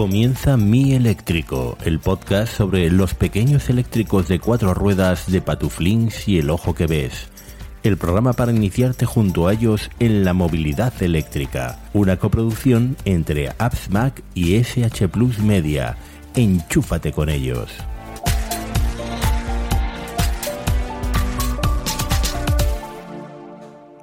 Comienza 0.00 0.56
Mi 0.56 0.94
Eléctrico, 0.94 1.76
el 1.84 2.00
podcast 2.00 2.56
sobre 2.56 2.90
los 2.90 3.12
pequeños 3.12 3.68
eléctricos 3.68 4.28
de 4.28 4.40
cuatro 4.40 4.72
ruedas 4.72 5.30
de 5.30 5.42
Patuflings 5.42 6.26
y 6.26 6.38
el 6.38 6.48
ojo 6.48 6.74
que 6.74 6.86
ves. 6.86 7.28
El 7.82 7.98
programa 7.98 8.32
para 8.32 8.50
iniciarte 8.50 9.04
junto 9.04 9.46
a 9.46 9.52
ellos 9.52 9.90
en 9.98 10.24
la 10.24 10.32
movilidad 10.32 10.94
eléctrica. 11.02 11.78
Una 11.92 12.16
coproducción 12.16 12.96
entre 13.04 13.50
Apps 13.58 13.90
Mac 13.90 14.22
y 14.32 14.54
SH 14.54 15.08
Plus 15.08 15.38
Media. 15.38 15.98
Enchúfate 16.34 17.12
con 17.12 17.28
ellos. 17.28 17.70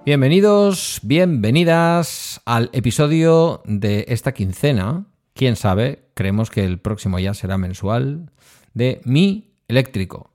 Bienvenidos, 0.05 0.99
bienvenidas 1.01 2.39
al 2.45 2.69
episodio 2.71 3.63
de 3.65 4.05
esta 4.09 4.35
quincena. 4.35 5.07
Quién 5.37 5.55
sabe, 5.55 5.99
creemos 6.15 6.49
que 6.49 6.65
el 6.65 6.79
próximo 6.79 7.19
ya 7.19 7.35
será 7.35 7.59
mensual 7.59 8.31
de 8.73 9.01
Mi 9.05 9.53
Eléctrico. 9.67 10.31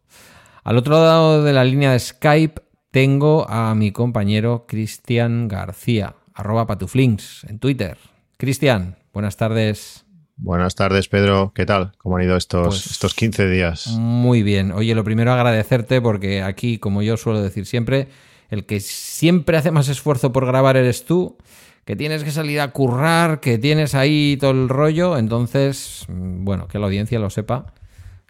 Al 0.63 0.77
otro 0.77 0.95
lado 0.95 1.43
de 1.43 1.53
la 1.53 1.65
línea 1.65 1.91
de 1.91 1.99
Skype 1.99 2.63
tengo 2.93 3.51
a 3.51 3.75
mi 3.75 3.91
compañero 3.91 4.65
Cristian 4.69 5.49
García, 5.49 6.15
arroba 6.35 6.69
patuflinks 6.69 7.43
en 7.49 7.59
Twitter. 7.59 7.99
Cristian, 8.37 8.97
buenas 9.13 9.37
tardes. 9.37 10.05
Buenas 10.37 10.77
tardes, 10.77 11.09
Pedro. 11.09 11.51
¿Qué 11.53 11.67
tal? 11.67 11.91
¿Cómo 11.99 12.19
han 12.19 12.23
ido 12.23 12.37
estos, 12.37 12.69
Pues, 12.69 12.87
estos 12.87 13.15
15 13.15 13.49
días? 13.49 13.89
Muy 13.89 14.45
bien. 14.45 14.71
Oye, 14.71 14.95
lo 14.95 15.03
primero 15.03 15.33
agradecerte 15.33 16.01
porque 16.01 16.43
aquí, 16.43 16.79
como 16.79 17.03
yo 17.03 17.17
suelo 17.17 17.43
decir 17.43 17.67
siempre, 17.67 18.07
el 18.51 18.67
que 18.67 18.79
siempre 18.79 19.57
hace 19.57 19.73
más 19.73 19.89
esfuerzo 19.89 20.31
por 20.31 20.47
grabar 20.47 20.77
eres 20.77 21.05
tú, 21.07 21.39
que 21.85 21.97
tienes 21.97 22.25
que 22.25 22.31
salir 22.31 22.61
a 22.61 22.73
currar, 22.73 23.41
que 23.41 23.59
tienes 23.59 23.95
ahí 23.95 24.37
todo 24.41 24.53
el 24.53 24.69
rollo. 24.69 25.19
Entonces, 25.19 26.07
bueno, 26.09 26.69
que 26.69 26.79
la 26.79 26.87
audiencia 26.87 27.19
lo 27.19 27.31
sepa, 27.31 27.73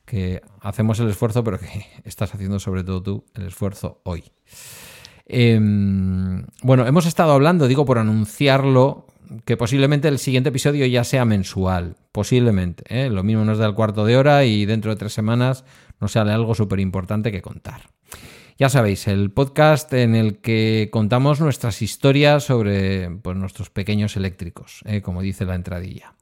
que 0.05 0.43
hacemos 0.61 1.01
el 1.01 1.09
esfuerzo, 1.09 1.45
pero 1.45 1.59
que 1.59 1.87
estás 2.05 2.35
haciendo 2.35 2.59
sobre 2.59 2.85
todo 2.85 3.03
tú 3.03 3.25
el 3.35 3.47
esfuerzo 3.47 4.01
hoy. 4.05 4.25
Em, 5.27 6.45
bueno, 6.63 6.87
hemos 6.87 7.07
estado 7.07 7.33
hablando, 7.33 7.69
digo 7.69 7.85
por 7.85 7.99
anunciarlo, 7.99 9.07
que 9.45 9.57
posiblemente 9.57 10.09
el 10.09 10.19
siguiente 10.19 10.51
episodio 10.51 10.87
ya 10.87 11.05
sea 11.05 11.25
mensual. 11.25 11.97
Posiblemente. 12.13 12.85
¿eh? 12.89 13.09
Lo 13.09 13.23
mismo 13.23 13.45
nos 13.45 13.59
da 13.59 13.67
el 13.67 13.75
cuarto 13.75 14.05
de 14.05 14.17
hora 14.17 14.45
y 14.45 14.67
dentro 14.67 14.91
de 14.91 14.97
tres 14.97 15.15
semanas 15.15 15.65
nos 16.01 16.13
sale 16.13 16.33
algo 16.33 16.55
súper 16.55 16.81
importante 16.81 17.33
que 17.33 17.41
contar. 17.41 17.89
Ya 18.63 18.69
sabéis, 18.69 19.09
el 19.09 19.33
podcast 19.33 19.93
en 19.93 20.15
el 20.15 20.39
que 20.39 20.89
contamos 20.93 21.41
nuestras 21.41 21.83
historias 21.83 22.45
sobre 22.45 23.11
pues, 23.11 23.37
nuestros 23.37 23.71
pequeños 23.71 24.17
eléctricos, 24.17 24.83
¿eh? 24.85 25.03
como 25.03 25.21
dice 25.21 25.45
la 25.45 25.57
entradilla. 25.57 26.15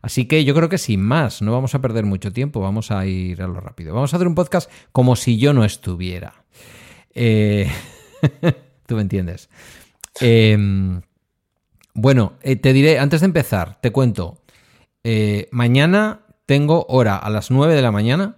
Así 0.00 0.26
que 0.26 0.44
yo 0.44 0.54
creo 0.54 0.68
que 0.68 0.78
sin 0.78 1.02
más, 1.02 1.42
no 1.42 1.50
vamos 1.50 1.74
a 1.74 1.80
perder 1.80 2.04
mucho 2.04 2.32
tiempo, 2.32 2.60
vamos 2.60 2.92
a 2.92 3.04
ir 3.04 3.42
a 3.42 3.48
lo 3.48 3.58
rápido. 3.58 3.94
Vamos 3.94 4.12
a 4.12 4.16
hacer 4.16 4.28
un 4.28 4.36
podcast 4.36 4.70
como 4.92 5.16
si 5.16 5.38
yo 5.38 5.52
no 5.52 5.64
estuviera. 5.64 6.44
Eh, 7.14 7.68
Tú 8.86 8.94
me 8.94 9.02
entiendes. 9.02 9.50
Eh, 10.20 10.56
bueno, 11.94 12.34
eh, 12.42 12.54
te 12.54 12.72
diré, 12.74 13.00
antes 13.00 13.22
de 13.22 13.26
empezar, 13.26 13.80
te 13.80 13.90
cuento. 13.90 14.40
Eh, 15.02 15.48
mañana 15.50 16.20
tengo 16.46 16.86
hora 16.88 17.16
a 17.16 17.28
las 17.28 17.50
9 17.50 17.74
de 17.74 17.82
la 17.82 17.90
mañana, 17.90 18.36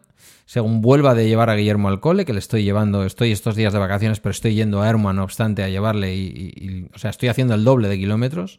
según 0.51 0.81
vuelva 0.81 1.15
de 1.15 1.29
llevar 1.29 1.49
a 1.49 1.55
Guillermo 1.55 1.87
al 1.87 2.01
cole, 2.01 2.25
que 2.25 2.33
le 2.33 2.41
estoy 2.41 2.65
llevando, 2.65 3.05
estoy 3.05 3.31
estos 3.31 3.55
días 3.55 3.73
de 3.73 3.79
vacaciones, 3.79 4.19
pero 4.19 4.33
estoy 4.33 4.57
yendo 4.57 4.83
a 4.83 4.89
Herma, 4.89 5.13
no 5.13 5.23
obstante, 5.23 5.63
a 5.63 5.69
llevarle 5.69 6.17
y, 6.17 6.27
y- 6.27 6.67
y- 6.69 6.91
o 6.93 6.99
sea, 6.99 7.11
estoy 7.11 7.29
haciendo 7.29 7.55
el 7.55 7.63
doble 7.63 7.87
de 7.87 7.97
kilómetros. 7.97 8.59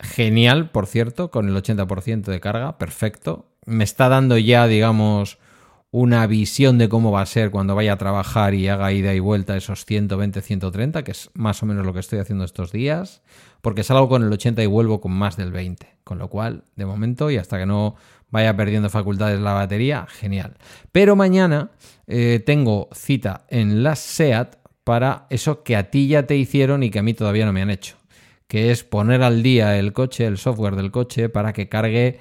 Genial, 0.00 0.70
por 0.70 0.88
cierto, 0.88 1.30
con 1.30 1.48
el 1.48 1.54
80% 1.56 2.32
de 2.32 2.40
carga, 2.40 2.78
perfecto. 2.78 3.46
Me 3.64 3.84
está 3.84 4.08
dando 4.08 4.38
ya, 4.38 4.66
digamos, 4.66 5.38
una 5.92 6.26
visión 6.26 6.78
de 6.78 6.88
cómo 6.88 7.12
va 7.12 7.20
a 7.22 7.26
ser 7.26 7.52
cuando 7.52 7.76
vaya 7.76 7.92
a 7.92 7.98
trabajar 7.98 8.54
y 8.54 8.66
haga 8.66 8.90
ida 8.92 9.14
y 9.14 9.20
vuelta 9.20 9.56
esos 9.56 9.84
120, 9.84 10.42
130, 10.42 11.04
que 11.04 11.12
es 11.12 11.30
más 11.32 11.62
o 11.62 11.66
menos 11.66 11.86
lo 11.86 11.92
que 11.92 12.00
estoy 12.00 12.18
haciendo 12.18 12.44
estos 12.44 12.72
días, 12.72 13.22
porque 13.60 13.84
salgo 13.84 14.08
con 14.08 14.24
el 14.24 14.32
80 14.32 14.64
y 14.64 14.66
vuelvo 14.66 15.00
con 15.00 15.12
más 15.12 15.36
del 15.36 15.52
20. 15.52 15.86
Con 16.02 16.18
lo 16.18 16.26
cual, 16.28 16.64
de 16.74 16.86
momento, 16.86 17.30
y 17.30 17.36
hasta 17.36 17.56
que 17.56 17.66
no 17.66 17.94
vaya 18.30 18.56
perdiendo 18.56 18.90
facultades 18.90 19.40
la 19.40 19.52
batería, 19.52 20.06
genial. 20.08 20.56
Pero 20.92 21.16
mañana 21.16 21.70
eh, 22.06 22.42
tengo 22.44 22.88
cita 22.92 23.44
en 23.48 23.82
la 23.82 23.96
SEAT 23.96 24.56
para 24.84 25.26
eso 25.30 25.62
que 25.62 25.76
a 25.76 25.90
ti 25.90 26.08
ya 26.08 26.26
te 26.26 26.36
hicieron 26.36 26.82
y 26.82 26.90
que 26.90 26.98
a 26.98 27.02
mí 27.02 27.14
todavía 27.14 27.46
no 27.46 27.52
me 27.52 27.62
han 27.62 27.70
hecho, 27.70 27.96
que 28.46 28.70
es 28.70 28.84
poner 28.84 29.22
al 29.22 29.42
día 29.42 29.78
el 29.78 29.92
coche, 29.92 30.26
el 30.26 30.38
software 30.38 30.76
del 30.76 30.90
coche, 30.90 31.28
para 31.28 31.52
que 31.52 31.68
cargue 31.68 32.20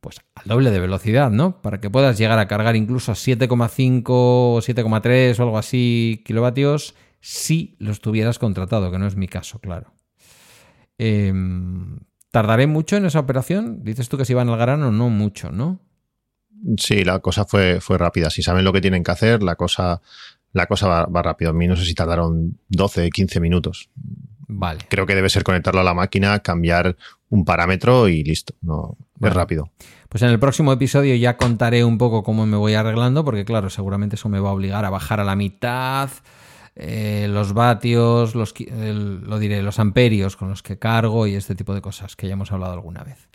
pues 0.00 0.20
al 0.36 0.44
doble 0.44 0.70
de 0.70 0.78
velocidad, 0.78 1.30
¿no? 1.30 1.60
Para 1.62 1.80
que 1.80 1.90
puedas 1.90 2.16
llegar 2.16 2.38
a 2.38 2.46
cargar 2.46 2.76
incluso 2.76 3.10
a 3.10 3.16
7,5 3.16 4.04
o 4.06 4.58
7,3 4.60 5.38
o 5.38 5.42
algo 5.42 5.58
así 5.58 6.22
kilovatios 6.24 6.94
si 7.20 7.74
los 7.80 8.00
tuvieras 8.00 8.38
contratado, 8.38 8.92
que 8.92 8.98
no 8.98 9.06
es 9.08 9.16
mi 9.16 9.26
caso, 9.26 9.58
claro. 9.58 9.92
Em, 10.96 11.98
¿Tardaré 12.36 12.66
mucho 12.66 12.96
en 12.98 13.06
esa 13.06 13.20
operación? 13.20 13.82
Dices 13.82 14.10
tú 14.10 14.18
que 14.18 14.26
si 14.26 14.34
van 14.34 14.50
al 14.50 14.58
grano, 14.58 14.92
no 14.92 15.08
mucho, 15.08 15.50
¿no? 15.50 15.80
Sí, 16.76 17.02
la 17.02 17.20
cosa 17.20 17.46
fue, 17.46 17.80
fue 17.80 17.96
rápida. 17.96 18.28
Si 18.28 18.42
saben 18.42 18.62
lo 18.62 18.74
que 18.74 18.82
tienen 18.82 19.02
que 19.02 19.10
hacer, 19.10 19.42
la 19.42 19.56
cosa, 19.56 20.02
la 20.52 20.66
cosa 20.66 20.86
va, 20.86 21.06
va 21.06 21.22
rápido. 21.22 21.52
A 21.52 21.54
mí 21.54 21.66
no 21.66 21.76
sé 21.76 21.86
si 21.86 21.94
tardaron 21.94 22.58
12, 22.68 23.08
15 23.08 23.40
minutos. 23.40 23.88
Vale. 24.48 24.80
Creo 24.86 25.06
que 25.06 25.14
debe 25.14 25.30
ser 25.30 25.44
conectarlo 25.44 25.80
a 25.80 25.84
la 25.84 25.94
máquina, 25.94 26.40
cambiar 26.40 26.98
un 27.30 27.46
parámetro 27.46 28.06
y 28.06 28.22
listo. 28.22 28.52
No, 28.60 28.98
es 29.18 29.32
rápido. 29.32 29.70
Pues 30.10 30.22
en 30.22 30.28
el 30.28 30.38
próximo 30.38 30.74
episodio 30.74 31.14
ya 31.16 31.38
contaré 31.38 31.84
un 31.84 31.96
poco 31.96 32.22
cómo 32.22 32.44
me 32.44 32.58
voy 32.58 32.74
arreglando, 32.74 33.24
porque 33.24 33.46
claro, 33.46 33.70
seguramente 33.70 34.16
eso 34.16 34.28
me 34.28 34.40
va 34.40 34.50
a 34.50 34.52
obligar 34.52 34.84
a 34.84 34.90
bajar 34.90 35.20
a 35.20 35.24
la 35.24 35.36
mitad 35.36 36.10
eh, 36.76 37.26
los 37.30 37.52
vatios, 37.54 38.34
los, 38.34 38.54
el- 38.58 39.22
lo 39.22 39.38
diré, 39.38 39.62
los 39.62 39.78
amperios 39.78 40.36
con 40.36 40.48
los 40.50 40.62
que 40.62 40.78
cargo 40.78 41.26
y 41.26 41.34
este 41.34 41.54
tipo 41.54 41.74
de 41.74 41.80
cosas 41.80 42.14
que 42.16 42.26
ya 42.28 42.34
hemos 42.34 42.52
hablado 42.52 42.72
alguna 42.74 43.02
vez. 43.02 43.28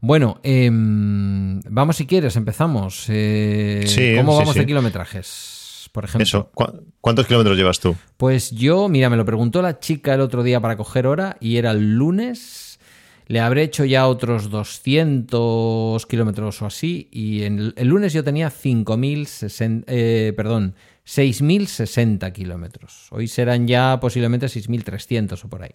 Bueno, 0.00 0.38
em, 0.44 1.60
vamos 1.68 1.96
si 1.96 2.06
quieres, 2.06 2.36
empezamos. 2.36 3.06
Eh, 3.08 3.82
Sí, 3.86 4.14
¿Cómo 4.16 4.32
sí, 4.34 4.38
vamos 4.38 4.54
sí. 4.54 4.60
de 4.60 4.66
kilometrajes? 4.66 5.90
Por 5.92 6.04
ejemplo. 6.04 6.22
Eso. 6.22 6.50
¿cu- 6.54 6.84
¿Cuántos 7.00 7.26
kilómetros 7.26 7.56
llevas 7.56 7.80
tú? 7.80 7.96
Pues 8.16 8.52
yo, 8.52 8.88
mira, 8.88 9.10
me 9.10 9.16
lo 9.16 9.24
preguntó 9.24 9.60
la 9.62 9.80
chica 9.80 10.14
el 10.14 10.20
otro 10.20 10.42
día 10.44 10.60
para 10.60 10.76
coger 10.76 11.06
hora 11.08 11.36
y 11.40 11.56
era 11.56 11.72
el 11.72 11.96
lunes. 11.96 12.78
Le 13.26 13.40
habré 13.40 13.62
hecho 13.64 13.84
ya 13.84 14.06
otros 14.06 14.48
200 14.50 16.06
kilómetros 16.06 16.62
o 16.62 16.66
así. 16.66 17.08
Y 17.10 17.42
en 17.42 17.58
el, 17.58 17.74
el 17.76 17.88
lunes 17.88 18.12
yo 18.12 18.22
tenía 18.24 18.50
5.060, 18.50 19.84
eh, 19.86 20.32
perdón, 20.36 20.74
6.060 21.08 22.32
kilómetros. 22.32 23.06
Hoy 23.10 23.28
serán 23.28 23.66
ya 23.66 23.98
posiblemente 24.00 24.46
6.300 24.46 25.44
o 25.44 25.48
por 25.48 25.62
ahí. 25.62 25.70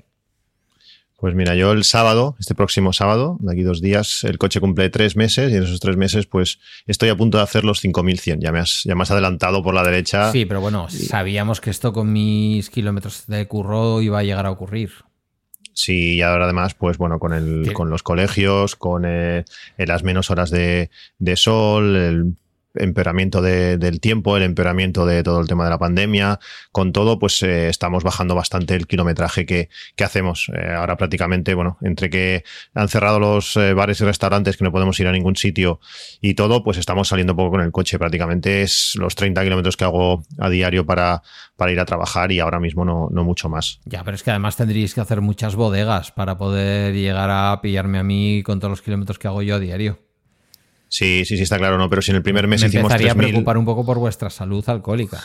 Pues 1.17 1.35
mira, 1.35 1.55
yo 1.55 1.71
el 1.71 1.85
sábado, 1.85 2.35
este 2.37 2.53
próximo 2.53 2.91
sábado, 2.91 3.37
de 3.39 3.53
aquí 3.53 3.63
dos 3.63 3.81
días, 3.81 4.25
el 4.25 4.37
coche 4.37 4.59
cumple 4.59 4.89
tres 4.89 5.15
meses 5.15 5.51
y 5.51 5.55
en 5.55 5.63
esos 5.63 5.79
tres 5.79 5.95
meses, 5.95 6.25
pues 6.27 6.59
estoy 6.85 7.07
a 7.09 7.15
punto 7.15 7.37
de 7.37 7.43
hacer 7.45 7.63
los 7.63 7.79
5100. 7.79 8.41
Ya 8.41 8.51
me 8.51 8.59
has, 8.59 8.81
ya 8.83 8.93
me 8.93 9.03
has 9.03 9.11
adelantado 9.11 9.63
por 9.63 9.73
la 9.73 9.83
derecha. 9.83 10.31
Sí, 10.33 10.45
pero 10.45 10.59
bueno, 10.59 10.87
sabíamos 10.89 11.61
que 11.61 11.69
esto 11.69 11.93
con 11.93 12.11
mis 12.11 12.69
kilómetros 12.69 13.25
de 13.27 13.47
curro 13.47 14.01
iba 14.01 14.19
a 14.19 14.23
llegar 14.23 14.45
a 14.45 14.51
ocurrir. 14.51 14.91
Sí, 15.73 16.15
y 16.15 16.21
ahora 16.21 16.43
además, 16.43 16.75
pues 16.75 16.97
bueno, 16.97 17.17
con, 17.19 17.33
el, 17.33 17.65
Sí. 17.67 17.73
con 17.73 17.89
los 17.89 18.03
colegios, 18.03 18.75
con 18.75 19.05
eh, 19.05 19.45
eh, 19.77 19.87
las 19.87 20.03
menos 20.03 20.29
horas 20.29 20.51
de, 20.51 20.91
de 21.19 21.35
sol, 21.37 21.95
el 21.95 22.35
empeoramiento 22.75 23.41
de- 23.41 23.77
del 23.77 23.99
tiempo, 23.99 24.35
el 24.37 24.43
empeoramiento 24.43 25.05
de 25.05 25.23
todo 25.23 25.39
el 25.41 25.47
tema 25.47 25.63
de 25.65 25.69
la 25.69 25.77
pandemia, 25.77 26.39
con 26.71 26.91
todo, 26.91 27.19
pues 27.19 27.41
eh, 27.43 27.69
estamos 27.69 28.03
bajando 28.03 28.35
bastante 28.35 28.75
el 28.75 28.87
kilometraje 28.87 29.45
que, 29.45 29.69
que 29.95 30.03
hacemos. 30.03 30.49
Eh, 30.55 30.71
ahora 30.73 30.97
prácticamente, 30.97 31.53
bueno, 31.53 31.77
entre 31.81 32.09
que 32.09 32.43
han 32.73 32.89
cerrado 32.89 33.19
los 33.19 33.55
eh, 33.57 33.73
bares 33.73 34.01
y 34.01 34.05
restaurantes, 34.05 34.57
que 34.57 34.63
no 34.63 34.71
podemos 34.71 34.99
ir 34.99 35.07
a 35.07 35.11
ningún 35.11 35.35
sitio 35.35 35.79
y 36.21 36.33
todo, 36.33 36.63
pues 36.63 36.77
estamos 36.77 37.07
saliendo 37.07 37.35
poco 37.35 37.51
con 37.51 37.61
el 37.61 37.71
coche. 37.71 37.99
Prácticamente 37.99 38.61
es 38.61 38.93
los 38.95 39.15
30 39.15 39.43
kilómetros 39.43 39.77
que 39.77 39.83
hago 39.85 40.23
a 40.39 40.49
diario 40.49 40.85
para, 40.85 41.21
para 41.57 41.71
ir 41.71 41.79
a 41.79 41.85
trabajar 41.85 42.31
y 42.31 42.39
ahora 42.39 42.59
mismo 42.59 42.85
no, 42.85 43.09
no 43.11 43.23
mucho 43.23 43.49
más. 43.49 43.79
Ya, 43.85 44.03
pero 44.03 44.15
es 44.15 44.23
que 44.23 44.31
además 44.31 44.55
tendríais 44.55 44.93
que 44.93 45.01
hacer 45.01 45.21
muchas 45.21 45.55
bodegas 45.55 46.11
para 46.11 46.37
poder 46.37 46.93
llegar 46.93 47.29
a 47.31 47.59
pillarme 47.61 47.99
a 47.99 48.03
mí 48.03 48.41
con 48.43 48.59
todos 48.59 48.71
los 48.71 48.81
kilómetros 48.81 49.19
que 49.19 49.27
hago 49.27 49.41
yo 49.41 49.55
a 49.55 49.59
diario. 49.59 49.99
Sí, 50.93 51.25
sí, 51.25 51.37
sí, 51.37 51.43
está 51.43 51.57
claro, 51.57 51.79
¿no? 51.79 51.89
Pero 51.89 52.03
si 52.03 52.11
en 52.11 52.17
el 52.17 52.21
primer 52.21 52.47
mes 52.47 52.61
Me 52.61 52.67
hicimos 52.67 52.83
empezaría 52.83 53.13
a 53.13 53.15
3.000... 53.15 53.17
preocupar 53.17 53.57
un 53.57 53.65
poco 53.65 53.83
por 53.83 53.97
vuestra 53.97 54.29
salud 54.29 54.63
alcohólica. 54.69 55.23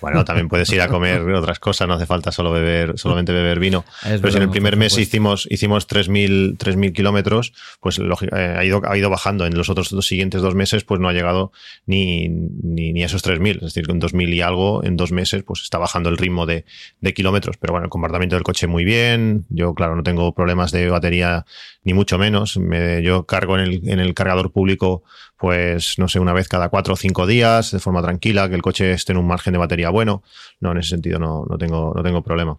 Bueno, 0.00 0.24
también 0.24 0.48
puedes 0.48 0.70
ir 0.72 0.80
a 0.80 0.88
comer 0.88 1.20
otras 1.34 1.58
cosas, 1.58 1.88
no 1.88 1.94
hace 1.94 2.06
falta 2.06 2.32
solo 2.32 2.52
beber, 2.52 2.98
solamente 2.98 3.32
beber 3.32 3.58
vino. 3.58 3.84
Pero 4.02 4.30
si 4.30 4.36
en 4.36 4.44
el 4.44 4.50
primer 4.50 4.76
mes 4.76 4.96
hicimos, 4.98 5.46
hicimos 5.50 5.88
3.000 5.88 6.92
kilómetros, 6.92 7.52
pues 7.80 7.98
eh, 7.98 8.54
ha, 8.56 8.64
ido, 8.64 8.82
ha 8.86 8.96
ido 8.96 9.10
bajando. 9.10 9.46
En 9.46 9.56
los 9.56 9.68
otros 9.68 9.90
dos 9.90 10.06
siguientes 10.06 10.42
dos 10.42 10.54
meses, 10.54 10.84
pues 10.84 11.00
no 11.00 11.08
ha 11.08 11.12
llegado 11.12 11.52
ni, 11.86 12.28
ni, 12.28 13.02
a 13.02 13.06
esos 13.06 13.24
3.000. 13.24 13.56
Es 13.56 13.60
decir, 13.60 13.86
con 13.86 14.00
2.000 14.00 14.34
y 14.34 14.40
algo 14.40 14.84
en 14.84 14.96
dos 14.96 15.12
meses, 15.12 15.42
pues 15.42 15.62
está 15.62 15.78
bajando 15.78 16.08
el 16.08 16.18
ritmo 16.18 16.46
de, 16.46 16.64
de 17.00 17.14
kilómetros. 17.14 17.56
Pero 17.58 17.72
bueno, 17.72 17.84
el 17.86 17.90
comportamiento 17.90 18.36
del 18.36 18.42
coche 18.42 18.66
muy 18.66 18.84
bien. 18.84 19.46
Yo, 19.48 19.74
claro, 19.74 19.96
no 19.96 20.02
tengo 20.02 20.34
problemas 20.34 20.72
de 20.72 20.88
batería 20.88 21.44
ni 21.84 21.94
mucho 21.94 22.18
menos. 22.18 22.56
Me, 22.56 23.02
yo 23.02 23.24
cargo 23.24 23.58
en 23.58 23.64
el, 23.64 23.88
en 23.88 24.00
el 24.00 24.14
cargador 24.14 24.52
público, 24.52 25.02
pues 25.40 25.98
no 25.98 26.06
sé, 26.06 26.20
una 26.20 26.34
vez 26.34 26.48
cada 26.48 26.68
cuatro 26.68 26.92
o 26.92 26.96
cinco 26.98 27.26
días, 27.26 27.70
de 27.70 27.78
forma 27.78 28.02
tranquila, 28.02 28.50
que 28.50 28.54
el 28.54 28.60
coche 28.60 28.92
esté 28.92 29.12
en 29.12 29.18
un 29.18 29.26
margen 29.26 29.54
de 29.54 29.58
batería 29.58 29.88
bueno. 29.88 30.22
No, 30.60 30.72
en 30.72 30.78
ese 30.78 30.90
sentido 30.90 31.18
no, 31.18 31.46
no, 31.48 31.56
tengo, 31.56 31.94
no 31.96 32.02
tengo 32.02 32.22
problema. 32.22 32.58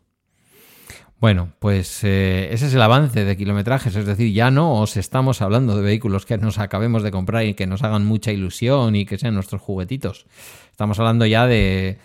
Bueno, 1.20 1.50
pues 1.60 2.04
eh, 2.04 2.50
ese 2.52 2.66
es 2.66 2.74
el 2.74 2.82
avance 2.82 3.24
de 3.24 3.38
kilometrajes, 3.38 3.96
es 3.96 4.08
decir, 4.08 4.34
ya 4.34 4.50
no 4.50 4.82
os 4.82 4.98
estamos 4.98 5.44
hablando 5.44 5.76
de 5.76 5.84
vehículos 5.84 6.26
que 6.26 6.40
nos 6.40 6.58
acabemos 6.58 7.04
de 7.04 7.12
comprar 7.12 7.46
y 7.46 7.54
que 7.54 7.68
nos 7.68 7.84
hagan 7.84 8.04
mucha 8.04 8.32
ilusión 8.32 8.96
y 8.96 9.06
que 9.06 9.20
sean 9.20 9.36
nuestros 9.36 9.62
juguetitos. 9.62 10.26
Estamos 10.72 10.98
hablando 10.98 11.28
ya 11.28 11.46
de 11.46 12.00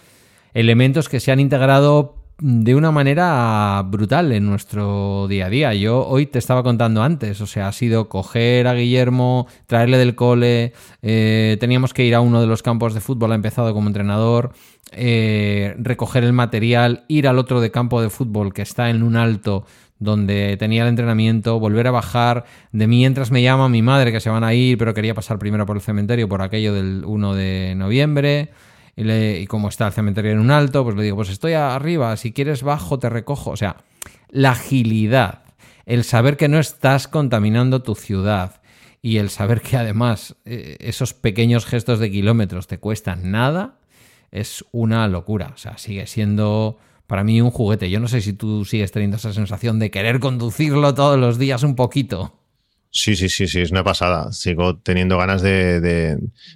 elementos 0.52 1.08
que 1.08 1.20
se 1.20 1.32
han 1.32 1.40
integrado 1.40 2.25
de 2.38 2.74
una 2.74 2.90
manera 2.90 3.82
brutal 3.86 4.30
en 4.32 4.44
nuestro 4.44 5.26
día 5.28 5.46
a 5.46 5.50
día. 5.50 5.74
Yo 5.74 6.06
hoy 6.06 6.26
te 6.26 6.38
estaba 6.38 6.62
contando 6.62 7.02
antes, 7.02 7.40
o 7.40 7.46
sea, 7.46 7.68
ha 7.68 7.72
sido 7.72 8.08
coger 8.08 8.66
a 8.66 8.74
Guillermo, 8.74 9.46
traerle 9.66 9.96
del 9.96 10.14
cole, 10.14 10.74
eh, 11.00 11.56
teníamos 11.60 11.94
que 11.94 12.04
ir 12.04 12.14
a 12.14 12.20
uno 12.20 12.40
de 12.40 12.46
los 12.46 12.62
campos 12.62 12.92
de 12.92 13.00
fútbol, 13.00 13.32
ha 13.32 13.36
empezado 13.36 13.72
como 13.72 13.88
entrenador, 13.88 14.52
eh, 14.92 15.74
recoger 15.78 16.24
el 16.24 16.34
material, 16.34 17.04
ir 17.08 17.26
al 17.26 17.38
otro 17.38 17.60
de 17.60 17.70
campo 17.70 18.02
de 18.02 18.10
fútbol 18.10 18.52
que 18.52 18.62
está 18.62 18.90
en 18.90 19.02
un 19.02 19.16
alto 19.16 19.64
donde 19.98 20.58
tenía 20.58 20.82
el 20.82 20.90
entrenamiento, 20.90 21.58
volver 21.58 21.86
a 21.86 21.90
bajar, 21.90 22.44
de 22.70 22.86
mientras 22.86 23.30
me 23.30 23.42
llama 23.42 23.70
mi 23.70 23.80
madre 23.80 24.12
que 24.12 24.20
se 24.20 24.28
van 24.28 24.44
a 24.44 24.52
ir, 24.52 24.76
pero 24.76 24.92
quería 24.92 25.14
pasar 25.14 25.38
primero 25.38 25.64
por 25.64 25.76
el 25.76 25.82
cementerio 25.82 26.28
por 26.28 26.42
aquello 26.42 26.74
del 26.74 27.02
1 27.06 27.34
de 27.34 27.74
noviembre 27.76 28.50
y, 28.96 29.46
como 29.46 29.68
está 29.68 29.86
el 29.86 29.92
cementerio 29.92 30.32
en 30.32 30.38
un 30.38 30.50
alto, 30.50 30.82
pues 30.82 30.96
le 30.96 31.02
digo, 31.02 31.16
pues 31.16 31.28
estoy 31.28 31.52
arriba, 31.52 32.16
si 32.16 32.32
quieres 32.32 32.62
bajo 32.62 32.98
te 32.98 33.10
recojo. 33.10 33.50
O 33.50 33.56
sea, 33.56 33.76
la 34.30 34.52
agilidad, 34.52 35.42
el 35.84 36.02
saber 36.04 36.36
que 36.36 36.48
no 36.48 36.58
estás 36.58 37.06
contaminando 37.06 37.82
tu 37.82 37.94
ciudad 37.94 38.60
y 39.02 39.18
el 39.18 39.28
saber 39.28 39.60
que 39.60 39.76
además 39.76 40.36
eh, 40.44 40.76
esos 40.80 41.14
pequeños 41.14 41.66
gestos 41.66 41.98
de 41.98 42.10
kilómetros 42.10 42.66
te 42.66 42.78
cuestan 42.78 43.30
nada, 43.30 43.78
es 44.30 44.64
una 44.72 45.06
locura. 45.08 45.52
O 45.54 45.58
sea, 45.58 45.76
sigue 45.78 46.06
siendo 46.06 46.78
para 47.06 47.22
mí 47.22 47.40
un 47.40 47.50
juguete. 47.50 47.90
Yo 47.90 48.00
no 48.00 48.08
sé 48.08 48.20
si 48.20 48.32
tú 48.32 48.64
sigues 48.64 48.92
teniendo 48.92 49.18
esa 49.18 49.32
sensación 49.32 49.78
de 49.78 49.90
querer 49.90 50.20
conducirlo 50.20 50.94
todos 50.94 51.18
los 51.18 51.38
días 51.38 51.62
un 51.62 51.76
poquito. 51.76 52.34
Sí, 52.90 53.14
sí, 53.14 53.28
sí, 53.28 53.46
sí, 53.46 53.60
es 53.60 53.70
una 53.70 53.84
pasada. 53.84 54.32
Sigo 54.32 54.78
teniendo 54.78 55.18
ganas 55.18 55.42
de, 55.42 55.80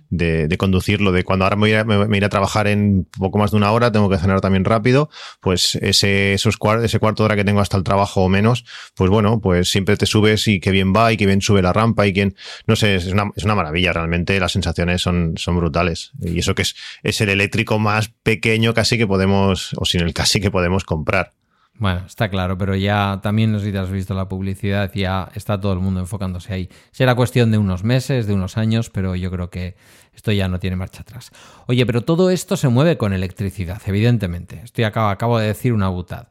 de, 0.09 0.57
conducirlo. 0.57 1.13
De 1.13 1.23
cuando 1.23 1.45
ahora 1.45 1.57
me 1.57 1.69
iré, 1.69 1.79
a, 1.79 2.27
a 2.27 2.29
trabajar 2.29 2.67
en 2.67 3.07
poco 3.19 3.39
más 3.39 3.51
de 3.51 3.59
una 3.59 3.71
hora, 3.73 3.93
tengo 3.93 4.09
que 4.09 4.17
cenar 4.17 4.41
también 4.41 4.65
rápido, 4.65 5.11
pues 5.41 5.75
ese, 5.77 6.33
esos 6.33 6.57
ese 6.83 6.99
cuarto 6.99 7.23
de 7.23 7.25
hora 7.27 7.37
que 7.37 7.45
tengo 7.45 7.61
hasta 7.61 7.77
el 7.77 7.85
trabajo 7.85 8.23
o 8.23 8.29
menos, 8.29 8.65
pues 8.95 9.11
bueno, 9.11 9.41
pues 9.41 9.69
siempre 9.71 9.97
te 9.97 10.07
subes 10.07 10.49
y 10.49 10.61
qué 10.61 10.71
bien 10.71 10.95
va 10.95 11.13
y 11.13 11.17
qué 11.17 11.27
bien 11.27 11.43
sube 11.43 11.63
la 11.63 11.73
rampa 11.73 12.07
y 12.07 12.13
quién, 12.13 12.35
no 12.67 12.75
sé, 12.75 12.95
es 12.97 13.07
una, 13.07 13.31
es 13.37 13.45
una 13.45 13.55
maravilla. 13.55 13.93
Realmente 13.93 14.41
las 14.41 14.53
sensaciones 14.53 15.03
son, 15.03 15.35
son 15.37 15.57
brutales. 15.57 16.13
Y 16.23 16.39
eso 16.39 16.55
que 16.55 16.63
es, 16.63 16.75
es 17.03 17.21
el 17.21 17.29
eléctrico 17.29 17.79
más 17.79 18.09
pequeño 18.23 18.73
casi 18.73 18.97
que 18.97 19.07
podemos, 19.07 19.73
o 19.77 19.85
sin 19.85 20.01
el 20.01 20.15
casi 20.15 20.41
que 20.41 20.51
podemos 20.51 20.85
comprar. 20.85 21.33
Bueno, 21.81 22.03
está 22.07 22.29
claro, 22.29 22.59
pero 22.59 22.77
ya 22.77 23.21
también 23.23 23.53
no 23.53 23.59
sé 23.59 23.65
si 23.65 23.73
te 23.73 23.79
has 23.79 23.91
visto 23.91 24.13
la 24.13 24.29
publicidad, 24.29 24.93
ya 24.95 25.31
está 25.35 25.59
todo 25.59 25.73
el 25.73 25.79
mundo 25.79 26.01
enfocándose 26.01 26.53
ahí. 26.53 26.69
Será 26.91 27.15
cuestión 27.15 27.51
de 27.51 27.57
unos 27.57 27.85
meses, 27.85 28.27
de 28.27 28.35
unos 28.35 28.59
años, 28.59 28.91
pero 28.91 29.17
yo 29.17 29.31
creo 29.31 29.49
que 29.49 29.77
esto 30.15 30.31
ya 30.31 30.47
no 30.47 30.61
tiene 30.61 30.77
marcha 30.77 31.01
atrás. 31.01 31.31
Oye, 31.69 31.87
pero 31.87 32.03
todo 32.03 32.29
esto 32.29 32.59
se 32.59 32.69
mueve 32.69 32.99
con 32.99 33.15
electricidad, 33.15 33.81
evidentemente. 33.87 34.61
Estoy 34.63 34.85
acabo, 34.85 35.09
acabo 35.09 35.39
de 35.39 35.47
decir 35.47 35.73
una 35.73 35.89
butad. 35.89 36.29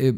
Eh, 0.00 0.14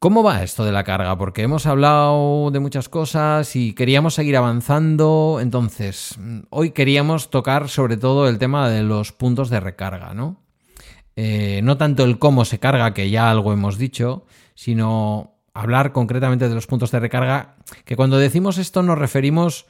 ¿Cómo 0.00 0.24
va 0.24 0.42
esto 0.42 0.64
de 0.64 0.72
la 0.72 0.82
carga? 0.82 1.16
Porque 1.16 1.42
hemos 1.42 1.66
hablado 1.66 2.50
de 2.50 2.58
muchas 2.58 2.88
cosas 2.88 3.54
y 3.54 3.74
queríamos 3.74 4.14
seguir 4.14 4.36
avanzando. 4.36 5.38
Entonces, 5.40 6.18
hoy 6.50 6.72
queríamos 6.72 7.30
tocar 7.30 7.68
sobre 7.68 7.96
todo 7.96 8.28
el 8.28 8.38
tema 8.38 8.68
de 8.68 8.82
los 8.82 9.12
puntos 9.12 9.50
de 9.50 9.60
recarga, 9.60 10.14
¿no? 10.14 10.43
Eh, 11.16 11.60
no 11.62 11.76
tanto 11.76 12.04
el 12.04 12.18
cómo 12.18 12.44
se 12.44 12.58
carga, 12.58 12.94
que 12.94 13.10
ya 13.10 13.30
algo 13.30 13.52
hemos 13.52 13.78
dicho, 13.78 14.26
sino 14.54 15.34
hablar 15.54 15.92
concretamente 15.92 16.48
de 16.48 16.54
los 16.54 16.66
puntos 16.66 16.90
de 16.90 17.00
recarga, 17.00 17.56
que 17.84 17.96
cuando 17.96 18.18
decimos 18.18 18.58
esto 18.58 18.82
nos 18.82 18.98
referimos, 18.98 19.66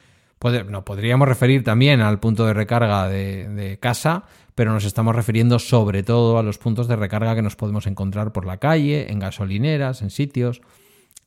no, 0.69 0.85
podríamos 0.85 1.27
referir 1.27 1.63
también 1.63 2.01
al 2.01 2.19
punto 2.19 2.45
de 2.45 2.53
recarga 2.53 3.07
de, 3.07 3.77
casa, 3.79 4.23
pero 4.55 4.73
nos 4.73 4.85
estamos 4.85 5.15
refiriendo 5.15 5.59
sobre 5.59 6.03
todo 6.03 6.37
a 6.37 6.43
los 6.43 6.57
puntos 6.57 6.87
de 6.87 6.95
recarga 6.95 7.35
que 7.35 7.41
nos 7.41 7.55
podemos 7.55 7.87
encontrar 7.87 8.31
por 8.31 8.45
la 8.45 8.57
calle, 8.57 9.11
en 9.11 9.19
gasolineras, 9.19 10.01
en 10.01 10.09
sitios. 10.09 10.61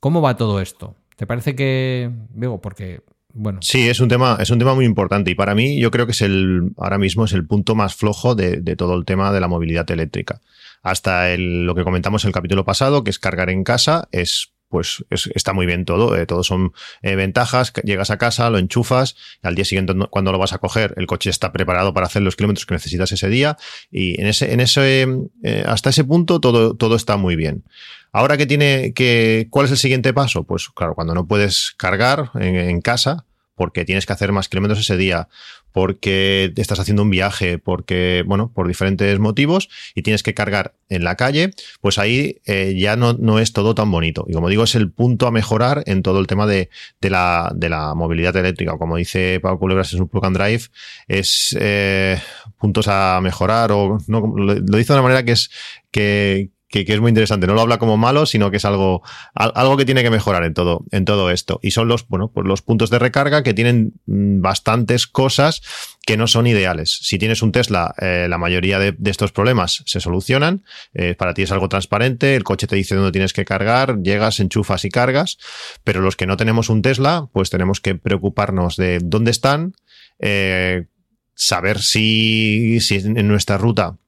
¿Cómo 0.00 0.20
va 0.20 0.36
todo 0.36 0.60
esto? 0.60 0.96
¿Te 1.16 1.26
parece 1.26 1.54
que, 1.54 2.10
digo, 2.30 2.60
porque 2.60 3.02
bueno. 3.38 3.60
Sí, 3.62 3.88
es 3.88 4.00
un 4.00 4.08
tema, 4.08 4.36
es 4.40 4.50
un 4.50 4.58
tema 4.58 4.74
muy 4.74 4.84
importante 4.84 5.30
y 5.30 5.34
para 5.34 5.54
mí 5.54 5.80
yo 5.80 5.90
creo 5.90 6.06
que 6.06 6.12
es 6.12 6.22
el, 6.22 6.72
ahora 6.76 6.98
mismo 6.98 7.24
es 7.24 7.32
el 7.32 7.46
punto 7.46 7.74
más 7.74 7.94
flojo 7.94 8.34
de, 8.34 8.60
todo 8.76 8.94
el 8.94 9.04
tema 9.04 9.32
de 9.32 9.40
la 9.40 9.48
movilidad 9.48 9.88
eléctrica. 9.90 10.40
Hasta 10.82 11.36
lo 11.36 11.74
que 11.74 11.84
comentamos 11.84 12.24
en 12.24 12.28
el 12.28 12.34
capítulo 12.34 12.64
pasado, 12.64 13.04
que 13.04 13.10
es 13.10 13.18
cargar 13.18 13.50
en 13.50 13.64
casa, 13.64 14.08
es 14.12 14.52
pues 14.68 15.04
está 15.10 15.52
muy 15.52 15.66
bien 15.66 15.84
todo. 15.84 16.14
Eh, 16.14 16.26
son 16.42 16.72
eh, 17.00 17.16
ventajas. 17.16 17.72
Llegas 17.84 18.10
a 18.10 18.18
casa, 18.18 18.50
lo 18.50 18.58
enchufas, 18.58 19.16
al 19.42 19.54
día 19.54 19.64
siguiente 19.64 19.94
cuando 20.10 20.30
lo 20.30 20.38
vas 20.38 20.52
a 20.52 20.58
coger, 20.58 20.92
el 20.98 21.06
coche 21.06 21.30
está 21.30 21.52
preparado 21.52 21.94
para 21.94 22.06
hacer 22.06 22.20
los 22.20 22.36
kilómetros 22.36 22.66
que 22.66 22.74
necesitas 22.74 23.10
ese 23.12 23.28
día. 23.28 23.56
Y 23.90 24.20
en 24.20 24.26
ese, 24.26 24.52
en 24.52 24.60
ese, 24.60 25.06
eh, 25.42 25.64
hasta 25.66 25.90
ese 25.90 26.04
punto 26.04 26.40
todo, 26.40 26.74
todo 26.74 26.96
está 26.96 27.16
muy 27.16 27.34
bien. 27.34 27.64
Ahora 28.12 28.36
que 28.36 28.46
tiene 28.46 28.92
que, 28.94 29.46
¿cuál 29.48 29.66
es 29.66 29.72
el 29.72 29.78
siguiente 29.78 30.12
paso? 30.12 30.44
Pues 30.44 30.68
claro, 30.68 30.94
cuando 30.94 31.14
no 31.14 31.26
puedes 31.26 31.72
cargar 31.76 32.30
en 32.34 32.80
casa, 32.80 33.26
porque 33.58 33.84
tienes 33.84 34.06
que 34.06 34.12
hacer 34.14 34.32
más 34.32 34.48
kilómetros 34.48 34.80
ese 34.80 34.96
día, 34.96 35.28
porque 35.72 36.52
estás 36.56 36.80
haciendo 36.80 37.02
un 37.02 37.10
viaje, 37.10 37.58
porque, 37.58 38.24
bueno, 38.26 38.52
por 38.54 38.68
diferentes 38.68 39.18
motivos 39.18 39.68
y 39.94 40.02
tienes 40.02 40.22
que 40.22 40.32
cargar 40.32 40.74
en 40.88 41.04
la 41.04 41.16
calle, 41.16 41.50
pues 41.80 41.98
ahí 41.98 42.40
eh, 42.46 42.74
ya 42.78 42.96
no, 42.96 43.12
no, 43.12 43.38
es 43.38 43.52
todo 43.52 43.74
tan 43.74 43.90
bonito. 43.90 44.24
Y 44.28 44.32
como 44.32 44.48
digo, 44.48 44.64
es 44.64 44.74
el 44.74 44.90
punto 44.90 45.26
a 45.26 45.30
mejorar 45.30 45.82
en 45.86 46.02
todo 46.02 46.20
el 46.20 46.26
tema 46.26 46.46
de, 46.46 46.70
de, 47.00 47.10
la, 47.10 47.52
de 47.54 47.68
la, 47.68 47.94
movilidad 47.94 48.34
eléctrica. 48.36 48.78
Como 48.78 48.96
dice 48.96 49.40
Pablo 49.40 49.58
Culebras 49.58 49.92
en 49.92 49.98
su 49.98 50.08
Plug 50.08 50.24
and 50.24 50.38
Drive, 50.38 50.62
es 51.08 51.56
eh, 51.60 52.18
puntos 52.58 52.86
a 52.88 53.20
mejorar 53.20 53.72
o 53.72 53.98
no, 54.06 54.20
lo, 54.20 54.54
lo 54.54 54.78
dice 54.78 54.92
de 54.92 54.98
una 54.98 55.02
manera 55.02 55.24
que 55.24 55.32
es 55.32 55.50
que, 55.90 56.50
que, 56.68 56.84
es 56.86 57.00
muy 57.00 57.08
interesante. 57.08 57.46
No 57.46 57.54
lo 57.54 57.62
habla 57.62 57.78
como 57.78 57.96
malo, 57.96 58.26
sino 58.26 58.50
que 58.50 58.58
es 58.58 58.64
algo, 58.64 59.02
algo 59.34 59.76
que 59.76 59.84
tiene 59.84 60.02
que 60.02 60.10
mejorar 60.10 60.44
en 60.44 60.54
todo, 60.54 60.84
en 60.90 61.04
todo 61.04 61.30
esto. 61.30 61.58
Y 61.62 61.70
son 61.70 61.88
los, 61.88 62.06
bueno, 62.08 62.30
pues 62.32 62.46
los 62.46 62.62
puntos 62.62 62.90
de 62.90 62.98
recarga 62.98 63.42
que 63.42 63.54
tienen 63.54 63.94
mm, 64.06 64.40
bastantes 64.40 65.06
cosas 65.06 65.62
que 66.06 66.16
no 66.16 66.26
son 66.26 66.46
ideales. 66.46 66.98
Si 67.02 67.18
tienes 67.18 67.42
un 67.42 67.52
Tesla, 67.52 67.94
eh, 68.00 68.26
la 68.28 68.38
mayoría 68.38 68.78
de, 68.78 68.96
estos 69.06 69.32
problemas 69.32 69.82
se 69.86 70.00
solucionan. 70.00 70.64
Eh, 70.94 71.14
para 71.14 71.34
ti 71.34 71.42
es 71.42 71.52
algo 71.52 71.68
transparente, 71.68 72.36
el 72.36 72.44
coche 72.44 72.66
te 72.66 72.76
dice 72.76 72.94
dónde 72.94 73.12
tienes 73.12 73.32
que 73.32 73.44
cargar, 73.44 74.00
llegas, 74.02 74.40
enchufas 74.40 74.84
y 74.84 74.90
cargas. 74.90 75.38
Pero 75.84 76.00
los 76.00 76.16
que 76.16 76.26
no 76.26 76.36
tenemos 76.36 76.68
un 76.68 76.82
Tesla, 76.82 77.28
pues 77.32 77.50
tenemos 77.50 77.80
que 77.80 77.94
preocuparnos 77.94 78.76
de 78.76 79.00
dónde 79.02 79.30
están, 79.30 79.74
eh, 80.18 80.86
saber 81.34 81.80
si, 81.80 82.80
si 82.80 82.96
en 82.96 83.28
nuestra 83.28 83.58
ruta 83.58 83.98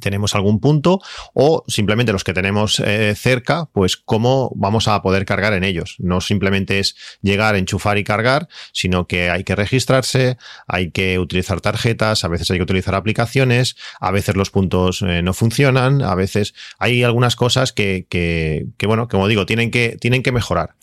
tenemos 0.00 0.34
algún 0.34 0.60
punto 0.60 1.00
o 1.34 1.64
simplemente 1.68 2.12
los 2.12 2.24
que 2.24 2.34
tenemos 2.34 2.80
eh, 2.80 3.14
cerca, 3.16 3.68
pues 3.72 3.96
cómo 3.96 4.52
vamos 4.56 4.88
a 4.88 5.00
poder 5.02 5.24
cargar 5.24 5.52
en 5.52 5.64
ellos. 5.64 5.96
No 5.98 6.20
simplemente 6.20 6.78
es 6.78 6.96
llegar, 7.22 7.56
enchufar 7.56 7.98
y 7.98 8.04
cargar, 8.04 8.48
sino 8.72 9.06
que 9.06 9.30
hay 9.30 9.44
que 9.44 9.54
registrarse, 9.54 10.36
hay 10.66 10.90
que 10.90 11.18
utilizar 11.18 11.60
tarjetas, 11.60 12.24
a 12.24 12.28
veces 12.28 12.50
hay 12.50 12.58
que 12.58 12.64
utilizar 12.64 12.94
aplicaciones, 12.94 13.76
a 14.00 14.10
veces 14.10 14.36
los 14.36 14.50
puntos 14.50 15.02
eh, 15.02 15.22
no 15.22 15.34
funcionan, 15.34 16.02
a 16.02 16.14
veces 16.14 16.54
hay 16.78 17.02
algunas 17.02 17.36
cosas 17.36 17.72
que, 17.72 18.06
que, 18.08 18.66
que, 18.76 18.86
bueno, 18.86 19.08
como 19.08 19.28
digo, 19.28 19.46
tienen 19.46 19.70
que, 19.70 19.96
tienen 20.00 20.22
que 20.22 20.32
mejorar. 20.32 20.74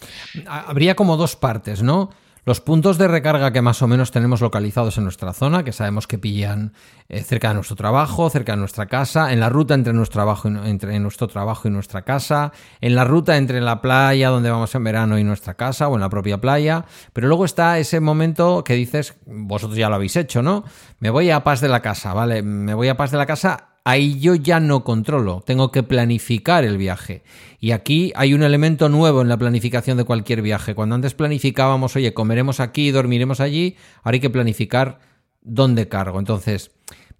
Habría 0.48 0.96
como 0.96 1.18
dos 1.18 1.36
partes, 1.36 1.82
¿no? 1.82 2.12
Los 2.44 2.60
puntos 2.60 2.98
de 2.98 3.08
recarga 3.08 3.54
que 3.54 3.62
más 3.62 3.84
o 3.84 3.88
menos 3.88 4.10
tenemos 4.10 4.42
localizados 4.42 4.98
en 4.98 5.04
nuestra 5.04 5.32
zona, 5.32 5.64
que 5.64 5.72
sabemos 5.72 6.08
que 6.08 6.18
pillan 6.18 6.74
eh, 7.08 7.22
cerca 7.22 7.50
de 7.50 7.54
nuestro 7.54 7.76
trabajo, 7.76 8.32
cerca 8.32 8.54
de 8.54 8.58
nuestra 8.58 8.88
casa, 8.88 9.32
en 9.32 9.40
la 9.40 9.50
ruta 9.50 9.76
entre 9.76 9.94
nuestro, 9.94 10.14
trabajo 10.16 10.50
y, 10.50 10.70
entre 10.70 11.00
nuestro 11.00 11.28
trabajo 11.28 11.68
y 11.68 11.72
nuestra 11.72 12.02
casa, 12.02 12.52
en 12.82 12.96
la 12.96 13.04
ruta 13.04 13.38
entre 13.38 13.62
la 13.62 13.80
playa 13.80 14.30
donde 14.30 14.50
vamos 14.50 14.74
en 14.74 14.84
verano 14.84 15.20
y 15.20 15.24
nuestra 15.24 15.54
casa 15.54 15.88
o 15.88 15.94
en 15.94 16.02
la 16.02 16.10
propia 16.10 16.42
playa. 16.42 16.86
Pero 17.14 17.28
luego 17.28 17.46
está 17.46 17.78
ese 17.78 18.00
momento 18.00 18.64
que 18.64 18.74
dices, 18.74 19.16
vosotros 19.28 19.78
ya 19.78 19.90
lo 19.90 19.96
habéis 19.96 20.16
hecho, 20.16 20.42
¿no? 20.42 20.64
Me 21.00 21.12
voy 21.12 21.30
a 21.30 21.44
Paz 21.44 21.62
de 21.62 21.68
la 21.68 21.82
Casa, 21.82 22.16
¿vale? 22.16 22.42
Me 22.42 22.74
voy 22.74 22.88
a 22.88 22.98
Paz 22.98 23.12
de 23.12 23.18
la 23.20 23.28
Casa 23.28 23.71
ahí 23.84 24.20
yo 24.20 24.36
ya 24.36 24.60
no 24.60 24.84
controlo, 24.84 25.44
tengo 25.46 25.72
que 25.72 25.84
planificar 25.84 26.64
el 26.64 26.78
viaje. 26.78 27.24
Y 27.60 27.72
aquí 27.72 28.12
hay 28.16 28.34
un 28.34 28.44
elemento 28.44 28.90
nuevo 28.90 29.22
en 29.22 29.30
la 29.30 29.38
planificación 29.38 29.98
de 29.98 30.04
cualquier 30.04 30.42
viaje. 30.42 30.76
Cuando 30.76 30.96
antes 30.96 31.14
planificábamos, 31.14 31.96
oye, 31.96 32.14
comeremos 32.14 32.60
aquí, 32.60 32.92
dormiremos 32.92 33.40
allí, 33.40 33.76
ahora 34.04 34.16
hay 34.16 34.20
que 34.20 34.30
planificar 34.30 35.00
dónde 35.42 35.88
cargo. 35.88 36.20
Entonces, 36.20 36.72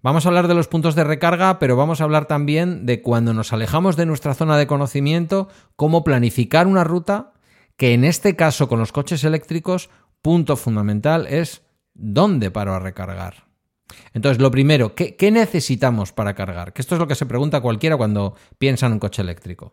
vamos 0.02 0.24
a 0.24 0.28
hablar 0.28 0.48
de 0.48 0.54
los 0.54 0.68
puntos 0.68 0.94
de 0.94 1.04
recarga, 1.04 1.58
pero 1.58 1.76
vamos 1.76 2.00
a 2.00 2.04
hablar 2.04 2.26
también 2.26 2.86
de 2.86 3.02
cuando 3.02 3.34
nos 3.34 3.52
alejamos 3.52 3.96
de 3.96 4.06
nuestra 4.06 4.34
zona 4.34 4.56
de 4.56 4.66
conocimiento, 4.66 5.48
cómo 5.76 6.04
planificar 6.04 6.66
una 6.66 6.84
ruta, 6.84 7.32
que 7.76 7.94
en 7.94 8.04
este 8.04 8.36
caso 8.36 8.68
con 8.68 8.78
los 8.78 8.92
coches 8.92 9.24
eléctricos, 9.24 9.90
punto 10.20 10.56
fundamental 10.56 11.26
es 11.26 11.62
dónde 11.94 12.50
paro 12.50 12.74
a 12.74 12.78
recargar. 12.78 13.51
Entonces, 14.14 14.40
lo 14.40 14.50
primero, 14.50 14.94
¿qué, 14.94 15.30
necesitamos 15.30 16.12
para 16.12 16.34
cargar? 16.34 16.72
Que 16.72 16.82
esto 16.82 16.94
es 16.94 16.98
lo 16.98 17.06
que 17.06 17.14
se 17.14 17.26
pregunta 17.26 17.60
cualquiera 17.60 17.96
cuando 17.96 18.34
piensa 18.58 18.86
en 18.86 18.94
un 18.94 18.98
coche 18.98 19.22
eléctrico. 19.22 19.72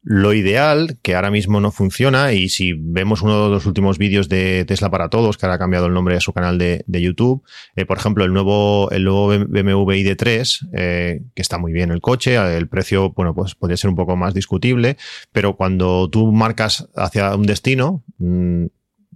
Lo 0.00 0.32
ideal, 0.32 0.98
que 1.02 1.16
ahora 1.16 1.30
mismo 1.30 1.60
no 1.60 1.72
funciona, 1.72 2.32
y 2.32 2.48
si 2.48 2.72
vemos 2.72 3.20
uno 3.20 3.44
de 3.44 3.50
los 3.50 3.66
últimos 3.66 3.98
vídeos 3.98 4.28
de 4.28 4.64
Tesla 4.64 4.90
para 4.90 5.10
Todos, 5.10 5.36
que 5.36 5.44
ahora 5.44 5.56
ha 5.56 5.58
cambiado 5.58 5.86
el 5.86 5.92
nombre 5.92 6.14
de 6.14 6.20
su 6.20 6.32
canal 6.32 6.56
de, 6.56 6.84
YouTube, 6.88 7.42
eh, 7.74 7.84
por 7.84 7.98
ejemplo, 7.98 8.24
el 8.24 8.32
nuevo, 8.32 8.90
el 8.92 9.04
nuevo 9.04 9.28
BMW 9.28 9.92
ID3, 9.92 10.68
eh, 10.72 11.22
que 11.34 11.42
está 11.42 11.58
muy 11.58 11.72
bien 11.72 11.90
el 11.90 12.00
coche, 12.00 12.36
el 12.36 12.68
precio, 12.68 13.10
bueno, 13.10 13.34
pues 13.34 13.56
podría 13.56 13.76
ser 13.76 13.90
un 13.90 13.96
poco 13.96 14.16
más 14.16 14.34
discutible, 14.34 14.96
pero 15.32 15.56
cuando 15.56 16.08
tú 16.08 16.30
marcas 16.32 16.88
hacia 16.94 17.34
un 17.34 17.46
destino, 17.46 18.04
mm, 18.18 18.66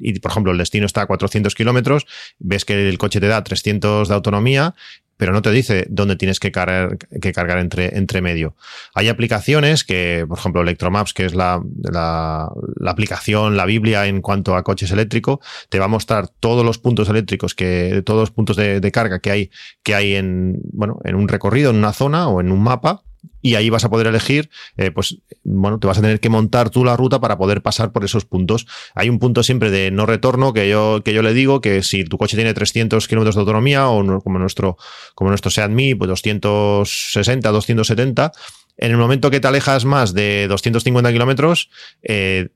y 0.02 0.18
por 0.18 0.30
ejemplo 0.30 0.52
el 0.52 0.58
destino 0.58 0.86
está 0.86 1.02
a 1.02 1.06
400 1.06 1.54
kilómetros, 1.54 2.06
ves 2.38 2.64
que 2.64 2.88
el 2.88 2.98
coche 2.98 3.20
te 3.20 3.28
da 3.28 3.42
300 3.42 4.08
de 4.08 4.14
autonomía, 4.14 4.74
pero 5.22 5.32
no 5.32 5.40
te 5.40 5.52
dice 5.52 5.86
dónde 5.88 6.16
tienes 6.16 6.40
que 6.40 6.50
cargar, 6.50 6.98
que 6.98 7.32
cargar 7.32 7.58
entre, 7.58 7.96
entre 7.96 8.20
medio. 8.20 8.56
Hay 8.92 9.08
aplicaciones 9.08 9.84
que, 9.84 10.24
por 10.28 10.36
ejemplo, 10.36 10.62
Electromaps, 10.62 11.14
que 11.14 11.24
es 11.24 11.34
la, 11.36 11.62
la, 11.80 12.50
aplicación, 12.86 13.56
la 13.56 13.64
Biblia 13.64 14.06
en 14.06 14.20
cuanto 14.20 14.56
a 14.56 14.64
coches 14.64 14.90
eléctricos, 14.90 15.38
te 15.68 15.78
va 15.78 15.84
a 15.84 15.88
mostrar 15.88 16.26
todos 16.26 16.64
los 16.64 16.78
puntos 16.78 17.08
eléctricos, 17.08 17.54
que, 17.54 18.02
todos 18.04 18.18
los 18.18 18.30
puntos 18.32 18.56
de, 18.56 18.80
de 18.80 18.90
carga 18.90 19.20
que 19.20 19.30
hay, 19.30 19.50
que 19.84 19.94
hay 19.94 20.16
en, 20.16 20.60
bueno, 20.72 20.98
en 21.04 21.14
un 21.14 21.28
recorrido, 21.28 21.70
en 21.70 21.76
una 21.76 21.92
zona 21.92 22.26
o 22.26 22.40
en 22.40 22.50
un 22.50 22.60
mapa 22.60 23.04
y 23.40 23.56
ahí 23.56 23.70
vas 23.70 23.84
a 23.84 23.90
poder 23.90 24.06
elegir, 24.06 24.50
eh, 24.76 24.90
pues 24.90 25.18
bueno, 25.42 25.78
te 25.78 25.86
vas 25.86 25.98
a 25.98 26.00
tener 26.00 26.20
que 26.20 26.28
montar 26.28 26.70
tú 26.70 26.84
la 26.84 26.96
ruta 26.96 27.20
para 27.20 27.36
poder 27.36 27.62
pasar 27.62 27.92
por 27.92 28.04
esos 28.04 28.24
puntos. 28.24 28.66
Hay 28.94 29.08
un 29.08 29.18
punto 29.18 29.42
siempre 29.42 29.70
de 29.70 29.90
no 29.90 30.06
retorno 30.06 30.52
que 30.52 30.68
yo, 30.68 31.02
que 31.04 31.12
yo 31.12 31.22
le 31.22 31.34
digo 31.34 31.60
que 31.60 31.82
si 31.82 32.04
tu 32.04 32.18
coche 32.18 32.36
tiene 32.36 32.54
300 32.54 33.06
kilómetros 33.08 33.34
de 33.34 33.40
autonomía 33.40 33.88
o 33.88 34.20
como 34.22 34.38
nuestro, 34.38 34.76
como 35.14 35.30
nuestro 35.30 35.50
Seat 35.50 35.70
Mi, 35.70 35.94
pues 35.94 36.08
260, 36.08 37.50
270, 37.50 38.32
en 38.76 38.90
el 38.90 38.96
momento 38.96 39.30
que 39.30 39.40
te 39.40 39.48
alejas 39.48 39.84
más 39.84 40.14
de 40.14 40.46
250 40.48 41.12
kilómetros, 41.12 41.70
eh, 42.02 42.48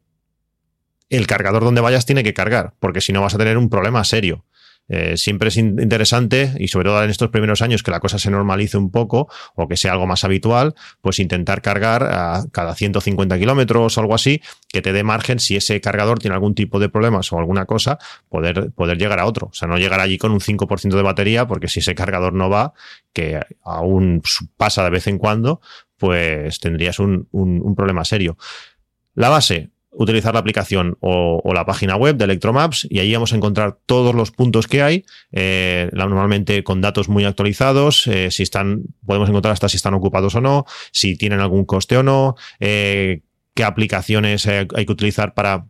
el 1.11 1.27
cargador 1.27 1.65
donde 1.65 1.81
vayas 1.81 2.07
tiene 2.07 2.25
que 2.25 2.35
cargar, 2.35 2.75
porque 2.81 3.01
si 3.01 3.13
no 3.13 3.21
vas 3.21 3.35
a 3.35 3.39
tener 3.39 3.59
un 3.59 3.69
problema 3.69 4.03
serio. 4.05 4.45
Eh, 4.89 5.17
siempre 5.17 5.49
es 5.49 5.57
interesante, 5.57 6.53
y 6.59 6.69
sobre 6.69 6.89
todo 6.89 7.03
en 7.03 7.11
estos 7.11 7.31
primeros 7.31 7.63
años, 7.63 7.83
que 7.83 7.91
la 7.91 8.01
cosa 8.01 8.19
se 8.19 8.31
normalice 8.31 8.77
un 8.77 8.91
poco 8.91 9.29
o 9.55 9.67
que 9.67 9.77
sea 9.77 9.93
algo 9.93 10.07
más 10.07 10.25
habitual, 10.25 10.75
pues 11.01 11.19
intentar 11.19 11.63
cargar 11.63 12.05
a 12.05 12.45
cada 12.53 12.75
150 12.75 13.39
kilómetros 13.39 13.97
o 13.97 14.01
algo 14.01 14.15
así, 14.15 14.41
que 14.69 14.83
te 14.83 14.93
dé 14.93 15.03
margen 15.03 15.41
si 15.41 15.57
ese 15.57 15.81
cargador 15.81 16.19
tiene 16.19 16.35
algún 16.35 16.55
tipo 16.55 16.79
de 16.79 16.89
problemas 16.89 17.33
o 17.33 17.39
alguna 17.39 17.67
cosa, 17.67 17.99
poder, 18.29 18.71
poder 18.73 18.99
llegar 18.99 19.19
a 19.19 19.27
otro. 19.27 19.49
O 19.49 19.53
sea, 19.53 19.69
no 19.69 19.79
llegar 19.79 20.01
allí 20.01 20.19
con 20.19 20.33
un 20.33 20.41
5% 20.41 20.97
de 20.97 21.03
batería, 21.03 21.47
porque 21.47 21.69
si 21.69 21.81
ese 21.81 21.95
cargador 21.95 22.33
no 22.33 22.49
va, 22.49 22.73
que 23.13 23.41
aún 23.63 24.23
pasa 24.57 24.85
de 24.85 24.91
vez 24.91 25.07
en 25.07 25.19
cuando, 25.19 25.61
pues 25.97 26.61
tendrías 26.61 26.99
un, 26.99 27.29
un 27.33 27.75
problema 27.75 28.05
serio. 28.05 28.37
La 29.15 29.31
base, 29.31 29.71
utilizar 29.97 30.35
la 30.35 30.41
aplicación 30.41 30.97
o, 31.01 31.43
la 31.55 31.65
página 31.65 31.97
web 31.97 32.17
de 32.17 32.25
Electromaps 32.25 32.87
y 32.91 32.99
ahí 32.99 33.13
vamos 33.13 33.33
a 33.33 33.37
encontrar 33.37 33.79
todos 33.87 34.15
los 34.15 34.31
puntos 34.31 34.67
que 34.67 34.83
hay, 34.83 35.05
eh, 35.33 35.89
normalmente 35.93 36.63
con 36.63 36.81
datos 36.81 37.09
muy 37.09 37.25
actualizados, 37.25 38.07
eh, 38.07 38.31
si 38.31 38.43
están, 38.43 38.83
podemos 39.07 39.29
encontrar 39.29 39.53
hasta 39.53 39.69
si 39.69 39.77
están 39.77 39.95
ocupados 39.95 40.35
o 40.35 40.41
no, 40.41 40.67
si 40.93 41.17
tienen 41.17 41.41
algún 41.41 41.65
coste 41.65 41.97
o 41.97 42.03
no, 42.03 42.37
eh, 42.61 43.23
qué 43.55 43.65
aplicaciones 43.65 44.47
hay 44.47 44.67
que 44.67 44.93
utilizar 44.93 45.33
para 45.33 45.67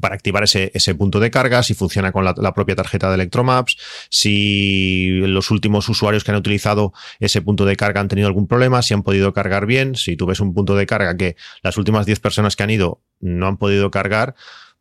para 0.00 0.14
activar 0.14 0.44
ese, 0.44 0.70
ese, 0.74 0.94
punto 0.94 1.20
de 1.20 1.30
carga, 1.30 1.62
si 1.62 1.74
funciona 1.74 2.12
con 2.12 2.24
la, 2.24 2.54
propia 2.54 2.74
tarjeta 2.74 3.08
de 3.08 3.14
Electromaps, 3.14 3.76
si 4.10 5.08
los 5.20 5.50
últimos 5.50 5.88
usuarios 5.88 6.24
que 6.24 6.30
han 6.30 6.36
utilizado 6.36 6.92
ese 7.20 7.42
punto 7.42 7.64
de 7.64 7.76
carga 7.76 8.00
han 8.00 8.08
tenido 8.08 8.28
algún 8.28 8.46
problema, 8.46 8.82
si 8.82 8.94
han 8.94 9.02
podido 9.02 9.32
cargar 9.32 9.66
bien, 9.66 9.94
si 9.94 10.16
tú 10.16 10.26
ves 10.26 10.40
un 10.40 10.54
punto 10.54 10.76
de 10.76 10.86
carga 10.86 11.16
que 11.16 11.36
las 11.62 11.76
últimas 11.76 12.06
10 12.06 12.20
personas 12.20 12.56
que 12.56 12.62
han 12.62 12.70
ido 12.70 13.02
no 13.24 13.48
han 13.48 13.56
podido 13.56 13.90
cargar, 13.90 14.34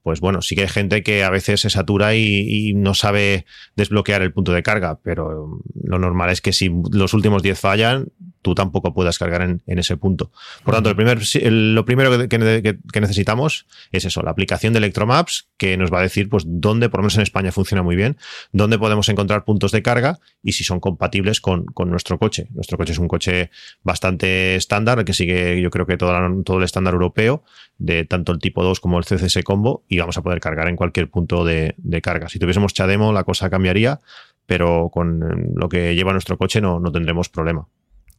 pues 0.03 0.19
bueno, 0.19 0.41
sí 0.41 0.55
que 0.55 0.63
hay 0.63 0.67
gente 0.67 1.01
que 1.01 1.23
a 1.23 1.29
veces 1.29 1.61
se 1.61 1.69
satura 1.69 2.13
y, 2.13 2.73
no 2.75 2.93
sabe 2.93 3.45
desbloquear 3.75 4.21
el 4.21 4.33
punto 4.33 4.51
de 4.51 4.61
carga, 4.61 4.99
pero 5.01 5.61
lo 5.81 5.99
normal 5.99 6.29
es 6.29 6.41
que 6.41 6.51
si 6.51 6.69
los 6.91 7.13
últimos 7.13 7.41
10 7.41 7.59
fallan, 7.59 8.07
tú 8.43 8.53
tampoco 8.53 8.93
puedas 8.93 9.17
cargar 9.17 9.41
en, 9.41 9.61
ese 9.65 9.97
punto. 9.97 10.31
Por 10.63 10.75
tanto, 10.75 10.89
lo 10.89 11.85
primero 11.85 12.27
que, 12.29 13.01
necesitamos 13.01 13.65
es 13.91 14.05
eso, 14.05 14.21
la 14.21 14.31
aplicación 14.31 14.73
de 14.73 14.79
Electromaps, 14.79 15.47
que 15.57 15.77
nos 15.77 15.91
va 15.91 15.99
a 15.99 16.01
decir 16.03 16.29
pues 16.29 16.43
dónde, 16.45 16.89
por 16.89 16.99
lo 16.99 17.03
menos 17.03 17.15
en 17.15 17.23
España 17.23 17.51
funciona 17.51 17.81
muy 17.81 17.95
bien, 17.95 18.17
dónde 18.51 18.77
podemos 18.77 19.09
encontrar 19.09 19.45
puntos 19.45 19.71
de 19.71 19.81
carga 19.81 20.19
y 20.43 20.51
si 20.51 20.63
son 20.63 20.79
compatibles 20.79 21.41
con, 21.41 21.65
nuestro 21.85 22.19
coche. 22.19 22.47
Nuestro 22.51 22.77
coche 22.77 22.91
es 22.91 22.99
un 22.99 23.07
coche 23.07 23.49
bastante 23.81 24.55
estándar, 24.55 25.03
que 25.05 25.13
sigue 25.13 25.61
yo 25.61 25.69
creo 25.69 25.85
que 25.85 25.97
todo, 25.97 26.13
el 26.57 26.63
estándar 26.63 26.93
europeo, 26.93 27.43
de 27.77 28.03
tanto 28.03 28.33
el 28.33 28.39
tipo 28.39 28.63
2 28.63 28.79
como 28.79 28.99
el 28.99 29.05
CCS 29.05 29.43
Combo, 29.43 29.85
y 29.87 29.99
vamos 29.99 30.17
a 30.17 30.21
poder 30.21 30.39
cargar 30.41 30.67
en 30.67 30.75
cualquier 30.75 31.09
punto 31.09 31.45
de, 31.45 31.75
carga. 32.03 32.27
Si 32.27 32.39
tuviésemos 32.39 32.73
Chademo, 32.73 33.13
la 33.13 33.23
cosa 33.23 33.49
cambiaría, 33.49 34.01
pero 34.45 34.89
con 34.93 35.53
lo 35.55 35.69
que 35.69 35.95
lleva 35.95 36.11
nuestro 36.11 36.37
coche 36.37 36.59
no 36.59 36.91
tendremos 36.91 37.29
problema. 37.29 37.67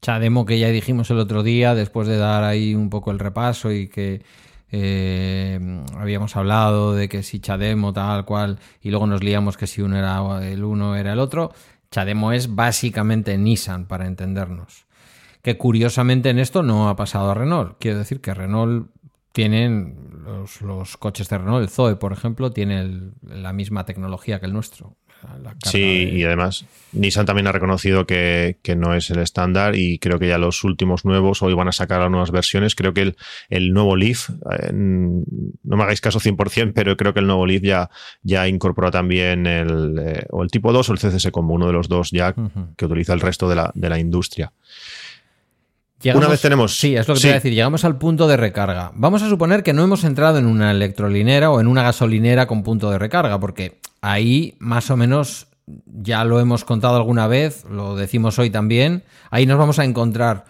Chademo 0.05 0.45
que 0.45 0.59
ya 0.59 0.69
dijimos 0.69 1.11
el 1.11 1.19
otro 1.19 1.43
día, 1.43 1.75
después 1.75 2.07
de 2.07 2.19
dar 2.19 2.45
ahí 2.45 2.75
un 2.75 2.91
poco 2.91 3.11
el 3.11 3.19
repaso 3.19 3.73
y 3.73 3.89
que 3.89 4.21
eh, 4.71 5.59
habíamos 5.97 6.37
hablado 6.37 6.93
de 6.93 7.09
que 7.09 7.23
si 7.23 7.41
Chademo 7.41 7.95
tal 7.95 8.27
cual, 8.27 8.59
y 8.83 8.91
luego 8.91 9.07
nos 9.07 9.25
liamos 9.25 9.57
que 9.57 9.67
si 9.67 9.81
uno 9.81 9.97
era 9.97 10.47
el 10.47 10.63
uno 10.63 10.95
era 10.95 11.15
el 11.15 11.21
otro. 11.21 11.55
Chademo 11.91 12.33
es 12.33 12.55
básicamente 12.55 13.39
Nissan, 13.39 13.87
para 13.87 14.07
entendernos. 14.07 14.85
Que 15.41 15.57
curiosamente 15.57 16.29
en 16.29 16.39
esto 16.39 16.63
no 16.63 16.91
ha 16.91 16.97
pasado 16.97 17.31
a 17.31 17.35
Renault. 17.35 17.79
Quiero 17.81 17.97
decir 17.97 18.21
que 18.21 18.35
Renault 18.35 18.91
tienen 19.33 19.97
los, 20.61 20.99
coches 20.99 21.31
de 21.31 21.39
Renault, 21.39 21.63
el 21.63 21.71
Zoe, 21.71 21.97
por 21.97 22.13
ejemplo, 22.13 22.53
tiene 22.53 23.11
la 23.23 23.55
misma 23.55 23.87
tecnología 23.87 24.39
que 24.39 24.45
el 24.45 24.53
nuestro. 24.53 24.97
Sí, 25.65 26.11
y 26.13 26.25
además 26.25 26.65
Nissan 26.93 27.27
también 27.27 27.47
ha 27.47 27.53
reconocido 27.53 28.07
que, 28.07 28.57
no 28.77 28.95
es 28.95 29.11
el 29.11 29.19
estándar 29.19 29.77
y 29.77 29.99
creo 29.99 30.19
que 30.19 30.29
ya 30.29 30.39
los 30.39 30.65
últimos 30.65 31.05
nuevos 31.05 31.43
hoy 31.43 31.55
van 31.55 31.69
a 31.69 31.73
sacar 31.73 32.01
las 32.01 32.11
nuevas 32.11 32.31
versiones. 32.31 32.75
Creo 32.75 32.95
que 32.95 33.03
el, 33.03 33.17
el 33.51 33.73
nuevo 33.73 33.97
Leaf, 33.97 34.31
eh, 34.31 34.71
no 34.73 35.77
me 35.77 35.83
hagáis 35.83 36.01
caso 36.01 36.21
100%, 36.21 36.73
pero 36.75 36.97
creo 36.97 37.13
que 37.13 37.21
el 37.21 37.27
nuevo 37.27 37.47
Leaf 37.47 37.63
ya, 37.63 37.91
ya 38.23 38.49
incorpora 38.49 38.91
también 38.91 39.47
el, 39.47 39.99
eh, 39.99 40.27
o 40.31 40.43
el 40.43 40.51
tipo 40.51 40.73
2 40.73 40.89
o 40.89 40.93
el 40.93 40.99
CCS 40.99 41.31
como 41.31 41.55
uno 41.55 41.67
de 41.67 41.73
los 41.73 41.89
dos 41.89 42.11
ya 42.11 42.35
que 42.77 42.87
utiliza 42.87 43.13
el 43.13 43.21
resto 43.21 43.49
de 43.49 43.57
la, 43.57 43.71
de 43.75 43.89
la 43.89 43.99
industria. 43.99 44.53
Una 46.13 46.29
vez 46.29 46.41
tenemos. 46.41 46.77
Sí, 46.77 46.97
es 46.97 47.09
lo 47.09 47.15
que 47.15 47.21
te 47.21 47.27
iba 47.29 47.35
a 47.35 47.41
decir. 47.41 47.55
Llegamos 47.55 47.85
al 47.85 47.97
punto 47.97 48.27
de 48.27 48.37
recarga. 48.37 48.93
Vamos 48.95 49.23
a 49.23 49.29
suponer 49.29 49.63
que 49.63 49.73
no 49.73 49.83
hemos 49.83 50.05
entrado 50.05 50.39
en 50.39 50.47
una 50.47 50.71
electrolinera 50.71 51.51
o 51.51 51.61
en 51.61 51.67
una 51.67 51.83
gasolinera 51.83 52.47
con 52.47 52.63
punto 52.63 52.91
de 52.91 52.99
recarga, 52.99 53.41
porque 53.41 53.81
ahí 54.01 54.57
más 54.59 54.91
o 54.91 54.97
menos 54.97 55.49
ya 55.87 56.25
lo 56.25 56.41
hemos 56.41 56.65
contado 56.65 56.97
alguna 56.97 57.27
vez, 57.27 57.65
lo 57.71 57.97
decimos 57.97 58.39
hoy 58.39 58.51
también. 58.51 59.05
Ahí 59.31 59.47
nos 59.47 59.59
vamos 59.59 59.79
a 59.79 59.85
encontrar 59.85 60.45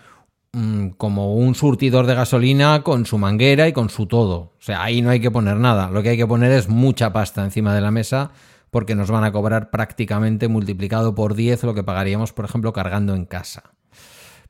mm, 0.52 0.88
como 0.90 1.34
un 1.34 1.54
surtidor 1.54 2.06
de 2.06 2.14
gasolina 2.14 2.82
con 2.82 3.06
su 3.06 3.18
manguera 3.18 3.68
y 3.68 3.72
con 3.72 3.90
su 3.90 4.06
todo. 4.06 4.36
O 4.36 4.62
sea, 4.62 4.82
ahí 4.82 5.02
no 5.02 5.10
hay 5.10 5.20
que 5.20 5.30
poner 5.30 5.56
nada. 5.56 5.90
Lo 5.90 6.02
que 6.02 6.10
hay 6.10 6.16
que 6.16 6.26
poner 6.26 6.52
es 6.52 6.68
mucha 6.68 7.12
pasta 7.12 7.44
encima 7.44 7.74
de 7.74 7.80
la 7.80 7.90
mesa 7.90 8.32
porque 8.70 8.96
nos 8.96 9.08
van 9.08 9.22
a 9.22 9.30
cobrar 9.30 9.70
prácticamente 9.70 10.48
multiplicado 10.48 11.14
por 11.14 11.36
10 11.36 11.62
lo 11.62 11.74
que 11.74 11.84
pagaríamos, 11.84 12.32
por 12.32 12.44
ejemplo, 12.44 12.72
cargando 12.72 13.14
en 13.14 13.24
casa. 13.24 13.74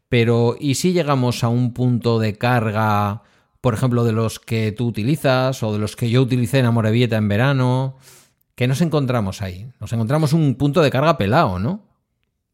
Pero, 0.08 0.56
¿y 0.58 0.74
si 0.76 0.92
llegamos 0.92 1.44
a 1.44 1.48
un 1.48 1.72
punto 1.72 2.18
de 2.18 2.36
carga, 2.36 3.22
por 3.64 3.72
ejemplo, 3.72 4.04
de 4.04 4.12
los 4.12 4.40
que 4.40 4.72
tú 4.72 4.86
utilizas 4.86 5.62
o 5.62 5.72
de 5.72 5.78
los 5.78 5.96
que 5.96 6.10
yo 6.10 6.20
utilicé 6.20 6.58
en 6.58 6.66
Amorebieta 6.66 7.16
en 7.16 7.28
verano. 7.28 7.96
¿Qué 8.54 8.68
nos 8.68 8.82
encontramos 8.82 9.40
ahí? 9.40 9.66
Nos 9.80 9.90
encontramos 9.94 10.34
un 10.34 10.56
punto 10.56 10.82
de 10.82 10.90
carga 10.90 11.16
pelado, 11.16 11.58
¿no? 11.58 11.82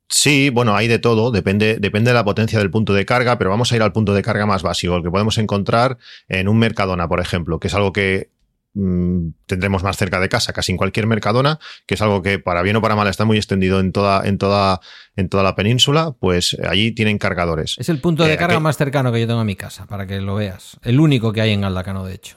Sí, 0.09 0.51
bueno, 0.51 0.77
hay 0.77 0.87
de 0.87 1.01
todo, 1.01 1.33
depende, 1.33 1.79
depende 1.81 2.11
de 2.11 2.15
la 2.15 2.25
potencia 2.25 2.61
del 2.61 2.71
punto 2.71 2.95
de 2.95 3.07
carga, 3.07 3.39
pero 3.39 3.51
vamos 3.51 3.73
a 3.73 3.77
ir 3.77 3.83
al 3.83 3.93
punto 3.93 4.15
de 4.15 4.23
carga 4.23 4.47
más 4.47 4.63
básico, 4.63 4.95
el 4.95 5.03
que 5.03 5.11
podemos 5.11 5.37
encontrar 5.39 5.99
en 6.29 6.47
un 6.47 6.61
Mercadona, 6.61 7.09
por 7.09 7.19
ejemplo, 7.19 7.59
que 7.59 7.67
es 7.67 7.75
algo 7.75 7.93
que 7.93 8.31
Mm, 8.73 9.31
tendremos 9.47 9.83
más 9.83 9.97
cerca 9.97 10.21
de 10.21 10.29
casa, 10.29 10.53
casi 10.53 10.71
en 10.71 10.79
cualquier 10.79 11.07
mercadona, 11.07 11.59
que 11.87 11.95
es 11.95 12.03
algo 12.03 12.23
que 12.23 12.39
para 12.39 12.63
bien 12.63 12.77
o 12.77 12.83
para 12.83 12.95
mal 12.95 13.09
está 13.09 13.25
muy 13.25 13.37
extendido 13.37 13.81
en 13.81 13.91
toda, 13.91 14.27
en 14.27 14.39
toda, 14.39 14.81
en 15.17 15.29
toda 15.29 15.43
la 15.43 15.57
península, 15.57 16.15
pues 16.19 16.57
allí 16.69 16.93
tienen 16.93 17.19
cargadores. 17.19 17.77
Es 17.79 17.89
el 17.89 18.01
punto 18.01 18.25
de 18.25 18.35
eh, 18.35 18.37
carga 18.37 18.61
más 18.61 18.77
cercano 18.77 19.13
que 19.13 19.21
yo 19.21 19.27
tengo 19.27 19.41
a 19.41 19.45
mi 19.45 19.57
casa, 19.57 19.87
para 19.87 20.07
que 20.07 20.21
lo 20.21 20.37
veas. 20.37 20.79
El 20.83 21.01
único 21.01 21.33
que 21.33 21.41
hay 21.41 21.51
en 21.51 21.63
Galdacano, 21.63 22.05
de 22.05 22.15
hecho. 22.15 22.37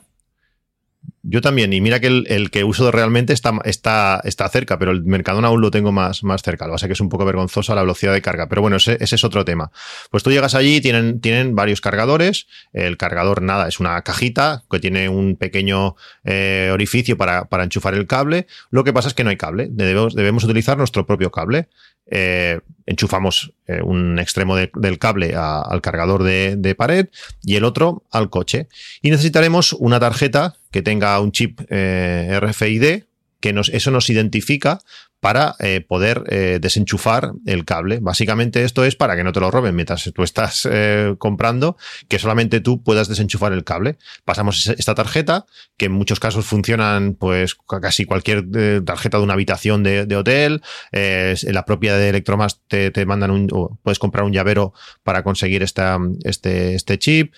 Yo 1.25 1.39
también, 1.39 1.71
y 1.71 1.79
mira 1.79 2.01
que 2.01 2.07
el, 2.07 2.51
que 2.51 2.65
uso 2.65 2.91
realmente 2.91 3.31
está, 3.31 3.53
está, 3.63 4.19
está 4.25 4.49
cerca, 4.49 4.77
pero 4.77 4.91
el 4.91 5.03
Mercadona 5.03 5.47
aún 5.47 5.61
lo 5.61 5.71
tengo 5.71 5.93
más, 5.93 6.21
más 6.21 6.41
cerca. 6.41 6.65
Lo 6.65 6.71
que 6.71 6.75
pasa 6.75 6.85
es 6.85 6.89
que 6.89 6.93
es 6.93 6.99
un 6.99 7.07
poco 7.07 7.23
vergonzoso 7.23 7.73
la 7.73 7.81
velocidad 7.81 8.11
de 8.11 8.21
carga, 8.21 8.49
pero 8.49 8.61
bueno, 8.61 8.75
ese, 8.75 8.97
es 8.99 9.23
otro 9.23 9.45
tema. 9.45 9.71
Pues 10.11 10.21
tú 10.21 10.31
llegas 10.31 10.53
allí, 10.53 10.81
tienen, 10.81 11.21
tienen 11.21 11.55
varios 11.55 11.79
cargadores. 11.79 12.47
El 12.73 12.97
cargador, 12.97 13.41
nada, 13.41 13.69
es 13.69 13.79
una 13.79 14.01
cajita 14.01 14.63
que 14.69 14.81
tiene 14.81 15.07
un 15.07 15.37
pequeño 15.37 15.95
eh, 16.25 16.69
orificio 16.73 17.17
para, 17.17 17.45
para, 17.45 17.63
enchufar 17.63 17.93
el 17.93 18.05
cable. 18.05 18.45
Lo 18.69 18.83
que 18.83 18.91
pasa 18.91 19.07
es 19.07 19.13
que 19.13 19.23
no 19.23 19.29
hay 19.29 19.37
cable, 19.37 19.69
debemos, 19.71 20.15
debemos 20.15 20.43
utilizar 20.43 20.77
nuestro 20.77 21.05
propio 21.05 21.31
cable. 21.31 21.69
Eh, 22.05 22.59
enchufamos 22.85 23.53
eh, 23.67 23.81
un 23.81 24.19
extremo 24.19 24.55
del 24.55 24.99
cable 24.99 25.33
al 25.35 25.81
cargador 25.81 26.23
de, 26.23 26.75
pared 26.77 27.07
y 27.43 27.55
el 27.55 27.63
otro 27.63 28.03
al 28.11 28.29
coche. 28.29 28.67
Y 29.01 29.11
necesitaremos 29.11 29.73
una 29.73 29.99
tarjeta 29.99 30.55
que 30.71 30.81
tenga 30.81 31.19
un 31.19 31.31
chip 31.31 31.61
eh, 31.69 32.39
RFID, 32.41 33.03
que 33.39 33.53
nos, 33.53 33.69
eso 33.69 33.91
nos 33.91 34.09
identifica 34.09 34.79
para 35.23 35.55
eh, 35.59 35.79
poder 35.79 36.25
eh, 36.27 36.59
desenchufar 36.61 37.31
el 37.45 37.63
cable. 37.63 37.99
Básicamente 38.01 38.65
esto 38.65 38.83
es 38.83 38.97
para 38.97 39.15
que 39.15 39.23
no 39.23 39.31
te 39.31 39.39
lo 39.39 39.51
roben 39.51 39.73
mientras 39.73 40.11
tú 40.13 40.21
estás 40.21 40.67
eh, 40.69 41.15
comprando, 41.17 41.77
que 42.09 42.19
solamente 42.19 42.59
tú 42.59 42.83
puedas 42.83 43.07
desenchufar 43.07 43.53
el 43.53 43.63
cable. 43.63 43.97
Pasamos 44.25 44.67
esta 44.67 44.95
tarjeta, 44.95 45.45
que 45.77 45.85
en 45.85 45.93
muchos 45.93 46.19
casos 46.19 46.45
funcionan 46.45 47.13
pues 47.13 47.55
casi 47.55 48.03
cualquier 48.03 48.43
tarjeta 48.83 49.17
de 49.17 49.23
una 49.23 49.31
habitación 49.31 49.81
de, 49.81 50.13
hotel, 50.13 50.61
la 50.91 51.63
propia 51.63 51.95
de 51.95 52.09
Electromas 52.09 52.59
te, 52.67 52.91
te 52.91 53.05
mandan 53.05 53.31
un, 53.31 53.47
puedes 53.81 53.99
comprar 53.99 54.25
un 54.25 54.33
llavero 54.33 54.73
para 55.03 55.23
conseguir 55.23 55.63
esta, 55.63 55.99
este, 56.25 56.75
este 56.75 56.99
chip. 56.99 57.33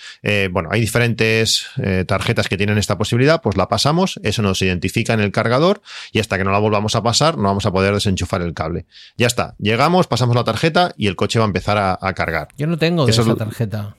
bueno, 0.49 0.69
hay 0.71 0.81
diferentes 0.81 1.67
tarjetas 2.07 2.49
que 2.49 2.57
tienen 2.57 2.79
esta 2.79 2.97
posibilidad, 2.97 3.43
pues 3.43 3.57
la 3.57 3.67
pasamos, 3.67 4.19
eso 4.23 4.41
nos 4.41 4.59
identifica 4.63 5.13
en 5.13 5.19
el 5.19 5.31
cargador 5.31 5.83
y 6.11 6.17
hasta 6.17 6.39
que 6.39 6.43
no 6.43 6.51
la 6.51 6.57
volvamos 6.57 6.95
a 6.95 7.03
pasar, 7.03 7.37
no 7.37 7.43
vamos 7.43 7.67
a 7.67 7.74
poder 7.75 7.93
desenchufar 7.93 8.41
el 8.41 8.53
cable. 8.53 8.85
Ya 9.17 9.27
está, 9.27 9.53
llegamos, 9.59 10.07
pasamos 10.07 10.33
la 10.33 10.45
tarjeta 10.45 10.93
y 10.95 11.07
el 11.07 11.17
coche 11.17 11.39
va 11.39 11.45
a 11.45 11.47
empezar 11.47 11.77
a, 11.77 12.13
cargar. 12.13 12.47
Yo 12.57 12.67
no 12.67 12.77
tengo 12.77 13.05
de 13.05 13.11
esa 13.11 13.35
tarjeta. 13.35 13.97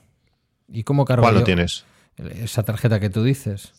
¿Y 0.67 0.81
cómo 0.81 1.05
cargo 1.05 1.21
¿Cuál 1.21 1.35
lo 1.35 1.43
tienes? 1.43 1.85
Esa 2.17 2.63
tarjeta 2.63 2.99
que 2.99 3.11
tú 3.11 3.23
dices. 3.23 3.73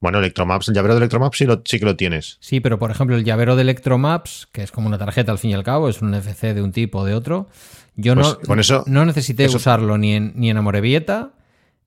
Bueno, 0.00 0.18
Electromaps, 0.18 0.66
el 0.66 0.74
llavero 0.74 0.94
de 0.94 0.98
Electromaps 0.98 1.38
sí, 1.38 1.46
sí, 1.66 1.78
que 1.78 1.84
lo 1.84 1.94
tienes. 1.94 2.36
Sí, 2.40 2.58
pero 2.58 2.80
por 2.80 2.90
ejemplo, 2.90 3.14
el 3.14 3.22
llavero 3.22 3.54
de 3.54 3.62
Electromaps, 3.62 4.48
que 4.50 4.64
es 4.64 4.72
como 4.72 4.88
una 4.88 4.98
tarjeta 4.98 5.30
al 5.30 5.38
fin 5.38 5.52
y 5.52 5.54
al 5.54 5.62
cabo, 5.62 5.88
es 5.88 6.02
un 6.02 6.10
NFC 6.10 6.52
de 6.52 6.60
un 6.60 6.72
tipo 6.72 6.98
o 6.98 7.04
de 7.04 7.14
otro. 7.14 7.48
Yo 7.94 8.16
no, 8.16 8.22
pues 8.22 8.48
con 8.48 8.58
eso, 8.58 8.82
no 8.88 9.04
necesité 9.04 9.46
usarlo 9.46 9.98
ni 9.98 10.14
en, 10.14 10.32
ni 10.34 10.50
en 10.50 10.56
Amorebieta 10.56 11.30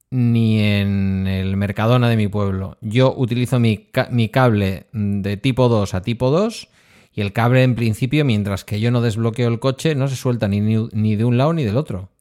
ni 0.09 0.61
en 0.61 1.27
el 1.27 1.57
Mercadona 1.57 2.07
de 2.07 2.15
mi 2.15 2.29
pueblo. 2.29 2.77
Yo 2.79 3.13
utilizo 3.13 3.59
mi, 3.59 3.89
mi 4.09 4.29
cable 4.29 4.87
de 4.93 5.35
tipo 5.35 5.67
2 5.67 5.93
a 5.93 6.01
tipo 6.01 6.31
2 6.31 6.69
y 7.17 7.21
el 7.21 7.33
cable, 7.33 7.63
en 7.63 7.73
principio, 7.73 8.23
mientras 8.25 8.63
que 8.63 8.79
yo 8.79 8.91
no 8.91 9.01
desbloqueo 9.01 9.47
el 9.47 9.59
coche, 9.59 9.95
no 9.95 10.07
se 10.07 10.15
suelta 10.15 10.47
ni, 10.47 10.61
ni 10.61 11.15
de 11.15 11.25
un 11.25 11.35
lado 11.35 11.51
ni 11.51 11.63
del 11.63 11.75
otro. 11.75 12.11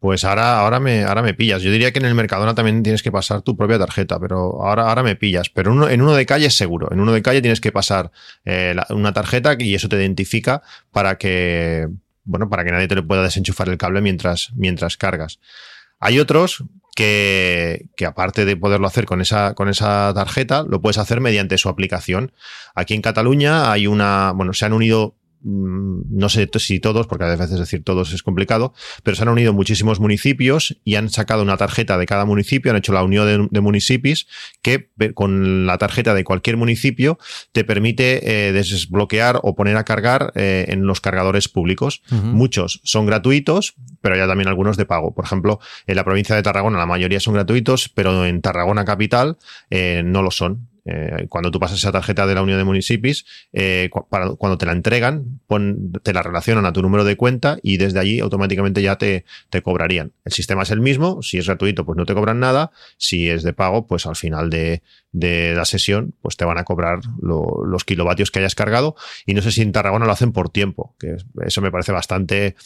Pues 0.00 0.24
ahora, 0.24 0.60
ahora, 0.60 0.80
me, 0.80 1.04
ahora 1.04 1.20
me 1.20 1.34
pillas. 1.34 1.60
Yo 1.60 1.70
diría 1.70 1.92
que 1.92 1.98
en 1.98 2.06
el 2.06 2.14
Mercadona 2.14 2.54
también 2.54 2.82
tienes 2.82 3.02
que 3.02 3.12
pasar 3.12 3.42
tu 3.42 3.54
propia 3.54 3.78
tarjeta, 3.78 4.18
pero 4.18 4.62
ahora, 4.62 4.88
ahora 4.88 5.02
me 5.02 5.14
pillas. 5.14 5.50
Pero 5.50 5.90
en 5.90 6.00
uno 6.00 6.14
de 6.14 6.24
calle 6.24 6.46
es 6.46 6.56
seguro. 6.56 6.88
En 6.90 7.00
uno 7.00 7.12
de 7.12 7.20
calle 7.20 7.42
tienes 7.42 7.60
que 7.60 7.70
pasar 7.70 8.12
eh, 8.46 8.74
una 8.88 9.12
tarjeta 9.12 9.56
y 9.58 9.74
eso 9.74 9.90
te 9.90 9.96
identifica 9.96 10.62
para 10.90 11.18
que, 11.18 11.86
bueno, 12.24 12.48
para 12.48 12.64
que 12.64 12.72
nadie 12.72 12.88
te 12.88 12.94
le 12.94 13.02
pueda 13.02 13.22
desenchufar 13.22 13.68
el 13.68 13.76
cable 13.76 14.00
mientras, 14.00 14.52
mientras 14.54 14.96
cargas. 14.96 15.38
Hay 16.00 16.18
otros 16.18 16.64
que, 16.94 17.88
aparte 18.06 18.44
de 18.44 18.56
poderlo 18.56 18.86
hacer 18.86 19.06
con 19.06 19.20
esa, 19.20 19.54
con 19.54 19.68
esa 19.68 20.12
tarjeta, 20.14 20.64
lo 20.68 20.80
puedes 20.80 20.98
hacer 20.98 21.20
mediante 21.20 21.58
su 21.58 21.68
aplicación. 21.68 22.32
Aquí 22.74 22.94
en 22.94 23.02
Cataluña 23.02 23.72
hay 23.72 23.86
una, 23.86 24.32
bueno, 24.32 24.52
se 24.52 24.66
han 24.66 24.72
unido 24.72 25.16
no 25.44 26.28
sé 26.28 26.48
si 26.58 26.80
todos, 26.80 27.06
porque 27.06 27.24
a 27.24 27.34
veces 27.36 27.58
decir 27.58 27.82
todos 27.82 28.12
es 28.12 28.22
complicado, 28.22 28.72
pero 29.02 29.16
se 29.16 29.22
han 29.22 29.28
unido 29.28 29.52
muchísimos 29.52 30.00
municipios 30.00 30.78
y 30.84 30.94
han 30.94 31.08
sacado 31.08 31.42
una 31.42 31.56
tarjeta 31.56 31.98
de 31.98 32.06
cada 32.06 32.24
municipio, 32.24 32.70
han 32.70 32.78
hecho 32.78 32.92
la 32.92 33.02
unión 33.02 33.48
de, 33.50 33.60
municipios 33.60 34.26
que 34.62 34.90
con 35.14 35.66
la 35.66 35.78
tarjeta 35.78 36.14
de 36.14 36.24
cualquier 36.24 36.56
municipio 36.56 37.18
te 37.52 37.64
permite 37.64 38.48
eh, 38.48 38.52
desbloquear 38.52 39.40
o 39.42 39.54
poner 39.54 39.76
a 39.76 39.84
cargar 39.84 40.32
eh, 40.34 40.66
en 40.68 40.86
los 40.86 41.00
cargadores 41.00 41.48
públicos. 41.48 42.02
Muchos 42.10 42.80
son 42.84 43.06
gratuitos, 43.06 43.74
pero 44.00 44.14
hay 44.14 44.26
también 44.26 44.48
algunos 44.48 44.76
de 44.76 44.84
pago. 44.84 45.14
Por 45.14 45.24
ejemplo, 45.24 45.60
en 45.86 45.96
la 45.96 46.04
provincia 46.04 46.36
de 46.36 46.42
Tarragona 46.42 46.78
la 46.78 46.86
mayoría 46.86 47.20
son 47.20 47.34
gratuitos, 47.34 47.88
pero 47.88 48.26
en 48.26 48.40
Tarragona 48.40 48.84
capital 48.84 49.38
eh, 49.70 50.02
no 50.04 50.22
lo 50.22 50.30
son. 50.30 50.71
Eh, 50.84 51.26
cuando 51.28 51.52
tú 51.52 51.60
pasas 51.60 51.78
esa 51.78 51.92
tarjeta 51.92 52.26
de 52.26 52.34
la 52.34 52.42
Unión 52.42 52.58
de 52.58 52.64
Municipios, 52.64 53.24
eh, 53.52 53.88
cuando 53.90 54.58
te 54.58 54.66
la 54.66 54.72
entregan, 54.72 55.40
te 56.02 56.12
la 56.12 56.22
relacionan 56.22 56.66
a 56.66 56.72
tu 56.72 56.82
número 56.82 57.04
de 57.04 57.16
cuenta 57.16 57.58
y 57.62 57.76
desde 57.76 58.00
allí 58.00 58.18
automáticamente 58.18 58.82
ya 58.82 58.96
te, 58.98 59.24
te, 59.48 59.62
cobrarían. 59.62 60.12
El 60.24 60.32
sistema 60.32 60.64
es 60.64 60.70
el 60.70 60.80
mismo, 60.80 61.22
si 61.22 61.38
es 61.38 61.46
gratuito, 61.46 61.86
pues 61.86 61.96
no 61.96 62.04
te 62.04 62.14
cobran 62.14 62.40
nada, 62.40 62.72
si 62.96 63.30
es 63.30 63.44
de 63.44 63.52
pago, 63.52 63.86
pues 63.86 64.06
al 64.06 64.16
final 64.16 64.50
de, 64.50 64.82
la 65.12 65.64
sesión, 65.64 66.14
pues 66.20 66.36
te 66.36 66.44
van 66.44 66.58
a 66.58 66.64
cobrar 66.64 67.00
los 67.20 67.84
kilovatios 67.84 68.30
que 68.30 68.40
hayas 68.40 68.54
cargado 68.54 68.96
y 69.26 69.34
no 69.34 69.42
sé 69.42 69.52
si 69.52 69.62
en 69.62 69.72
Tarragona 69.72 70.06
lo 70.06 70.12
hacen 70.12 70.32
por 70.32 70.48
tiempo, 70.48 70.96
que 70.98 71.16
eso 71.44 71.60
me 71.60 71.70
parece 71.70 71.92
bastante, 71.92 72.56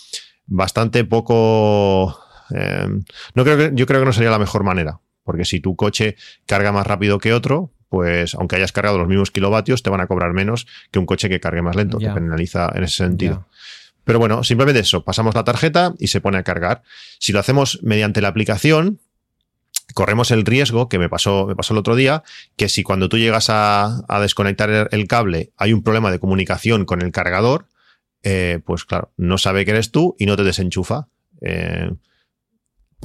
bastante 0.47 1.05
poco... 1.05 2.19
Eh, 2.55 2.89
no 3.35 3.45
creo 3.45 3.59
que, 3.59 3.71
yo 3.75 3.87
creo 3.87 4.01
que 4.01 4.07
no 4.07 4.13
sería 4.13 4.31
la 4.31 4.39
mejor 4.39 4.63
manera, 4.63 5.01
porque 5.25 5.45
si 5.45 5.61
tu 5.61 5.75
coche 5.75 6.17
carga 6.47 6.71
más 6.71 6.87
rápido 6.87 7.19
que 7.19 7.33
otro, 7.33 7.73
pues 7.89 8.35
aunque 8.35 8.57
hayas 8.57 8.73
cargado 8.73 8.99
los 8.99 9.09
mismos 9.09 9.31
kilovatios, 9.31 9.83
te 9.83 9.91
van 9.91 10.01
a 10.01 10.07
cobrar 10.07 10.33
menos 10.33 10.67
que 10.91 10.99
un 10.99 11.07
coche 11.07 11.29
que 11.29 11.41
cargue 11.41 11.63
más 11.63 11.77
lento, 11.77 11.99
te 11.99 12.11
penaliza 12.11 12.71
en 12.75 12.85
ese 12.85 12.97
sentido. 12.97 13.47
Pero 14.05 14.21
bueno, 14.21 14.45
simplemente 14.45 14.81
eso, 14.81 15.05
pasamos 15.05 15.35
la 15.35 15.43
tarjeta 15.43 15.95
y 15.99 16.07
se 16.07 16.21
pone 16.21 16.39
a 16.39 16.45
cargar. 16.45 16.83
Si 17.19 17.33
lo 17.33 17.41
hacemos 17.41 17.81
mediante 17.83 18.21
la 18.21 18.29
aplicación, 18.29 19.01
corremos 19.95 20.31
el 20.31 20.45
riesgo 20.45 20.89
que 20.89 20.99
me 20.99 21.09
pasó, 21.09 21.47
me 21.47 21.57
pasó 21.57 21.75
el 21.75 21.79
otro 21.79 21.97
día, 21.97 22.23
que 22.57 22.69
si 22.69 22.83
cuando 22.83 23.09
tú 23.09 23.19
llegas 23.19 23.47
a, 23.49 24.05
desconectar 24.21 24.89
el, 24.91 25.09
cable 25.09 25.51
hay 25.57 25.73
un 25.73 25.83
problema 25.83 26.11
de 26.11 26.19
comunicación 26.19 26.85
con 26.85 27.03
el 27.03 27.13
cargador, 27.13 27.67
eh, 28.23 28.61
pues 28.65 28.85
claro, 28.85 29.13
no 29.17 29.39
sabe 29.39 29.65
que 29.65 29.73
eres 29.73 29.91
tú 29.91 30.15
y 30.19 30.27
no 30.27 30.37
te 30.37 30.45
desenchufa. 30.45 31.09
Eh, 31.41 31.91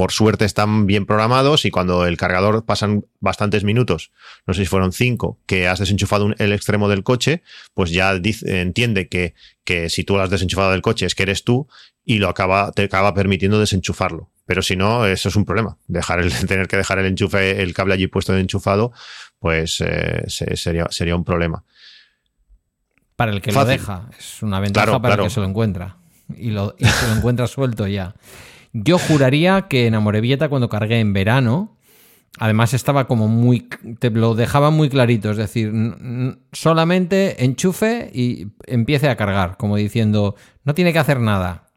por 0.01 0.11
suerte 0.11 0.45
están 0.45 0.87
bien 0.87 1.05
programados 1.05 1.63
y 1.63 1.69
cuando 1.69 2.07
el 2.07 2.17
cargador 2.17 2.65
pasan 2.65 3.05
bastantes 3.19 3.63
minutos, 3.63 4.11
no 4.47 4.55
sé 4.55 4.63
si 4.63 4.65
fueron 4.65 4.93
cinco, 4.93 5.37
que 5.45 5.67
has 5.67 5.77
desenchufado 5.77 6.33
el 6.39 6.53
extremo 6.53 6.89
del 6.89 7.03
coche, 7.03 7.43
pues 7.75 7.91
ya 7.91 8.19
entiende 8.45 9.09
que, 9.09 9.35
que 9.63 9.91
si 9.91 10.03
tú 10.03 10.15
lo 10.15 10.23
has 10.23 10.31
desenchufado 10.31 10.71
del 10.71 10.81
coche 10.81 11.05
es 11.05 11.13
que 11.13 11.21
eres 11.21 11.43
tú 11.43 11.67
y 12.03 12.17
lo 12.17 12.29
acaba, 12.29 12.71
te 12.71 12.81
acaba 12.81 13.13
permitiendo 13.13 13.59
desenchufarlo. 13.59 14.31
Pero 14.47 14.63
si 14.63 14.75
no, 14.75 15.05
eso 15.05 15.29
es 15.29 15.35
un 15.35 15.45
problema. 15.45 15.77
Dejar 15.85 16.19
el, 16.19 16.33
tener 16.47 16.67
que 16.67 16.77
dejar 16.77 16.97
el 16.97 17.05
enchufe, 17.05 17.61
el 17.61 17.75
cable 17.75 17.93
allí 17.93 18.07
puesto 18.07 18.33
de 18.33 18.41
enchufado, 18.41 18.93
pues 19.37 19.83
eh, 19.85 20.23
sería, 20.27 20.87
sería 20.89 21.15
un 21.15 21.23
problema. 21.23 21.63
Para 23.15 23.33
el 23.33 23.41
que 23.43 23.51
lo 23.51 23.65
deja, 23.65 24.09
es 24.17 24.41
una 24.41 24.59
ventaja 24.59 24.99
para 24.99 25.13
el 25.13 25.21
que 25.21 25.29
se 25.29 25.41
lo 25.41 25.45
encuentra. 25.45 25.97
Y, 26.35 26.49
lo, 26.49 26.73
y 26.79 26.85
se 26.85 27.07
lo 27.07 27.13
encuentra 27.13 27.45
suelto 27.45 27.85
ya. 27.85 28.15
Yo 28.73 28.97
juraría 28.97 29.63
que 29.63 29.87
en 29.87 29.95
Amorebieta 29.95 30.49
cuando 30.49 30.69
cargué 30.69 30.99
en 30.99 31.13
verano, 31.13 31.77
además 32.37 32.73
estaba 32.73 33.07
como 33.07 33.27
muy, 33.27 33.67
te 33.99 34.09
lo 34.09 34.35
dejaba 34.35 34.71
muy 34.71 34.89
clarito, 34.89 35.31
es 35.31 35.37
decir, 35.37 35.71
solamente 36.51 37.43
enchufe 37.43 38.09
y 38.13 38.47
empiece 38.65 39.09
a 39.09 39.17
cargar, 39.17 39.57
como 39.57 39.75
diciendo, 39.75 40.35
no 40.63 40.73
tiene 40.73 40.93
que 40.93 40.99
hacer 40.99 41.19
nada. 41.19 41.71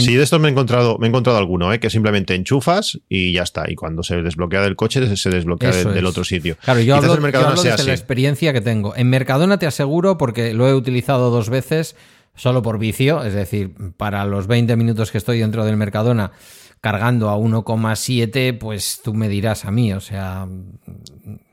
Sí, 0.00 0.14
de 0.14 0.22
estos 0.22 0.40
me 0.40 0.48
he 0.48 0.50
encontrado, 0.50 0.98
me 0.98 1.06
he 1.06 1.08
encontrado 1.08 1.38
alguno, 1.38 1.72
¿eh? 1.72 1.80
que 1.80 1.90
simplemente 1.90 2.34
enchufas 2.34 2.98
y 3.08 3.32
ya 3.32 3.42
está. 3.42 3.70
Y 3.70 3.76
cuando 3.76 4.02
se 4.02 4.20
desbloquea 4.20 4.60
del 4.60 4.76
coche, 4.76 5.16
se 5.16 5.30
desbloquea 5.30 5.70
del, 5.70 6.06
otro 6.06 6.24
sitio. 6.24 6.56
Claro, 6.62 6.80
yo 6.80 6.96
hablo, 6.96 7.16
yo 7.30 7.38
hablo 7.38 7.62
desde 7.62 7.84
la 7.84 7.92
experiencia 7.92 8.52
que 8.52 8.60
tengo. 8.60 8.94
En 8.96 9.08
Mercadona 9.08 9.58
te 9.58 9.66
aseguro, 9.66 10.18
porque 10.18 10.52
lo 10.54 10.68
he 10.68 10.74
utilizado 10.74 11.30
dos 11.30 11.48
veces, 11.48 11.96
solo 12.36 12.62
por 12.62 12.78
vicio, 12.78 13.24
es 13.24 13.34
decir, 13.34 13.74
para 13.96 14.24
los 14.24 14.46
20 14.46 14.76
minutos 14.76 15.10
que 15.10 15.18
estoy 15.18 15.40
dentro 15.40 15.64
del 15.64 15.76
Mercadona 15.76 16.32
cargando 16.80 17.30
a 17.30 17.36
1,7, 17.36 18.58
pues 18.58 19.00
tú 19.02 19.12
me 19.12 19.28
dirás 19.28 19.64
a 19.64 19.70
mí, 19.70 19.92
o 19.92 20.00
sea... 20.00 20.46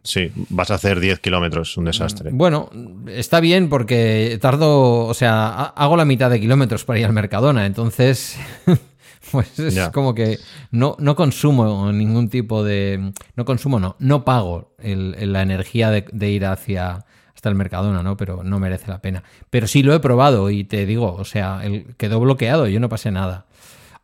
Sí, 0.04 0.32
vas 0.50 0.70
a 0.70 0.76
hacer 0.76 1.00
10 1.00 1.20
kilómetros, 1.20 1.76
un 1.78 1.86
desastre. 1.86 2.30
Bueno, 2.32 2.70
está 3.08 3.40
bien 3.40 3.70
porque 3.70 4.38
tardo, 4.42 5.06
o 5.06 5.14
sea, 5.14 5.64
hago 5.64 5.98
la 5.98 6.06
mitad 6.06 6.30
de 6.30 6.40
kilómetros 6.40 6.84
para 6.84 7.00
ir 7.00 7.06
al 7.06 7.14
Mercadona, 7.14 7.66
entonces... 7.66 8.38
pues 9.32 9.58
es 9.58 9.90
como 9.90 10.14
que 10.14 10.38
no, 10.70 10.96
no 11.00 11.16
consumo 11.16 11.92
ningún 11.92 12.30
tipo 12.30 12.64
de... 12.64 13.14
No 13.36 13.46
consumo, 13.46 13.80
no, 13.80 13.96
no 13.98 14.24
pago 14.26 14.76
la 14.78 15.42
energía 15.42 15.90
de, 15.90 16.30
ir 16.30 16.46
hacia 16.46 17.06
hasta 17.44 17.50
el 17.50 17.56
Mercadona, 17.56 18.04
¿no? 18.04 18.16
Pero 18.16 18.42
no 18.42 18.58
merece 18.58 18.90
la 18.90 19.02
pena. 19.02 19.22
Pero 19.50 19.68
sí 19.68 19.84
lo 19.84 19.94
he 19.94 20.00
probado 20.00 20.50
y 20.50 20.64
te 20.64 20.86
digo, 20.86 21.14
o 21.14 21.26
sea, 21.26 21.62
quedó 21.98 22.22
bloqueado, 22.22 22.68
yo 22.68 22.80
no 22.80 22.88
pasé 22.88 23.12
nada. 23.12 23.48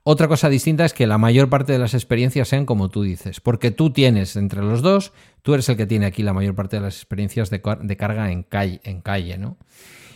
Otra 0.03 0.27
cosa 0.27 0.49
distinta 0.49 0.83
es 0.83 0.93
que 0.93 1.07
la 1.07 1.17
mayor 1.17 1.49
parte 1.49 1.71
de 1.71 1.79
las 1.79 1.93
experiencias 1.93 2.49
sean 2.49 2.65
como 2.65 2.89
tú 2.89 3.03
dices, 3.03 3.39
porque 3.39 3.71
tú 3.71 3.91
tienes 3.91 4.35
entre 4.35 4.61
los 4.61 4.81
dos, 4.81 5.13
tú 5.41 5.53
eres 5.53 5.69
el 5.69 5.77
que 5.77 5.85
tiene 5.85 6.05
aquí 6.05 6.21
la 6.21 6.33
mayor 6.33 6.53
parte 6.53 6.75
de 6.75 6.81
las 6.81 6.97
experiencias 6.97 7.49
de, 7.49 7.61
carga 7.61 8.29
en 8.29 8.43
calle, 8.43 8.81
en 8.83 8.99
calle, 8.99 9.37
¿no? 9.37 9.57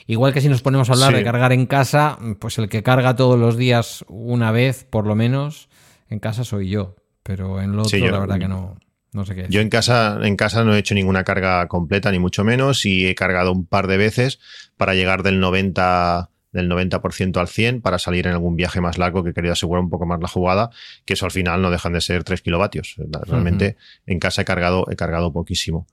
Igual 0.05 0.33
que 0.33 0.41
si 0.41 0.49
nos 0.49 0.61
ponemos 0.61 0.89
a 0.89 0.93
hablar 0.93 1.15
de 1.15 1.23
cargar 1.23 1.53
en 1.53 1.65
casa, 1.65 2.17
pues 2.39 2.57
el 2.57 2.67
que 2.67 2.83
carga 2.83 3.15
todos 3.15 3.39
los 3.39 3.55
días 3.55 4.03
una 4.09 4.51
vez, 4.51 4.83
por 4.83 5.07
lo 5.07 5.15
menos, 5.15 5.69
en 6.09 6.19
casa 6.19 6.43
soy 6.43 6.67
yo. 6.67 6.97
Pero 7.23 7.61
en 7.61 7.77
lo 7.77 7.83
otro, 7.83 7.99
la 7.99 8.19
verdad 8.19 8.37
que 8.37 8.49
no, 8.49 8.75
no 9.13 9.25
sé 9.25 9.35
qué. 9.35 9.45
Yo 9.49 9.61
en 9.61 9.69
casa, 9.69 10.19
en 10.21 10.35
casa 10.35 10.63
no 10.63 10.75
he 10.75 10.79
hecho 10.79 10.95
ninguna 10.95 11.23
carga 11.23 11.67
completa, 11.67 12.11
ni 12.11 12.19
mucho 12.19 12.43
menos, 12.43 12.85
y 12.85 13.07
he 13.07 13.15
cargado 13.15 13.51
un 13.51 13.65
par 13.65 13.87
de 13.87 13.97
veces 13.97 14.39
para 14.77 14.95
llegar 14.95 15.23
del 15.23 15.39
90 15.39 16.29
del 16.53 16.69
90% 16.69 17.37
al 17.37 17.47
100 17.47 17.81
para 17.81 17.97
salir 17.97 18.27
en 18.27 18.33
algún 18.33 18.55
viaje 18.55 18.79
más 18.79 18.97
largo 18.97 19.23
que 19.23 19.31
he 19.31 19.33
querido 19.33 19.53
asegurar 19.53 19.83
un 19.83 19.89
poco 19.89 20.05
más 20.05 20.21
la 20.21 20.27
jugada, 20.27 20.69
que 21.03 21.13
eso 21.13 21.25
al 21.25 21.31
final 21.31 21.61
no 21.61 21.71
dejan 21.71 21.93
de 21.93 22.01
ser 22.01 22.23
3 22.23 22.41
kilovatios. 22.41 22.95
Realmente 23.25 23.75
en 24.05 24.19
casa 24.19 24.43
he 24.43 24.45
cargado, 24.45 24.85
he 24.89 24.95
cargado 24.95 25.33
poquísimo. 25.33 25.87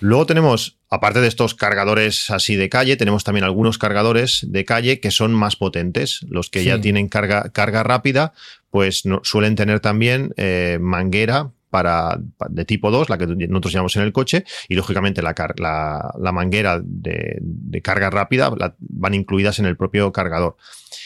Luego 0.00 0.26
tenemos, 0.26 0.78
aparte 0.88 1.20
de 1.20 1.26
estos 1.26 1.56
cargadores 1.56 2.30
así 2.30 2.54
de 2.54 2.68
calle, 2.68 2.96
tenemos 2.96 3.24
también 3.24 3.44
algunos 3.44 3.78
cargadores 3.78 4.46
de 4.48 4.64
calle 4.64 5.00
que 5.00 5.10
son 5.10 5.34
más 5.34 5.56
potentes. 5.56 6.20
Los 6.28 6.48
que 6.48 6.62
ya 6.62 6.80
tienen 6.80 7.08
carga, 7.08 7.50
carga 7.50 7.82
rápida, 7.82 8.32
pues 8.70 9.04
no, 9.04 9.20
suelen 9.24 9.56
tener 9.56 9.80
también 9.80 10.32
eh, 10.36 10.78
manguera 10.80 11.50
para, 11.70 12.18
de 12.48 12.64
tipo 12.64 12.90
2, 12.90 13.10
la 13.10 13.18
que 13.18 13.26
nosotros 13.26 13.72
llamamos 13.72 13.96
en 13.96 14.02
el 14.02 14.12
coche, 14.12 14.44
y 14.68 14.74
lógicamente 14.74 15.22
la, 15.22 15.34
la, 15.56 16.32
manguera 16.32 16.80
de, 16.82 17.40
carga 17.82 18.10
rápida 18.10 18.50
van 18.78 19.14
incluidas 19.14 19.58
en 19.58 19.66
el 19.66 19.76
propio 19.76 20.12
cargador. 20.12 20.56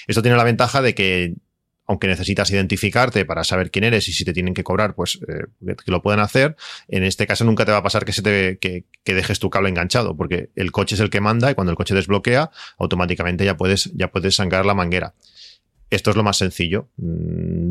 Esto 0.06 0.22
tiene 0.22 0.36
la 0.36 0.44
ventaja 0.44 0.82
de 0.82 0.94
que 0.94 1.34
aunque 1.86 2.06
necesitas 2.06 2.50
identificarte 2.50 3.24
para 3.24 3.44
saber 3.44 3.70
quién 3.70 3.84
eres 3.84 4.08
y 4.08 4.12
si 4.12 4.24
te 4.24 4.32
tienen 4.32 4.54
que 4.54 4.64
cobrar, 4.64 4.94
pues 4.94 5.18
eh, 5.28 5.74
que 5.84 5.90
lo 5.90 6.00
puedan 6.00 6.20
hacer. 6.20 6.56
En 6.88 7.02
este 7.02 7.26
caso 7.26 7.44
nunca 7.44 7.64
te 7.64 7.72
va 7.72 7.78
a 7.78 7.82
pasar 7.82 8.04
que 8.04 8.12
se 8.12 8.22
te 8.22 8.58
que, 8.58 8.84
dejes 9.04 9.40
tu 9.40 9.50
cable 9.50 9.68
enganchado, 9.68 10.16
porque 10.16 10.50
el 10.54 10.72
coche 10.72 10.94
es 10.94 11.00
el 11.00 11.10
que 11.10 11.20
manda 11.20 11.50
y 11.50 11.54
cuando 11.54 11.70
el 11.70 11.76
coche 11.76 11.94
desbloquea, 11.94 12.50
automáticamente 12.78 13.44
ya 13.44 13.56
puedes, 13.56 13.92
ya 13.94 14.10
puedes 14.10 14.36
sangrar 14.36 14.64
la 14.64 14.74
manguera. 14.74 15.14
Esto 15.90 16.10
es 16.10 16.16
lo 16.16 16.22
más 16.22 16.38
sencillo. 16.38 16.88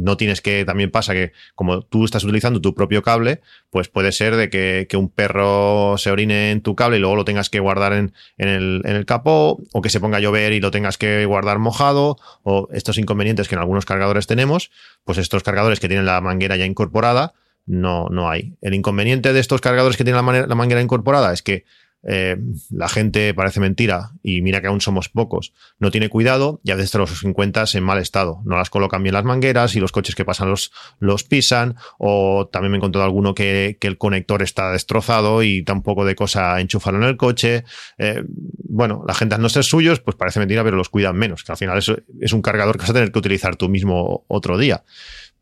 No 0.01 0.17
tienes 0.17 0.41
que, 0.41 0.65
también 0.65 0.89
pasa 0.89 1.13
que 1.13 1.31
como 1.53 1.81
tú 1.83 2.05
estás 2.05 2.23
utilizando 2.23 2.59
tu 2.59 2.73
propio 2.73 3.03
cable, 3.03 3.41
pues 3.69 3.87
puede 3.87 4.11
ser 4.11 4.35
de 4.35 4.49
que, 4.49 4.87
un 4.97 5.09
perro 5.09 5.95
se 5.97 6.09
orine 6.09 6.51
en 6.51 6.61
tu 6.61 6.75
cable 6.75 6.97
y 6.97 6.99
luego 6.99 7.15
lo 7.15 7.23
tengas 7.25 7.49
que 7.49 7.59
guardar 7.59 7.93
en, 7.93 8.13
el, 8.37 8.81
en, 8.83 8.95
el, 8.95 9.05
capó, 9.05 9.61
o 9.71 9.81
que 9.81 9.89
se 9.89 9.99
ponga 9.99 10.17
a 10.17 10.19
llover 10.19 10.53
y 10.53 10.59
lo 10.59 10.71
tengas 10.71 10.97
que 10.97 11.25
guardar 11.25 11.59
mojado, 11.59 12.17
o 12.43 12.67
estos 12.71 12.97
inconvenientes 12.97 13.47
que 13.47 13.55
en 13.55 13.59
algunos 13.61 13.85
cargadores 13.85 14.25
tenemos, 14.25 14.71
pues 15.03 15.17
estos 15.19 15.43
cargadores 15.43 15.79
que 15.79 15.87
tienen 15.87 16.05
la 16.05 16.19
manguera 16.19 16.55
ya 16.55 16.65
incorporada, 16.65 17.33
no, 17.65 18.09
no 18.09 18.29
hay. 18.29 18.55
El 18.61 18.73
inconveniente 18.73 19.33
de 19.33 19.39
estos 19.39 19.61
cargadores 19.61 19.97
que 19.97 20.03
tienen 20.03 20.25
la, 20.25 20.47
la 20.47 20.55
manguera 20.55 20.81
incorporada 20.81 21.31
es 21.31 21.43
que 21.43 21.65
eh, 22.03 22.37
la 22.71 22.89
gente 22.89 23.33
parece 23.33 23.59
mentira 23.59 24.11
y 24.23 24.41
mira 24.41 24.61
que 24.61 24.67
aún 24.67 24.81
somos 24.81 25.09
pocos, 25.09 25.53
no 25.79 25.91
tiene 25.91 26.09
cuidado 26.09 26.59
y 26.63 26.71
a 26.71 26.75
veces 26.75 26.95
los 26.95 27.23
encuentras 27.23 27.75
en 27.75 27.83
mal 27.83 27.99
estado. 27.99 28.41
No 28.45 28.57
las 28.57 28.69
colocan 28.69 29.03
bien 29.03 29.13
las 29.13 29.23
mangueras 29.23 29.75
y 29.75 29.79
los 29.79 29.91
coches 29.91 30.15
que 30.15 30.25
pasan 30.25 30.49
los, 30.49 30.71
los 30.99 31.23
pisan 31.23 31.75
o 31.97 32.47
también 32.51 32.71
me 32.71 32.77
he 32.77 32.79
encontrado 32.79 33.05
alguno 33.05 33.35
que, 33.35 33.77
el 33.81 33.97
conector 33.97 34.41
está 34.41 34.71
destrozado 34.71 35.43
y 35.43 35.63
tampoco 35.63 36.05
de 36.05 36.15
cosa 36.15 36.59
enchufarlo 36.61 37.01
en 37.01 37.09
el 37.09 37.17
coche. 37.17 37.65
Eh, 37.97 38.23
bueno, 38.27 39.03
la 39.07 39.13
gente 39.13 39.35
al 39.35 39.41
no 39.41 39.49
ser 39.49 39.63
suyos, 39.63 39.99
pues 39.99 40.15
parece 40.15 40.39
mentira, 40.39 40.63
pero 40.63 40.77
los 40.77 40.89
cuidan 40.89 41.17
menos, 41.17 41.43
que 41.43 41.51
al 41.51 41.57
final 41.57 41.77
es, 41.77 41.91
es 42.21 42.31
un 42.31 42.41
cargador 42.41 42.77
que 42.77 42.81
vas 42.81 42.91
a 42.91 42.93
tener 42.93 43.11
que 43.11 43.19
utilizar 43.19 43.57
tú 43.57 43.67
mismo 43.69 44.23
otro 44.27 44.57
día. 44.57 44.83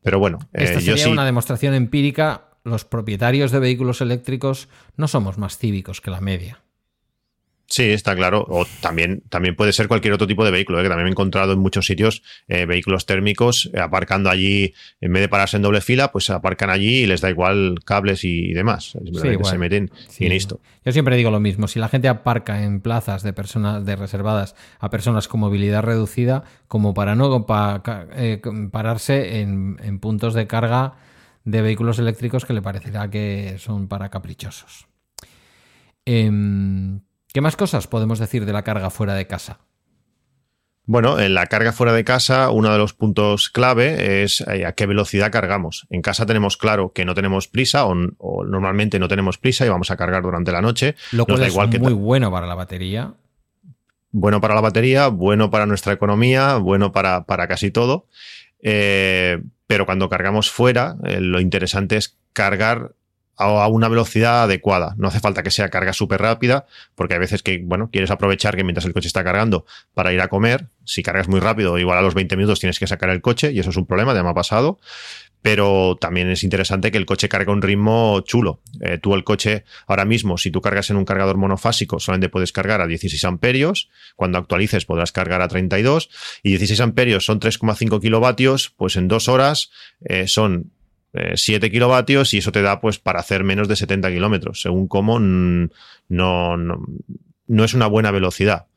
Pero 0.02 0.20
bueno, 0.20 0.40
eh, 0.54 0.64
Esta 0.64 0.80
sería 0.80 1.10
una 1.10 1.26
demostración 1.26 1.74
empírica 1.74 2.49
los 2.64 2.86
propietarios 2.86 3.52
de 3.52 3.60
vehículos 3.60 4.02
eléctricos 4.02 4.70
no 4.98 5.08
somos 5.08 5.38
más 5.38 5.58
cívicos 5.58 6.02
que 6.02 6.12
la 6.12 6.22
media. 6.22 6.62
Sí, 7.70 7.84
está 7.84 8.16
claro. 8.16 8.46
O 8.50 8.66
también, 8.82 9.22
también 9.30 9.56
puede 9.56 9.74
ser 9.74 9.88
cualquier 9.88 10.14
otro 10.14 10.26
tipo 10.26 10.44
de 10.44 10.50
vehículo, 10.50 10.80
¿eh? 10.80 10.84
que 10.84 10.90
también 10.90 11.06
me 11.06 11.10
he 11.10 11.12
encontrado 11.12 11.54
en 11.54 11.60
muchos 11.60 11.86
sitios 11.86 12.24
eh, 12.48 12.66
vehículos 12.66 13.06
térmicos 13.06 13.70
eh, 13.74 13.80
aparcando 13.80 14.30
allí, 14.30 14.74
en 15.02 15.14
vez 15.14 15.22
de 15.22 15.30
pararse 15.30 15.58
en 15.58 15.64
doble 15.64 15.82
fila, 15.82 16.12
pues 16.12 16.30
aparcan 16.32 16.72
allí 16.72 17.04
y 17.04 17.06
les 17.06 17.22
da 17.22 17.30
igual 17.30 17.80
cables 17.86 18.24
y, 18.24 18.54
demás. 18.54 18.98
se 19.44 19.58
meten 19.58 19.92
y 20.18 20.30
listo. 20.30 20.60
Yo 20.84 20.92
siempre 20.92 21.16
digo 21.16 21.30
lo 21.30 21.40
mismo, 21.40 21.68
si 21.68 21.78
la 21.80 21.90
gente 21.90 22.08
aparca 22.08 22.64
en 22.64 22.82
plazas 22.82 23.22
de 23.22 23.34
personas 23.34 23.86
de 23.86 23.96
reservadas 23.96 24.56
a 24.80 24.90
personas 24.90 25.28
con 25.28 25.42
movilidad 25.42 25.84
reducida, 25.84 26.44
como 26.68 26.96
para 26.96 27.16
no 27.16 27.46
pararse 28.72 29.42
en 29.42 30.00
puntos 30.00 30.34
de 30.34 30.48
carga 30.48 30.96
de 31.46 31.62
vehículos 31.62 32.00
eléctricos 32.00 32.46
que 32.46 32.54
le 32.54 32.62
parecerá 32.62 33.10
que 33.10 33.58
son 33.60 33.88
para 33.88 34.10
caprichosos. 34.10 34.88
Em, 36.06 37.02
¿Qué 37.34 37.42
más 37.42 37.56
cosas 37.56 37.88
podemos 37.88 38.20
decir 38.20 38.46
de 38.46 38.54
la 38.54 38.64
carga 38.64 38.90
fuera 38.90 39.14
de 39.14 39.28
casa? 39.28 39.60
Bueno, 40.86 41.20
en 41.20 41.36
la 41.36 41.46
carga 41.46 41.72
fuera 41.72 41.94
de 41.94 42.04
casa, 42.04 42.50
uno 42.50 42.72
de 42.72 42.80
los 42.80 42.96
puntos 42.96 43.50
clave 43.50 44.24
es 44.24 44.42
eh, 44.42 44.66
a 44.66 44.72
qué 44.72 44.88
velocidad 44.88 45.32
cargamos. 45.32 45.86
En 45.92 46.02
casa 46.02 46.26
tenemos 46.26 46.58
claro 46.58 46.94
que 46.94 47.06
no 47.06 47.14
tenemos 47.14 47.48
prisa 47.48 47.86
o, 47.86 47.94
normalmente 48.44 48.98
no 48.98 49.08
tenemos 49.08 49.38
prisa 49.38 49.68
y 49.68 49.70
vamos 49.70 49.92
a 49.92 49.98
cargar 49.98 50.24
durante 50.24 50.52
la 50.52 50.62
noche. 50.62 50.96
Lo 51.12 51.28
cual 51.28 51.44
es 51.44 51.80
muy 51.80 51.94
bueno 51.94 52.32
para 52.32 52.48
la 52.48 52.56
batería. 52.56 53.14
Bueno 54.10 54.42
para 54.42 54.56
la 54.56 54.62
batería, 54.62 55.10
bueno 55.10 55.52
para 55.52 55.68
nuestra 55.68 55.94
economía, 55.94 56.56
bueno 56.56 56.92
para, 56.92 57.26
para 57.26 57.48
casi 57.48 57.70
todo. 57.70 58.08
Eh, 58.64 59.40
pero 59.70 59.86
cuando 59.86 60.10
cargamos 60.10 60.50
fuera, 60.50 60.96
eh, 61.06 61.22
lo 61.22 61.40
interesante 61.40 61.96
es 61.96 62.18
cargar 62.34 62.96
a 63.38 63.68
una 63.68 63.88
velocidad 63.88 64.42
adecuada. 64.44 64.96
No 64.98 65.08
hace 65.08 65.20
falta 65.20 65.44
que 65.44 65.52
sea 65.52 65.70
carga 65.70 65.94
súper 65.94 66.20
rápida, 66.20 66.66
porque 66.96 67.14
hay 67.14 67.20
veces 67.20 67.44
que, 67.44 67.62
bueno, 67.64 67.90
quieres 67.92 68.10
aprovechar 68.10 68.58
que 68.58 68.64
mientras 68.64 68.86
el 68.86 68.94
coche 68.94 69.08
está 69.08 69.24
cargando 69.24 69.66
para 69.94 70.12
ir 70.12 70.22
a 70.22 70.28
comer, 70.28 70.70
si 70.86 71.04
cargas 71.04 71.28
muy 71.28 71.40
rápido, 71.40 71.78
igual 71.78 72.00
a 72.00 72.02
los 72.02 72.16
20 72.16 72.36
minutos 72.36 72.60
tienes 72.60 72.80
que 72.80 72.88
sacar 72.88 73.12
el 73.12 73.22
coche 73.22 73.52
y 73.52 73.60
eso 73.60 73.70
es 73.70 73.78
un 73.78 73.86
problema, 73.86 74.16
ya 74.16 74.24
me 74.24 74.30
ha 74.30 74.34
pasado 74.34 74.80
pero 75.42 75.98
también 76.00 76.30
es 76.30 76.44
interesante 76.44 76.92
que 76.92 76.98
el 76.98 77.06
coche 77.06 77.30
cargue 77.30 77.52
a 77.52 77.54
un 77.54 77.62
ritmo 77.62 78.22
chulo. 78.22 78.62
Eh, 78.82 78.98
tú 78.98 79.16
el 79.16 79.24
coche, 79.24 79.64
ahora 79.88 80.06
mismo, 80.06 80.38
si 80.38 80.52
tú 80.52 80.62
cargas 80.62 80.90
en 80.90 80.98
un 80.98 81.06
cargador 81.06 81.38
monofásico, 81.38 82.00
solamente 82.00 82.30
puedes 82.30 82.52
cargar 82.52 82.82
a 82.82 82.88
16 82.88 83.24
amperios. 83.26 83.90
Cuando 84.16 84.38
actualices 84.38 84.86
podrás 84.86 85.12
cargar 85.12 85.42
a 85.42 85.48
32. 85.48 86.10
Y 86.44 86.50
16 86.50 86.82
amperios 86.82 87.26
son 87.26 87.40
3,5 87.40 88.02
kilovatios, 88.02 88.74
pues 88.76 88.98
en 88.98 89.08
dos 89.08 89.30
horas 89.30 89.72
eh, 90.04 90.28
son 90.28 90.72
7 91.34 91.66
eh, 91.66 91.72
kilovatios 91.72 92.34
y 92.34 92.38
eso 92.38 92.52
te 92.52 92.62
da 92.62 92.82
pues 92.82 93.00
para 93.00 93.20
hacer 93.20 93.44
menos 93.44 93.68
de 93.68 93.76
70 93.76 94.12
kilómetros. 94.12 94.62
Según 94.62 94.88
cómo, 94.88 95.20
no, 95.20 95.70
no, 96.10 96.86
no 97.48 97.64
es 97.64 97.74
una 97.74 97.88
buena 97.88 98.12
velocidad. 98.12 98.69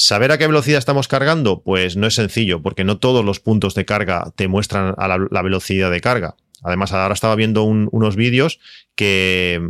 ¿Saber 0.00 0.30
a 0.30 0.38
qué 0.38 0.46
velocidad 0.46 0.78
estamos 0.78 1.08
cargando? 1.08 1.64
Pues 1.64 1.96
no 1.96 2.06
es 2.06 2.14
sencillo, 2.14 2.62
porque 2.62 2.84
no 2.84 2.98
todos 2.98 3.24
los 3.24 3.40
puntos 3.40 3.74
de 3.74 3.84
carga 3.84 4.32
te 4.36 4.46
muestran 4.46 4.94
a 4.96 5.08
la, 5.08 5.42
velocidad 5.42 5.90
de 5.90 6.00
carga. 6.00 6.36
Además, 6.62 6.92
ahora 6.92 7.14
estaba 7.14 7.34
viendo 7.34 7.64
unos 7.64 8.14
vídeos 8.14 8.60
que, 8.94 9.60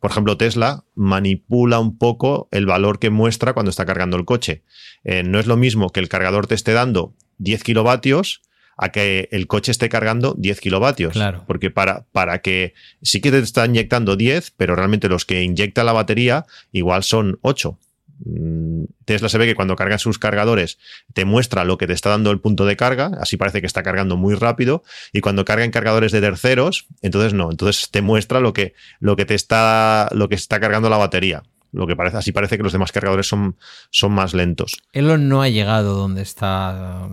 por 0.00 0.10
ejemplo, 0.10 0.38
Tesla 0.38 0.84
manipula 0.94 1.80
un 1.80 1.98
poco 1.98 2.48
el 2.50 2.64
valor 2.64 2.98
que 2.98 3.10
muestra 3.10 3.52
cuando 3.52 3.68
está 3.68 3.84
cargando 3.84 4.16
el 4.16 4.24
coche. 4.24 4.62
Eh, 5.04 5.22
no 5.22 5.38
es 5.38 5.46
lo 5.46 5.58
mismo 5.58 5.90
que 5.90 6.00
el 6.00 6.08
cargador 6.08 6.46
te 6.46 6.54
esté 6.54 6.72
dando 6.72 7.12
10 7.36 7.62
kilovatios 7.62 8.40
a 8.78 8.90
que 8.90 9.28
el 9.32 9.46
coche 9.48 9.70
esté 9.70 9.90
cargando 9.90 10.34
10 10.38 10.60
kilovatios. 10.60 11.12
Claro. 11.12 11.44
Porque 11.46 11.70
para, 11.70 12.06
para 12.10 12.40
que 12.40 12.72
sí 13.02 13.20
que 13.20 13.30
te 13.30 13.38
está 13.38 13.66
inyectando 13.66 14.16
10, 14.16 14.54
pero 14.56 14.76
realmente 14.76 15.10
los 15.10 15.26
que 15.26 15.42
inyecta 15.42 15.84
la 15.84 15.92
batería 15.92 16.46
igual 16.72 17.02
son 17.02 17.38
8. 17.42 17.78
Mm, 18.24 18.84
Tesla 19.04 19.28
se 19.28 19.38
ve 19.38 19.46
que 19.46 19.54
cuando 19.54 19.76
carga 19.76 19.98
sus 19.98 20.18
cargadores 20.18 20.78
te 21.12 21.24
muestra 21.24 21.64
lo 21.64 21.76
que 21.78 21.86
te 21.86 21.92
está 21.92 22.10
dando 22.10 22.30
el 22.30 22.40
punto 22.40 22.64
de 22.64 22.76
carga, 22.76 23.12
así 23.20 23.36
parece 23.36 23.60
que 23.60 23.66
está 23.66 23.82
cargando 23.82 24.16
muy 24.16 24.34
rápido, 24.34 24.82
y 25.12 25.20
cuando 25.20 25.44
carga 25.44 25.64
en 25.64 25.70
cargadores 25.70 26.12
de 26.12 26.20
terceros, 26.20 26.86
entonces 27.02 27.34
no, 27.34 27.50
entonces 27.50 27.90
te 27.90 28.02
muestra 28.02 28.40
lo 28.40 28.52
que, 28.52 28.74
lo 29.00 29.16
que 29.16 29.26
te 29.26 29.34
está, 29.34 30.08
lo 30.12 30.28
que 30.28 30.34
está 30.34 30.60
cargando 30.60 30.88
la 30.88 30.96
batería. 30.96 31.42
Lo 31.72 31.88
que 31.88 31.96
parece, 31.96 32.18
así 32.18 32.30
parece 32.30 32.56
que 32.56 32.62
los 32.62 32.72
demás 32.72 32.92
cargadores 32.92 33.26
son, 33.26 33.56
son 33.90 34.12
más 34.12 34.32
lentos. 34.32 34.80
Elon 34.92 35.28
no 35.28 35.42
ha 35.42 35.48
llegado 35.48 35.96
donde 35.96 36.22
está 36.22 37.08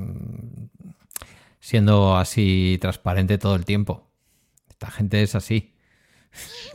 siendo 1.60 2.16
así 2.16 2.78
transparente 2.80 3.40
todo 3.40 3.56
el 3.56 3.66
tiempo. 3.66 4.08
Esta 4.70 4.92
gente 4.92 5.24
es 5.24 5.34
así. 5.34 5.74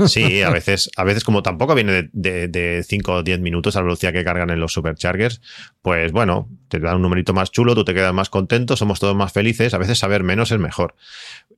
Sí, 0.06 0.42
a 0.42 0.50
veces, 0.50 0.90
a 0.96 1.04
veces 1.04 1.24
como 1.24 1.42
tampoco 1.42 1.74
viene 1.74 2.10
de 2.12 2.84
5 2.86 3.12
o 3.12 3.22
10 3.22 3.40
minutos 3.40 3.74
la 3.74 3.82
velocidad 3.82 4.12
que 4.12 4.24
cargan 4.24 4.50
en 4.50 4.60
los 4.60 4.72
superchargers, 4.72 5.40
pues 5.82 6.12
bueno, 6.12 6.48
te 6.68 6.78
dan 6.78 6.96
un 6.96 7.02
numerito 7.02 7.32
más 7.32 7.50
chulo, 7.50 7.74
tú 7.74 7.84
te 7.84 7.94
quedas 7.94 8.12
más 8.12 8.28
contento, 8.28 8.76
somos 8.76 9.00
todos 9.00 9.16
más 9.16 9.32
felices, 9.32 9.72
a 9.74 9.78
veces 9.78 9.98
saber 9.98 10.22
menos 10.22 10.52
es 10.52 10.58
mejor. 10.58 10.94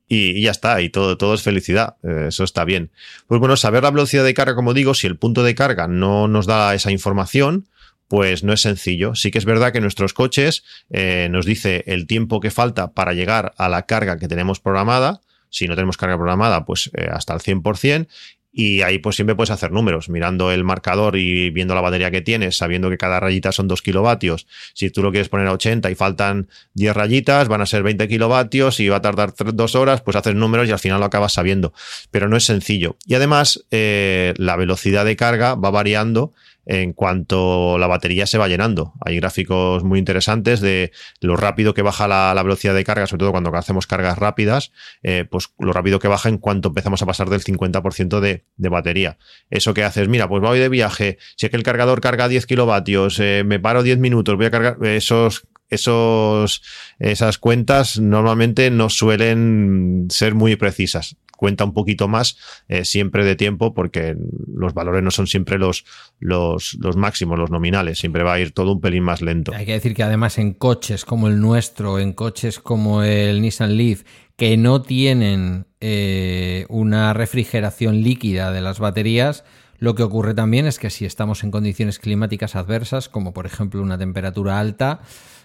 Y, 0.07 0.41
ya 0.41 0.53
está, 0.53 0.81
y 0.81 0.89
todo, 0.89 1.19
todo 1.19 1.35
es 1.35 1.43
felicidad, 1.43 1.97
eh, 2.03 2.27
eso 2.29 2.45
está 2.45 2.65
bien. 2.65 2.91
Pues 3.27 3.41
bueno, 3.41 3.57
saber 3.57 3.83
la 3.83 3.91
velocidad 3.91 4.25
de 4.25 4.35
carga, 4.35 4.55
como 4.55 4.73
digo, 4.73 4.95
si 4.95 5.07
el 5.07 5.19
punto 5.19 5.43
de 5.43 5.55
carga 5.55 5.89
no 5.89 6.29
nos 6.29 6.47
da 6.47 6.75
esa 6.75 6.91
información, 6.91 7.69
pues 8.09 8.43
no 8.43 8.53
es 8.53 8.63
sencillo. 8.63 9.15
Sí 9.15 9.31
que 9.31 9.39
es 9.39 9.45
verdad 9.45 9.73
que 9.73 9.83
nuestros 9.83 10.15
coches 10.15 10.65
eh, 10.91 11.29
nos 11.31 11.45
dice 11.45 11.85
el 11.87 12.07
tiempo 12.07 12.41
que 12.41 12.51
falta 12.51 12.93
para 12.93 13.13
llegar 13.13 13.53
a 13.59 13.69
la 13.69 13.83
carga 13.83 14.19
que 14.19 14.29
tenemos 14.29 14.61
programada, 14.61 15.21
si 15.51 15.67
no 15.67 15.75
tenemos 15.75 15.97
carga 15.97 16.17
programada, 16.17 16.65
pues 16.65 16.91
eh, 16.95 17.09
hasta 17.11 17.35
el 17.35 17.41
100%. 17.41 18.07
Y 18.51 18.83
ahí 18.83 18.99
pues 18.99 19.15
siempre 19.15 19.37
puedes 19.37 19.51
hacer 19.51 19.71
números, 19.71 20.09
mirando 20.09 20.51
el 20.51 20.65
marcador 20.65 21.17
y 21.17 21.51
viendo 21.51 21.75
la 21.75 21.81
batería 21.81 22.11
que 22.11 22.23
tienes, 22.23 22.57
sabiendo 22.57 22.89
que 22.91 22.97
cada 22.97 23.21
rayita 23.21 23.53
son 23.53 23.69
2 23.69 23.83
kilovatios. 23.83 24.47
Si 24.75 24.91
tú 24.91 25.03
lo 25.03 25.11
quieres 25.13 25.29
poner 25.29 25.47
a 25.47 25.53
80 25.53 25.91
y 25.91 25.95
faltan 25.95 26.49
10 26.75 26.97
rayitas, 26.97 27.47
van 27.47 27.61
a 27.61 27.67
ser 27.67 27.83
20 27.83 28.09
kilovatios 28.09 28.81
y 28.81 28.89
va 28.89 28.97
a 28.97 29.03
tardar 29.03 29.35
2 29.37 29.75
horas, 29.77 30.01
pues 30.01 30.17
haces 30.17 30.35
números 30.35 30.67
y 30.67 30.73
al 30.73 30.79
final 30.79 30.99
lo 30.99 31.07
acabas 31.07 31.35
sabiendo. 31.35 31.73
Pero 32.11 32.29
no 32.29 32.37
es 32.37 32.45
sencillo. 32.45 32.97
Y 33.07 33.15
además, 33.15 33.65
eh, 33.71 34.35
la 34.39 34.57
velocidad 34.57 35.05
de 35.05 35.15
carga 35.15 35.55
va 35.55 35.71
variando 35.71 36.33
en 36.69 36.93
cuanto 36.93 37.79
la 37.79 37.87
batería 37.87 38.27
se 38.27 38.37
va 38.37 38.47
llenando. 38.47 38.93
Hay 39.01 39.17
gráficos 39.17 39.83
muy 39.85 39.99
interesantes 39.99 40.61
de 40.61 40.93
lo 41.21 41.35
rápido 41.35 41.73
que 41.73 41.81
baja 41.81 42.07
la, 42.07 42.43
velocidad 42.43 42.75
de 42.75 42.85
carga, 42.85 43.07
sobre 43.07 43.21
todo 43.21 43.31
cuando 43.33 43.55
hacemos 43.57 43.87
cargas 43.87 44.19
rápidas, 44.19 44.71
eh, 45.03 45.25
pues 45.29 45.49
lo 45.59 45.73
rápido 45.73 45.99
que 45.99 46.09
baja 46.09 46.29
en 46.29 46.37
cuanto 46.37 46.69
empezamos 46.69 47.01
a 47.01 47.07
pasar 47.07 47.31
del 47.31 47.43
50% 47.43 48.21
de, 48.21 48.45
batería. 48.69 49.17
Eso 49.49 49.73
que 49.73 49.83
haces, 49.83 50.09
mira, 50.09 50.29
pues 50.29 50.43
voy 50.43 50.59
de 50.59 50.69
viaje, 50.69 51.17
si 51.37 51.47
es 51.47 51.51
que 51.51 51.57
el 51.57 51.63
cargador 51.63 52.03
carga 52.03 52.29
10 52.29 52.45
kilovatios, 52.45 53.19
eh, 53.19 53.45
me 53.47 53.59
paro 53.59 53.83
10 53.83 53.99
minutos, 53.99 54.37
voy 54.37 54.47
a 54.47 54.51
cargar 54.51 54.77
esos 54.85 55.49
esos, 55.71 56.63
esas 56.99 57.37
cuentas 57.37 57.99
normalmente 57.99 58.71
no 58.71 58.89
suelen 58.89 60.07
ser 60.09 60.35
muy 60.35 60.57
precisas 60.57 61.17
cuenta 61.39 61.65
un 61.65 61.73
poquito 61.73 62.09
más 62.09 62.37
eh, 62.69 62.85
siempre 62.85 63.25
de 63.25 63.37
tiempo 63.37 63.73
porque 63.73 64.17
los 64.53 64.75
valores 64.75 65.05
no 65.05 65.13
son 65.13 65.29
siempre 65.29 65.57
los, 65.57 65.85
los, 66.19 66.77
los, 66.81 66.97
máximos, 66.97 67.39
los 67.39 67.51
nominales, 67.51 67.99
siempre 67.99 68.25
va 68.25 68.35
a 68.35 68.41
ir 68.41 68.53
todo 68.53 68.73
un 68.73 68.81
pelín 68.81 69.05
más 69.05 69.23
lento. 69.23 69.53
Hay 69.55 69.65
que 69.65 69.73
decir 69.73 69.95
que 69.95 70.03
además 70.03 70.37
en 70.39 70.53
coches 70.53 71.05
como 71.05 71.29
el 71.29 71.41
nuestro, 71.41 72.01
en 72.01 72.13
coches 72.13 72.59
como 72.59 73.05
el 73.05 73.41
Nissan 73.41 73.77
Leaf, 73.77 74.03
que 74.37 74.57
no 74.57 74.83
tienen 74.83 75.67
eh, 75.81 76.67
una 76.69 77.15
refrigeración 77.15 78.03
líquida 78.03 78.51
de 78.51 78.61
las 78.61 78.81
baterías, 78.81 79.45
lo 79.79 79.95
que 79.95 80.03
ocurre 80.03 80.35
también 80.35 80.67
es 80.67 80.81
que 80.81 80.91
si 80.91 81.05
estamos 81.05 81.45
en 81.45 81.53
condiciones 81.53 82.01
climáticas 82.01 82.57
adversas, 82.57 83.09
como 83.09 83.33
por 83.33 83.47
ejemplo 83.47 83.81
una 83.81 83.97
temperatura 83.97 84.59
alta, 84.59 85.01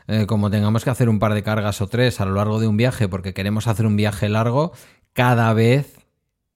eh, 0.08 0.26
como 0.26 0.50
tengamos 0.50 0.84
que 0.84 0.90
hacer 0.90 1.08
un 1.08 1.20
par 1.20 1.34
de 1.34 1.44
cargas 1.44 1.82
o 1.82 1.88
tres 1.88 2.20
a 2.20 2.26
lo 2.26 2.34
largo 2.34 2.60
de 2.60 2.68
un 2.68 2.76
viaje 2.76 3.08
porque 3.08 3.34
queremos 3.34 3.68
hacer 3.68 3.86
un 3.86 3.96
viaje 3.96 4.28
largo, 4.28 4.74
cada 5.14 5.54
vez 5.54 6.04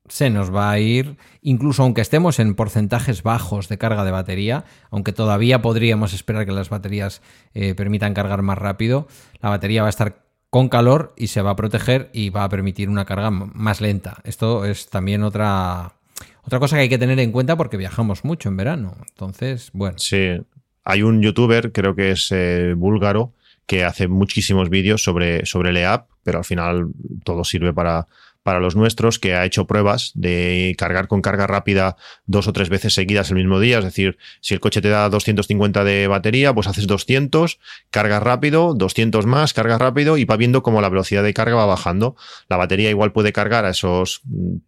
se 0.08 0.30
nos 0.30 0.54
va 0.54 0.72
a 0.72 0.80
ir, 0.80 1.17
incluso 1.41 1.84
aunque 1.84 2.02
estemos 2.02 2.39
en 2.39 2.56
porcentajes 2.56 3.24
bajos 3.24 3.67
de 3.67 3.78
carga 3.78 4.06
de 4.06 4.12
batería, 4.12 4.65
aunque 4.89 5.12
todavía 5.12 5.62
podríamos 5.62 6.13
esperar 6.13 6.46
que 6.46 6.52
las 6.52 6.70
baterías 6.70 7.22
eh, 7.54 7.76
permitan 7.76 8.13
cargar 8.13 8.41
más 8.41 8.58
rápido, 8.58 9.08
la 9.41 9.50
batería 9.50 9.82
va 9.82 9.88
a 9.88 9.89
estar 9.89 10.26
con 10.50 10.70
calor 10.70 11.13
y 11.17 11.28
se 11.28 11.41
va 11.41 11.52
a 11.52 11.56
proteger 11.56 12.10
y 12.13 12.30
va 12.30 12.46
a 12.46 12.50
permitir 12.50 12.89
una 12.89 13.06
carga 13.06 13.30
más 13.32 13.82
lenta. 13.82 14.22
Esto 14.24 14.65
es 14.65 14.89
también 14.89 15.24
otra, 15.24 15.98
otra 16.43 16.60
cosa 16.60 16.78
que 16.78 16.84
hay 16.84 16.89
que 16.89 16.98
tener 16.98 17.20
en 17.20 17.34
cuenta 17.34 17.58
porque 17.58 17.76
viajamos 17.76 18.24
mucho 18.24 18.48
en 18.48 18.58
verano. 18.58 18.96
Entonces, 19.10 19.72
bueno. 19.74 19.98
Sí, 20.00 20.39
hay 20.86 21.04
un 21.04 21.22
youtuber, 21.22 21.74
creo 21.74 21.96
que 21.96 22.12
es 22.12 22.32
eh, 22.32 22.74
búlgaro, 22.78 23.34
que 23.65 23.84
hace 23.84 24.08
muchísimos 24.08 24.70
vídeos 24.70 25.04
sobre, 25.04 25.46
sobre 25.46 25.72
el 25.72 26.00
pero 26.24 26.38
al 26.38 26.46
final 26.46 26.88
todo 27.26 27.43
sirve 27.43 27.74
para, 27.74 28.08
para 28.47 28.62
los 28.62 28.77
nuestros 28.77 29.19
que 29.19 29.36
ha 29.36 29.43
hecho 29.43 29.67
pruebas 29.67 30.13
de 30.15 30.73
cargar 30.77 31.10
con 31.10 31.21
carga 31.21 31.47
rápida 31.47 31.97
dos 32.27 32.47
o 32.47 32.53
tres 32.53 32.69
veces 32.69 32.93
seguidas 32.93 33.29
el 33.29 33.36
mismo 33.36 33.60
día. 33.60 33.79
Es 33.79 33.83
decir, 33.83 34.17
si 34.39 34.53
el 34.53 34.62
coche 34.62 34.79
te 34.79 34.88
da 34.88 35.10
250 35.10 35.83
de 35.83 36.07
batería, 36.07 36.53
pues 36.53 36.65
haces 36.67 36.88
200, 36.88 37.60
cargas 37.91 38.23
rápido, 38.23 38.73
200 38.73 39.25
más, 39.25 39.51
cargas 39.51 39.81
rápido 39.81 40.17
y 40.17 40.23
va 40.23 40.38
viendo 40.38 40.63
cómo 40.63 40.79
la 40.79 40.88
velocidad 40.88 41.23
de 41.23 41.33
carga 41.33 41.55
va 41.55 41.65
bajando. 41.65 42.15
La 42.47 42.55
batería 42.55 42.89
igual 42.89 43.12
puede 43.12 43.33
cargar 43.33 43.65
a 43.65 43.71
esos 43.71 44.21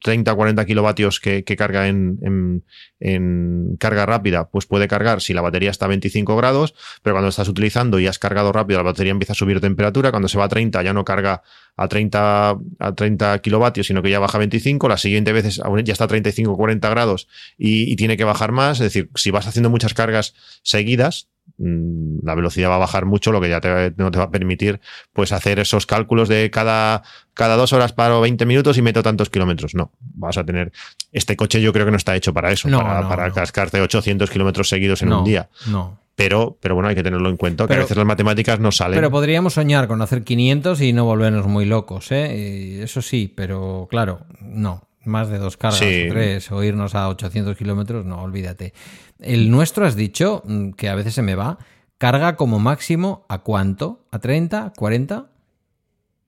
30 0.04 0.36
40 0.36 0.66
kilovatios 0.66 1.22
que, 1.22 1.46
carga 1.46 1.88
en, 1.88 2.66
en, 3.00 3.78
carga 3.80 4.06
rápida, 4.06 4.50
pues 4.50 4.66
puede 4.66 4.90
cargar 4.90 5.22
si 5.22 5.34
la 5.34 5.40
batería 5.40 5.72
está 5.72 5.86
a 5.86 5.88
25 5.88 6.36
grados, 6.36 6.76
pero 7.02 7.14
cuando 7.14 7.30
estás 7.30 7.48
utilizando 7.48 7.98
y 7.98 8.08
has 8.08 8.20
cargado 8.20 8.52
rápido, 8.52 8.80
la 8.80 8.84
batería 8.84 9.12
empieza 9.12 9.32
a 9.32 9.38
subir 9.38 9.62
temperatura. 9.62 10.12
Cuando 10.12 10.28
se 10.28 10.38
va 10.38 10.44
a 10.44 10.50
30 10.50 10.84
ya 10.84 10.92
no 10.92 11.06
carga 11.06 11.44
a 11.76 11.88
30, 11.88 12.58
a 12.80 12.96
30 12.96 13.40
kilovatios, 13.40 13.88
sino 13.88 14.02
que 14.02 14.10
ya 14.10 14.20
baja 14.20 14.38
a 14.38 14.40
25, 14.40 14.88
la 14.90 14.98
siguiente 14.98 15.32
vez 15.32 15.56
ya 15.56 15.94
está 15.94 16.04
a 16.04 16.08
35 16.08 16.58
40 16.58 16.90
grados 16.90 17.28
y, 17.58 17.96
tiene 17.96 18.18
que 18.18 18.24
bajar 18.24 18.52
más. 18.52 18.80
Es 18.80 18.86
decir, 18.86 19.10
si 19.16 19.32
vas 19.32 19.48
haciendo 19.48 19.70
muchas 19.70 19.94
cargas 19.94 20.34
seguidas, 20.64 21.30
mm, 21.58 22.26
la 22.26 22.36
velocidad 22.36 22.70
va 22.70 22.76
a 22.76 22.80
bajar 22.80 23.06
mucho, 23.06 23.32
lo 23.32 23.42
que 23.42 23.50
ya 23.50 23.60
no 23.98 24.12
te 24.12 24.18
va 24.18 24.26
a 24.26 24.32
permitir 24.32 24.80
pues 25.14 25.32
hacer 25.32 25.60
esos 25.60 25.86
cálculos 25.86 26.30
de 26.30 26.50
cada, 26.52 27.04
cada 27.34 27.56
dos 27.56 27.74
horas 27.74 27.94
paro 27.94 28.22
20 28.22 28.46
minutos 28.46 28.78
y 28.78 28.82
meto 28.82 29.02
tantos 29.04 29.30
kilómetros. 29.30 29.76
No, 29.76 29.92
vas 30.00 30.38
a 30.38 30.46
tener... 30.46 30.72
Este 31.12 31.36
coche 31.36 31.62
yo 31.62 31.74
creo 31.74 31.86
que 31.86 31.92
no 31.92 31.98
está 31.98 32.16
hecho 32.16 32.34
para 32.34 32.52
eso, 32.52 32.70
para, 32.70 33.08
para 33.08 33.32
cascarte 33.32 33.82
800 33.82 34.30
kilómetros 34.30 34.70
seguidos 34.70 35.02
en 35.02 35.14
un 35.14 35.24
día. 35.24 35.50
No. 35.68 35.98
Pero, 36.20 36.58
pero 36.60 36.76
bueno, 36.76 36.90
hay 36.90 36.96
que 36.96 37.02
tenerlo 37.02 37.30
en 37.30 37.38
cuenta, 37.38 37.66
que 37.66 37.76
a 37.76 37.78
veces 37.78 37.96
las 37.96 38.06
matemáticas 38.06 38.60
no 38.60 38.74
salen. 38.74 38.98
Pero 38.98 39.10
podríamos 39.10 39.54
soñar 39.54 39.88
con 39.88 40.02
hacer 40.02 40.26
500 40.26 40.82
y 40.82 40.92
no 40.92 41.06
volvernos 41.06 41.48
muy 41.48 41.64
locos, 41.64 42.12
¿eh? 42.12 42.84
eso 42.84 43.02
sí, 43.02 43.32
pero 43.34 43.88
claro, 43.90 44.26
no. 44.42 44.86
Más 45.06 45.30
de 45.30 45.38
dos 45.38 45.56
cargas 45.56 45.82
o 45.82 46.10
tres, 46.10 46.52
o 46.52 46.62
irnos 46.62 46.94
a 46.94 47.08
800 47.08 47.56
kilómetros, 47.56 48.06
no, 48.06 48.22
olvídate. 48.22 48.74
El 49.18 49.50
nuestro, 49.50 49.86
has 49.86 49.96
dicho, 49.96 50.44
mm, 50.44 50.72
que 50.72 50.90
a 50.90 50.96
veces 50.96 51.14
se 51.14 51.22
me 51.22 51.36
va, 51.36 51.58
carga 51.98 52.36
como 52.36 52.60
máximo 52.60 53.26
a 53.30 53.38
cuánto? 53.38 54.06
¿A 54.12 54.20
30? 54.20 54.74
¿40? 54.74 55.28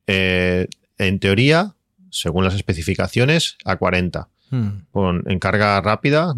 Eh, 0.08 0.68
en 1.00 1.20
teoría, 1.20 1.76
según 2.12 2.46
las 2.46 2.56
especificaciones, 2.56 3.58
a 3.66 3.76
40. 3.76 4.30
Hmm. 4.52 4.84
Con, 4.92 5.24
en 5.28 5.40
carga 5.40 5.80
rápida, 5.80 6.36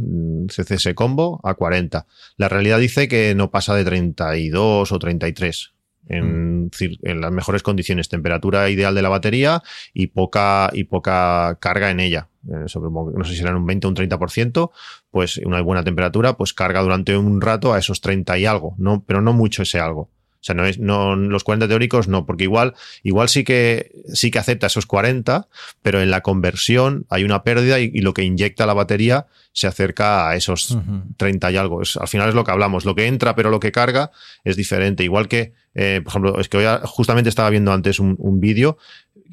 CCS 0.47 0.93
combo, 0.93 1.41
a 1.43 1.56
40. 1.56 2.06
La 2.38 2.47
realidad 2.47 2.78
dice 2.78 3.08
que 3.08 3.34
no 3.34 3.49
pasa 3.49 3.76
de 3.76 3.84
32 3.84 4.91
o 4.91 4.99
33. 4.99 5.73
En, 6.10 6.65
hmm. 6.65 6.69
en, 7.02 7.21
las 7.21 7.32
mejores 7.32 7.63
condiciones, 7.63 8.10
temperatura 8.10 8.69
ideal 8.69 8.93
de 8.93 9.02
la 9.02 9.10
batería 9.10 9.63
y 9.93 10.08
poca, 10.08 10.69
y 10.73 10.84
poca 10.84 11.58
carga 11.60 11.89
en 11.89 11.99
ella. 11.99 12.30
Eh, 12.47 12.65
no 12.76 13.23
sé 13.23 13.32
si 13.32 13.38
serán 13.38 13.56
un 13.56 13.65
20 13.65 13.88
o 13.88 13.89
un 13.89 13.95
30%, 13.95 14.71
pues 15.10 15.38
una 15.38 15.62
buena 15.62 15.84
temperatura, 15.84 16.38
pues 16.38 16.54
carga 16.54 16.82
durante 16.82 17.17
un 17.17 17.41
rato 17.41 17.73
a 17.73 17.80
esos 17.80 18.02
30 18.02 18.38
y 18.38 18.45
algo, 18.45 18.76
no, 18.78 19.04
pero 19.06 19.21
no 19.21 19.34
mucho 19.34 19.63
ese 19.63 19.80
algo. 19.80 20.10
O 20.43 20.45
sea, 20.45 20.56
no 20.56 20.65
es, 20.65 20.77
no, 20.77 21.15
los 21.15 21.45
40 21.45 21.69
teóricos 21.69 22.10
no, 22.10 22.25
porque 22.25 22.43
igual, 22.43 22.73
igual 23.01 23.29
sí 23.29 23.45
que, 23.45 23.93
sí 24.13 24.29
que 24.29 24.39
acepta 24.39 24.67
esos 24.67 24.86
40, 24.86 25.47
pero 25.82 26.01
en 26.01 26.12
la 26.12 26.19
conversión 26.19 27.06
hay 27.10 27.23
una 27.23 27.45
pérdida 27.45 27.79
y, 27.79 28.01
lo 28.01 28.13
que 28.13 28.23
inyecta 28.23 28.65
la 28.65 28.73
batería 28.73 29.27
se 29.53 29.67
acerca 29.67 30.27
a 30.27 30.36
esos 30.36 30.77
30 31.15 31.51
y 31.51 31.56
algo. 31.56 31.79
al 31.79 32.08
final 32.10 32.27
es 32.27 32.36
lo 32.36 32.43
que 32.43 32.51
hablamos. 32.51 32.84
Lo 32.84 32.93
que 32.93 33.08
entra, 33.08 33.36
pero 33.36 33.51
lo 33.51 33.62
que 33.62 33.71
carga 33.71 34.12
es 34.43 34.58
diferente. 34.58 35.06
Igual 35.06 35.29
que, 35.29 35.53
eh, 35.75 36.01
por 36.03 36.12
ejemplo, 36.12 36.39
es 36.41 36.49
que 36.49 36.58
hoy 36.58 36.65
justamente 36.84 37.29
estaba 37.29 37.49
viendo 37.49 37.71
antes 37.71 38.01
un, 38.01 38.17
un 38.19 38.41
vídeo 38.41 38.77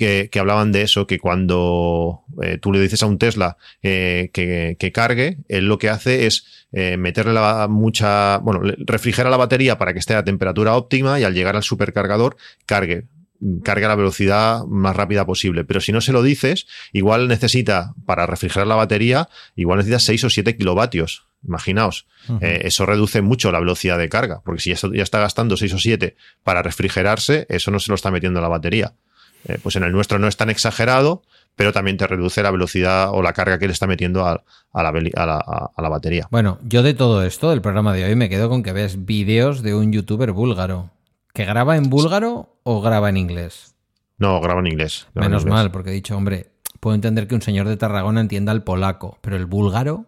que, 0.01 0.41
hablaban 0.41 0.73
de 0.73 0.83
eso, 0.83 1.07
que 1.07 1.19
cuando 1.19 2.23
eh, 2.43 2.57
tú 2.59 2.73
le 2.73 2.81
dices 2.81 3.03
a 3.03 3.07
un 3.07 3.19
Tesla 3.19 3.59
eh, 3.83 4.31
que, 4.33 4.93
cargue, 4.93 5.39
él 5.49 5.67
lo 5.67 5.77
que 5.77 5.91
hace 5.91 6.27
es 6.27 6.67
eh, 6.73 6.97
meterle 6.97 7.35
la, 7.35 7.69
mucha, 7.69 8.39
bueno, 8.39 8.63
refrigera 8.79 9.29
la 9.29 9.37
batería 9.37 9.77
para 9.77 9.93
que 9.93 9.99
esté 9.99 10.15
a 10.15 10.25
temperatura 10.25 10.75
óptima 10.75 11.21
y 11.21 11.25
al 11.25 11.35
llegar 11.35 11.55
al 11.55 11.63
supercargador 11.63 12.37
cargue 12.65 13.09
carga 13.63 13.89
la 13.89 13.95
velocidad 13.95 14.65
más 14.67 14.95
rápida 14.95 15.25
posible. 15.25 15.65
Pero 15.65 15.81
si 15.81 15.93
no 15.93 16.03
se 16.03 16.13
lo 16.13 16.23
dices, 16.23 16.67
igual 16.93 17.27
necesita, 17.27 17.95
para 18.05 18.27
refrigerar 18.27 18.67
la 18.67 18.75
batería, 18.75 19.31
igual 19.57 19.79
necesita 19.79 19.99
6 19.99 20.25
o 20.25 20.31
7 20.31 20.57
kilovatios. 20.59 21.27
Imaginaos, 21.43 22.07
eso 22.43 22.85
reduce 22.85 23.23
mucho 23.23 23.51
la 23.51 23.59
velocidad 23.59 23.97
de 23.97 24.11
carga, 24.11 24.43
porque 24.45 24.61
si 24.61 24.75
ya 24.75 25.03
está 25.03 25.21
gastando 25.21 25.57
6 25.57 25.73
o 25.73 25.79
7 25.79 26.15
para 26.45 26.63
refrigerarse, 26.63 27.47
eso 27.49 27.71
no 27.71 27.81
se 27.81 27.91
lo 27.91 27.95
está 27.95 28.11
metiendo 28.11 28.41
a 28.41 28.43
la 28.43 28.49
batería. 28.49 28.93
Eh, 29.47 29.59
pues 29.63 29.77
en 29.77 29.85
el 29.85 29.93
nuestro 29.93 30.19
no 30.19 30.29
es 30.29 30.37
tan 30.37 30.51
exagerado, 30.51 31.23
pero 31.57 31.73
también 31.73 31.97
te 31.97 32.07
reduce 32.07 32.43
la 32.43 32.51
velocidad 32.51 33.11
o 33.11 33.23
la 33.23 33.33
carga 33.33 33.59
que 33.59 33.67
le 33.67 33.73
está 33.73 33.87
metiendo 33.87 34.27
a, 34.27 34.43
la, 34.73 34.89
a 34.89 35.83
la, 35.83 35.89
batería. 35.89 36.29
Bueno, 36.31 36.59
yo 36.63 36.83
de 36.83 36.95
todo 36.95 37.23
esto, 37.25 37.51
del 37.51 37.61
programa 37.61 37.93
de 37.93 38.05
hoy, 38.05 38.17
me 38.17 38.29
quedo 38.29 38.49
con 38.49 38.63
que 38.63 38.73
ves 38.73 39.05
vídeos 39.05 39.63
de 39.63 39.75
un 39.75 39.93
youtuber 39.93 40.33
búlgaro. 40.33 40.91
¿Que 41.33 41.45
graba 41.45 41.77
en 41.77 41.91
búlgaro 41.91 42.57
o 42.63 42.81
graba 42.81 43.09
en 43.09 43.17
inglés? 43.17 43.75
No, 44.19 44.41
graba 44.41 44.61
en 44.61 44.67
inglés. 44.67 45.07
Menos 45.15 45.47
mal, 45.47 45.71
porque 45.71 45.91
he 45.91 45.95
dicho, 45.95 46.17
hombre, 46.17 46.51
puedo 46.81 46.95
entender 46.95 47.27
que 47.27 47.35
un 47.35 47.43
señor 47.43 47.69
de 47.69 47.77
Tarragona 47.77 48.21
entienda 48.21 48.53
el 48.53 48.63
polaco, 48.63 49.19
pero 49.21 49.37
el 49.37 49.47
búlgaro... 49.47 50.07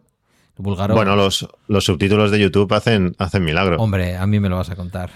Bueno, 0.57 1.17
los, 1.17 1.49
los 1.67 1.85
subtítulos 1.85 2.31
de 2.31 2.39
YouTube 2.39 2.73
hacen, 2.73 3.15
hacen 3.19 3.45
milagro. 3.45 3.77
Hombre, 3.79 4.17
a 4.17 4.27
mí 4.27 4.39
me 4.39 4.49
lo 4.49 4.57
vas 4.57 4.71
a 4.71 4.77
contar. 4.77 5.11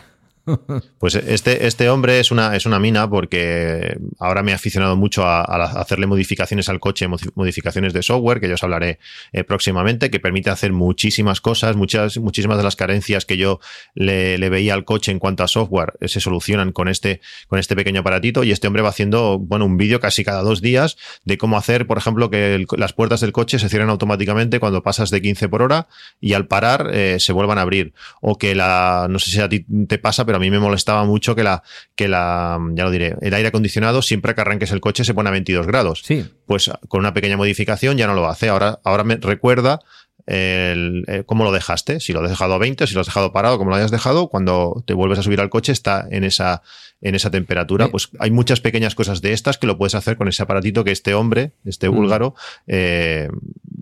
Pues 0.98 1.14
este, 1.16 1.66
este 1.66 1.88
hombre 1.88 2.20
es 2.20 2.30
una, 2.30 2.54
es 2.54 2.66
una 2.66 2.78
mina 2.78 3.08
porque 3.08 3.98
ahora 4.18 4.42
me 4.42 4.52
he 4.52 4.54
aficionado 4.54 4.96
mucho 4.96 5.24
a, 5.24 5.42
hacerle 5.42 6.06
modificaciones 6.06 6.68
al 6.68 6.80
coche, 6.80 7.08
modificaciones 7.34 7.92
de 7.92 8.02
software, 8.02 8.40
que 8.40 8.48
yo 8.48 8.54
os 8.54 8.62
hablaré 8.62 8.98
eh, 9.32 9.44
próximamente, 9.44 10.10
que 10.10 10.20
permite 10.20 10.50
hacer 10.50 10.72
muchísimas 10.72 11.40
cosas, 11.40 11.76
muchas, 11.76 12.18
muchísimas 12.18 12.58
de 12.58 12.64
las 12.64 12.76
carencias 12.76 13.24
que 13.24 13.36
yo 13.36 13.60
le, 13.94 14.36
veía 14.48 14.74
al 14.74 14.84
coche 14.84 15.10
en 15.10 15.18
cuanto 15.18 15.42
a 15.42 15.48
software 15.48 15.94
eh, 16.00 16.08
se 16.08 16.20
solucionan 16.20 16.72
con 16.72 16.88
este, 16.88 17.20
con 17.48 17.58
este 17.58 17.74
pequeño 17.74 18.00
aparatito 18.00 18.44
y 18.44 18.52
este 18.52 18.68
hombre 18.68 18.82
va 18.82 18.90
haciendo 18.90 19.38
bueno, 19.38 19.64
un 19.64 19.76
vídeo 19.76 19.98
casi 20.00 20.24
cada 20.24 20.42
dos 20.42 20.62
días 20.62 20.96
de 21.24 21.38
cómo 21.38 21.58
hacer, 21.58 21.86
por 21.86 21.98
ejemplo, 21.98 22.30
que 22.30 22.64
las 22.76 22.92
puertas 22.92 23.20
del 23.20 23.32
coche 23.32 23.58
se 23.58 23.68
cierren 23.68 23.90
automáticamente 23.90 24.60
cuando 24.60 24.82
pasas 24.82 25.10
de 25.10 25.20
15 25.20 25.48
por 25.48 25.62
hora 25.62 25.88
y 26.20 26.34
al 26.34 26.46
parar 26.46 26.90
eh, 26.92 27.18
se 27.18 27.32
vuelvan 27.32 27.58
a 27.58 27.62
abrir. 27.62 27.92
O 28.20 28.38
que 28.38 28.54
la, 28.54 29.06
no 29.10 29.18
sé 29.18 29.30
si 29.30 29.40
a 29.40 29.48
ti 29.48 29.66
te 29.88 29.98
pasa, 29.98 30.24
pero 30.24 30.35
a 30.36 30.38
mí 30.38 30.50
me 30.50 30.58
molestaba 30.58 31.04
mucho 31.04 31.34
que 31.34 31.42
la, 31.42 31.62
que 31.94 32.08
la, 32.08 32.58
ya 32.74 32.84
lo 32.84 32.90
diré, 32.90 33.16
el 33.20 33.34
aire 33.34 33.48
acondicionado 33.48 34.02
siempre 34.02 34.34
que 34.34 34.40
arranques 34.40 34.70
el 34.72 34.80
coche 34.80 35.04
se 35.04 35.14
pone 35.14 35.28
a 35.28 35.32
22 35.32 35.66
grados. 35.66 36.02
Sí. 36.04 36.24
Pues 36.46 36.70
con 36.88 37.00
una 37.00 37.14
pequeña 37.14 37.36
modificación 37.36 37.96
ya 37.96 38.06
no 38.06 38.14
lo 38.14 38.28
hace. 38.28 38.48
Ahora, 38.48 38.80
ahora 38.84 39.04
me 39.04 39.16
recuerda 39.16 39.80
el, 40.26 41.04
eh, 41.06 41.22
cómo 41.24 41.44
lo 41.44 41.52
dejaste, 41.52 42.00
si 42.00 42.12
lo 42.12 42.20
has 42.20 42.28
dejado 42.28 42.54
a 42.54 42.58
20, 42.58 42.86
si 42.86 42.94
lo 42.94 43.00
has 43.00 43.06
dejado 43.06 43.32
parado, 43.32 43.58
como 43.58 43.70
lo 43.70 43.76
hayas 43.76 43.90
dejado, 43.90 44.28
cuando 44.28 44.82
te 44.86 44.92
vuelves 44.92 45.18
a 45.18 45.22
subir 45.22 45.40
al 45.40 45.50
coche 45.50 45.72
está 45.72 46.06
en 46.10 46.24
esa, 46.24 46.62
en 47.00 47.14
esa 47.14 47.30
temperatura. 47.30 47.88
Pues 47.88 48.08
hay 48.18 48.30
muchas 48.30 48.60
pequeñas 48.60 48.94
cosas 48.94 49.22
de 49.22 49.32
estas 49.32 49.56
que 49.56 49.66
lo 49.66 49.78
puedes 49.78 49.94
hacer 49.94 50.16
con 50.16 50.28
ese 50.28 50.42
aparatito 50.42 50.82
que 50.84 50.90
este 50.90 51.14
hombre, 51.14 51.52
este 51.64 51.88
mm. 51.88 51.94
búlgaro, 51.94 52.34
eh, 52.66 53.28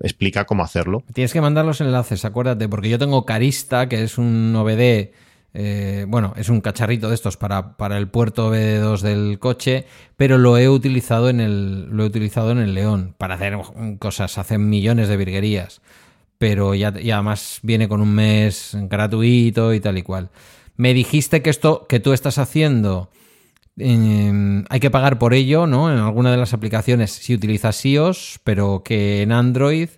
explica 0.02 0.44
cómo 0.44 0.62
hacerlo. 0.62 1.02
Tienes 1.14 1.32
que 1.32 1.40
mandar 1.40 1.64
los 1.64 1.80
enlaces, 1.80 2.24
acuérdate, 2.24 2.68
porque 2.68 2.90
yo 2.90 2.98
tengo 2.98 3.24
Carista, 3.24 3.88
que 3.88 4.02
es 4.02 4.18
un 4.18 4.54
OBD 4.54 5.12
eh, 5.56 6.04
bueno, 6.08 6.34
es 6.36 6.48
un 6.48 6.60
cacharrito 6.60 7.08
de 7.08 7.14
estos 7.14 7.36
para, 7.36 7.76
para, 7.76 7.96
el 7.96 8.08
puerto 8.08 8.52
B2 8.52 9.00
del 9.02 9.38
coche, 9.38 9.86
pero 10.16 10.36
lo 10.36 10.58
he 10.58 10.68
utilizado 10.68 11.28
en 11.28 11.38
el, 11.38 11.90
lo 11.90 12.02
he 12.02 12.06
utilizado 12.06 12.50
en 12.50 12.58
el 12.58 12.74
León 12.74 13.14
para 13.16 13.36
hacer 13.36 13.56
cosas, 14.00 14.36
hacen 14.36 14.68
millones 14.68 15.06
de 15.06 15.16
virguerías, 15.16 15.80
pero 16.38 16.74
ya, 16.74 16.92
ya 16.98 17.14
además 17.14 17.60
viene 17.62 17.88
con 17.88 18.00
un 18.00 18.12
mes 18.12 18.76
gratuito 18.90 19.72
y 19.72 19.78
tal 19.78 19.96
y 19.96 20.02
cual. 20.02 20.30
Me 20.76 20.92
dijiste 20.92 21.40
que 21.40 21.50
esto 21.50 21.86
que 21.88 22.00
tú 22.00 22.12
estás 22.12 22.38
haciendo 22.38 23.10
em, 23.76 24.64
hay 24.70 24.80
que 24.80 24.90
pagar 24.90 25.20
por 25.20 25.34
ello, 25.34 25.68
¿no? 25.68 25.92
En 25.92 25.98
alguna 25.98 26.32
de 26.32 26.36
las 26.36 26.52
aplicaciones 26.52 27.12
si 27.12 27.32
utilizas 27.32 27.84
iOS, 27.84 28.40
pero 28.42 28.82
que 28.84 29.22
en 29.22 29.30
Android 29.30 29.88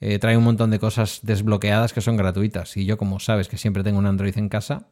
eh, 0.00 0.18
trae 0.18 0.36
un 0.36 0.42
montón 0.44 0.70
de 0.70 0.78
cosas 0.78 1.20
desbloqueadas 1.22 1.92
que 1.92 2.00
son 2.00 2.16
gratuitas. 2.16 2.76
Y 2.78 2.86
yo, 2.86 2.96
como 2.96 3.20
sabes 3.20 3.48
que 3.48 3.58
siempre 3.58 3.84
tengo 3.84 3.98
un 3.98 4.06
Android 4.06 4.36
en 4.36 4.48
casa, 4.48 4.88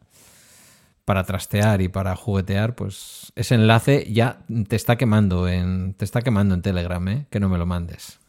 para 1.10 1.24
trastear 1.24 1.82
y 1.82 1.88
para 1.88 2.14
juguetear, 2.14 2.76
pues 2.76 3.32
ese 3.34 3.56
enlace 3.56 4.06
ya 4.12 4.42
te 4.68 4.76
está 4.76 4.94
quemando 4.94 5.48
en, 5.48 5.92
te 5.94 6.04
está 6.04 6.22
quemando 6.22 6.54
en 6.54 6.62
Telegram, 6.62 7.08
¿eh? 7.08 7.26
que 7.30 7.40
no 7.40 7.48
me 7.48 7.58
lo 7.58 7.66
mandes. 7.66 8.20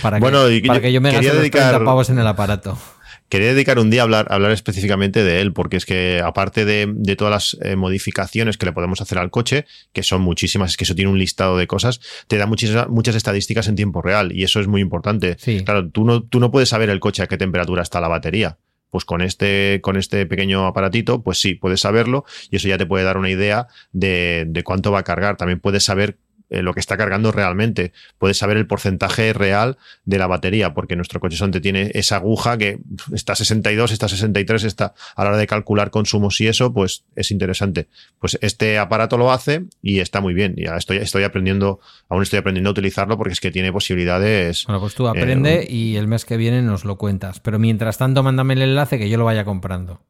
Para 0.00 0.16
que, 0.16 0.22
bueno, 0.22 0.44
para 0.66 0.80
que 0.80 0.94
yo 0.94 1.02
me 1.02 1.12
gaste 1.12 1.30
dedicar... 1.30 1.74
los 1.74 1.82
pavos 1.82 2.08
en 2.08 2.18
el 2.18 2.26
aparato. 2.26 2.78
Quería 3.28 3.48
dedicar 3.48 3.78
un 3.78 3.90
día 3.90 4.00
a 4.00 4.04
hablar, 4.04 4.28
hablar 4.30 4.50
específicamente 4.52 5.22
de 5.22 5.42
él, 5.42 5.52
porque 5.52 5.76
es 5.76 5.84
que 5.84 6.22
aparte 6.24 6.64
de, 6.64 7.16
todas 7.16 7.30
las 7.30 7.58
eh, 7.60 7.76
modificaciones 7.76 8.56
que 8.56 8.64
le 8.64 8.72
podemos 8.72 9.02
hacer 9.02 9.18
al 9.18 9.30
coche, 9.30 9.66
que 9.92 10.02
son 10.02 10.22
muchísimas, 10.22 10.70
es 10.70 10.76
que 10.78 10.84
eso 10.84 10.94
tiene 10.94 11.10
un 11.10 11.18
listado 11.18 11.58
de 11.58 11.66
cosas, 11.66 12.00
te 12.28 12.38
da 12.38 12.46
muchas, 12.46 12.88
muchas 12.88 13.14
estadísticas 13.14 13.68
en 13.68 13.76
tiempo 13.76 14.00
real 14.00 14.32
y 14.32 14.44
eso 14.44 14.58
es 14.58 14.68
muy 14.68 14.80
importante. 14.80 15.36
Claro, 15.66 15.90
tú 15.90 16.06
no, 16.06 16.22
tú 16.22 16.40
no 16.40 16.50
puedes 16.50 16.70
saber 16.70 16.88
el 16.88 16.98
coche 16.98 17.22
a 17.22 17.26
qué 17.26 17.36
temperatura 17.36 17.82
está 17.82 18.00
la 18.00 18.08
batería 18.08 18.56
pues 18.90 19.04
con 19.04 19.22
este, 19.22 19.80
con 19.82 19.96
este 19.96 20.26
pequeño 20.26 20.66
aparatito, 20.66 21.22
pues 21.22 21.40
sí, 21.40 21.54
puedes 21.54 21.80
saberlo 21.80 22.24
y 22.50 22.56
eso 22.56 22.68
ya 22.68 22.78
te 22.78 22.86
puede 22.86 23.04
dar 23.04 23.16
una 23.16 23.30
idea 23.30 23.68
de, 23.92 24.44
de 24.48 24.62
cuánto 24.64 24.92
va 24.92 25.00
a 25.00 25.04
cargar. 25.04 25.36
También 25.36 25.60
puedes 25.60 25.84
saber 25.84 26.18
eh, 26.50 26.62
lo 26.62 26.74
que 26.74 26.80
está 26.80 26.96
cargando 26.96 27.30
realmente. 27.30 27.92
Puedes 28.18 28.38
saber 28.38 28.56
el 28.56 28.66
porcentaje 28.66 29.32
real 29.32 29.78
de 30.04 30.18
la 30.18 30.26
batería, 30.26 30.74
porque 30.74 30.96
nuestro 30.96 31.20
coche 31.20 31.36
sonte 31.36 31.60
tiene 31.60 31.92
esa 31.94 32.16
aguja 32.16 32.58
que 32.58 32.80
está 33.14 33.36
62, 33.36 33.92
está 33.92 34.08
63, 34.08 34.64
está 34.64 34.94
a 35.14 35.22
la 35.22 35.30
hora 35.30 35.38
de 35.38 35.46
calcular 35.46 35.90
consumos 35.90 36.40
y 36.40 36.48
eso, 36.48 36.72
pues 36.72 37.04
es 37.14 37.30
interesante. 37.30 37.86
Pues 38.18 38.36
este 38.42 38.78
aparato 38.78 39.16
lo 39.16 39.30
hace 39.30 39.66
y 39.80 40.00
está 40.00 40.20
muy 40.20 40.34
bien. 40.34 40.56
Ya 40.56 40.76
estoy, 40.76 40.96
estoy 40.96 41.22
aprendiendo, 41.22 41.78
aún 42.08 42.22
estoy 42.22 42.40
aprendiendo 42.40 42.70
a 42.70 42.72
utilizarlo 42.72 43.16
porque 43.16 43.32
es 43.32 43.40
que 43.40 43.52
tiene 43.52 43.72
posibilidades. 43.72 44.64
Bueno, 44.66 44.80
pues 44.80 44.96
tú 44.96 45.06
aprende 45.06 45.62
eh, 45.62 45.66
y 45.70 45.96
el 45.96 46.08
mes 46.08 46.24
que 46.24 46.36
viene 46.36 46.62
nos 46.62 46.84
lo 46.84 46.98
cuentas. 46.98 47.38
Pero 47.38 47.60
mientras 47.60 47.96
tanto, 47.96 48.24
mándame 48.24 48.54
el 48.54 48.62
enlace 48.62 48.98
que 48.98 49.08
yo 49.08 49.18
lo 49.18 49.24
vaya 49.24 49.44
comprando. 49.44 50.00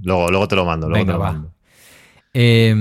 Luego, 0.00 0.28
luego 0.30 0.46
te 0.46 0.54
lo 0.54 0.64
mando. 0.64 0.88
Luego 0.88 1.06
te 1.06 1.12
lo 1.12 1.18
mando. 1.18 1.52
Eh, 2.34 2.72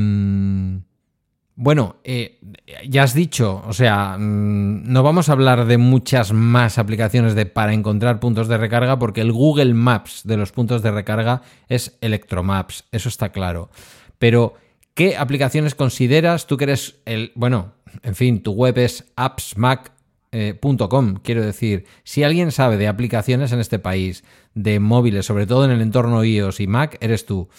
bueno, 1.60 1.96
eh, 2.04 2.39
ya 2.88 3.02
has 3.02 3.15
dicho, 3.15 3.63
o 3.65 3.74
sea, 3.74 4.15
mm, 4.20 4.91
no 4.91 5.02
vamos 5.02 5.28
a 5.28 5.32
hablar 5.32 5.65
de 5.65 5.80
muchas 5.80 6.32
más 6.32 6.78
aplicaciones 6.78 7.34
de, 7.34 7.48
para 7.48 7.74
encontrar 7.74 8.20
puntos 8.20 8.48
de 8.48 8.58
recarga 8.58 9.00
porque 9.00 9.22
el 9.22 9.32
Google 9.32 9.74
Maps 9.74 10.22
de 10.24 10.38
los 10.38 10.52
puntos 10.52 10.84
de 10.84 10.91
recarga 10.91 11.41
es 11.67 11.98
Electromaps, 12.02 12.86
eso 12.91 13.10
está 13.10 13.32
claro. 13.32 13.72
Pero, 14.20 14.54
¿qué 14.93 15.17
aplicaciones 15.17 15.74
consideras? 15.74 16.46
Tú 16.46 16.58
que 16.58 16.65
eres 16.65 17.00
el, 17.06 17.32
bueno, 17.34 17.74
en 18.04 18.13
fin, 18.13 18.43
tu 18.43 18.52
web 18.52 18.78
es 18.78 19.06
appsmac.com, 19.15 19.96
eh, 20.32 21.20
quiero 21.24 21.41
decir, 21.43 21.86
si 22.04 22.22
alguien 22.22 22.52
sabe 22.52 22.78
de 22.78 22.88
aplicaciones 22.88 23.52
en 23.52 23.60
este 23.60 23.80
país, 23.80 24.24
de 24.54 24.80
móviles, 24.80 25.26
sobre 25.26 25.48
todo 25.48 25.65
en 25.65 25.72
el 25.72 25.82
entorno 25.82 26.24
iOS 26.24 26.60
y 26.60 26.67
Mac, 26.67 26.98
eres 27.02 27.26
tú. 27.26 27.50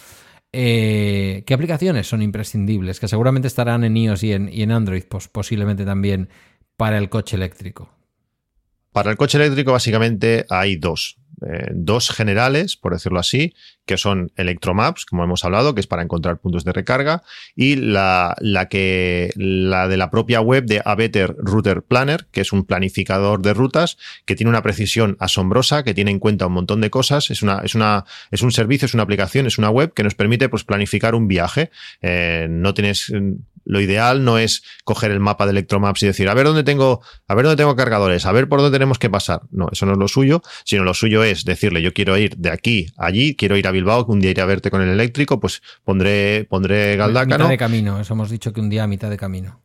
Eh, 0.52 1.44
¿Qué 1.46 1.54
aplicaciones 1.54 2.06
son 2.06 2.22
imprescindibles? 2.22 3.00
Que 3.00 3.08
seguramente 3.08 3.48
estarán 3.48 3.84
en 3.84 3.96
iOS 3.96 4.22
y 4.22 4.32
en, 4.32 4.72
Android, 4.72 5.04
posiblemente 5.32 5.84
también 5.84 6.28
para 6.76 6.98
el 6.98 7.08
coche 7.08 7.36
eléctrico. 7.36 7.90
Para 8.92 9.10
el 9.10 9.16
coche 9.16 9.38
eléctrico 9.38 9.72
básicamente 9.72 10.46
hay 10.48 10.76
dos. 10.76 11.18
Eh, 11.46 11.70
dos 11.72 12.10
generales, 12.10 12.76
por 12.76 12.92
decirlo 12.92 13.18
así, 13.18 13.54
que 13.86 13.96
son 13.96 14.30
Electromaps, 14.36 15.06
como 15.06 15.24
hemos 15.24 15.44
hablado, 15.44 15.74
que 15.74 15.80
es 15.80 15.86
para 15.86 16.02
encontrar 16.02 16.38
puntos 16.38 16.64
de 16.64 16.72
recarga, 16.72 17.22
y 17.56 17.76
la, 17.76 18.36
la, 18.40 18.68
que, 18.68 19.32
la 19.36 19.88
de 19.88 19.96
la 19.96 20.10
propia 20.10 20.40
web 20.40 20.66
de 20.66 20.82
A 20.84 20.94
Better 20.94 21.34
Router 21.38 21.82
Planner, 21.82 22.26
que 22.30 22.42
es 22.42 22.52
un 22.52 22.64
planificador 22.64 23.40
de 23.40 23.54
rutas 23.54 23.96
que 24.26 24.36
tiene 24.36 24.50
una 24.50 24.62
precisión 24.62 25.16
asombrosa, 25.20 25.84
que 25.84 25.94
tiene 25.94 26.10
en 26.10 26.18
cuenta 26.18 26.46
un 26.46 26.52
montón 26.52 26.80
de 26.80 26.90
cosas. 26.90 27.30
Es, 27.30 27.42
una, 27.42 27.60
es, 27.64 27.74
una, 27.74 28.04
es 28.30 28.42
un 28.42 28.52
servicio, 28.52 28.86
es 28.86 28.94
una 28.94 29.04
aplicación, 29.04 29.46
es 29.46 29.58
una 29.58 29.70
web 29.70 29.94
que 29.94 30.02
nos 30.02 30.14
permite 30.14 30.48
pues, 30.48 30.64
planificar 30.64 31.14
un 31.14 31.28
viaje. 31.28 31.70
Eh, 32.02 32.46
no 32.50 32.74
tienes 32.74 33.10
lo 33.68 33.80
ideal 33.80 34.24
no 34.24 34.38
es 34.38 34.62
coger 34.84 35.10
el 35.10 35.20
mapa 35.20 35.44
de 35.44 35.52
Electromaps 35.52 36.02
y 36.02 36.06
decir, 36.06 36.28
a 36.28 36.34
ver 36.34 36.46
dónde 36.46 36.64
tengo, 36.64 37.02
a 37.26 37.34
ver 37.34 37.44
dónde 37.44 37.62
tengo 37.62 37.76
cargadores, 37.76 38.24
a 38.24 38.32
ver 38.32 38.48
por 38.48 38.60
dónde 38.60 38.74
tenemos 38.74 38.98
que 38.98 39.10
pasar. 39.10 39.42
No, 39.50 39.68
eso 39.70 39.84
no 39.84 39.92
es 39.92 39.98
lo 39.98 40.08
suyo, 40.08 40.42
sino 40.64 40.84
lo 40.84 40.94
suyo 40.94 41.22
es 41.22 41.44
decirle, 41.44 41.82
yo 41.82 41.92
quiero 41.92 42.16
ir 42.16 42.36
de 42.36 42.50
aquí 42.50 42.86
a 42.96 43.08
allí, 43.08 43.36
quiero 43.36 43.56
ir 43.56 43.66
a 43.66 43.70
Bilbao, 43.70 44.06
que 44.06 44.12
un 44.12 44.20
día 44.20 44.30
iré 44.30 44.42
a 44.42 44.46
verte 44.46 44.70
con 44.70 44.80
el 44.80 44.88
eléctrico, 44.88 45.38
pues 45.38 45.62
pondré, 45.84 46.46
pondré 46.48 46.96
Galdácano. 46.96 47.44
Mitad 47.44 47.50
de 47.50 47.58
camino, 47.58 48.00
eso 48.00 48.14
hemos 48.14 48.30
dicho 48.30 48.52
que 48.52 48.60
un 48.60 48.70
día 48.70 48.84
a 48.84 48.86
mitad 48.86 49.10
de 49.10 49.18
camino. 49.18 49.62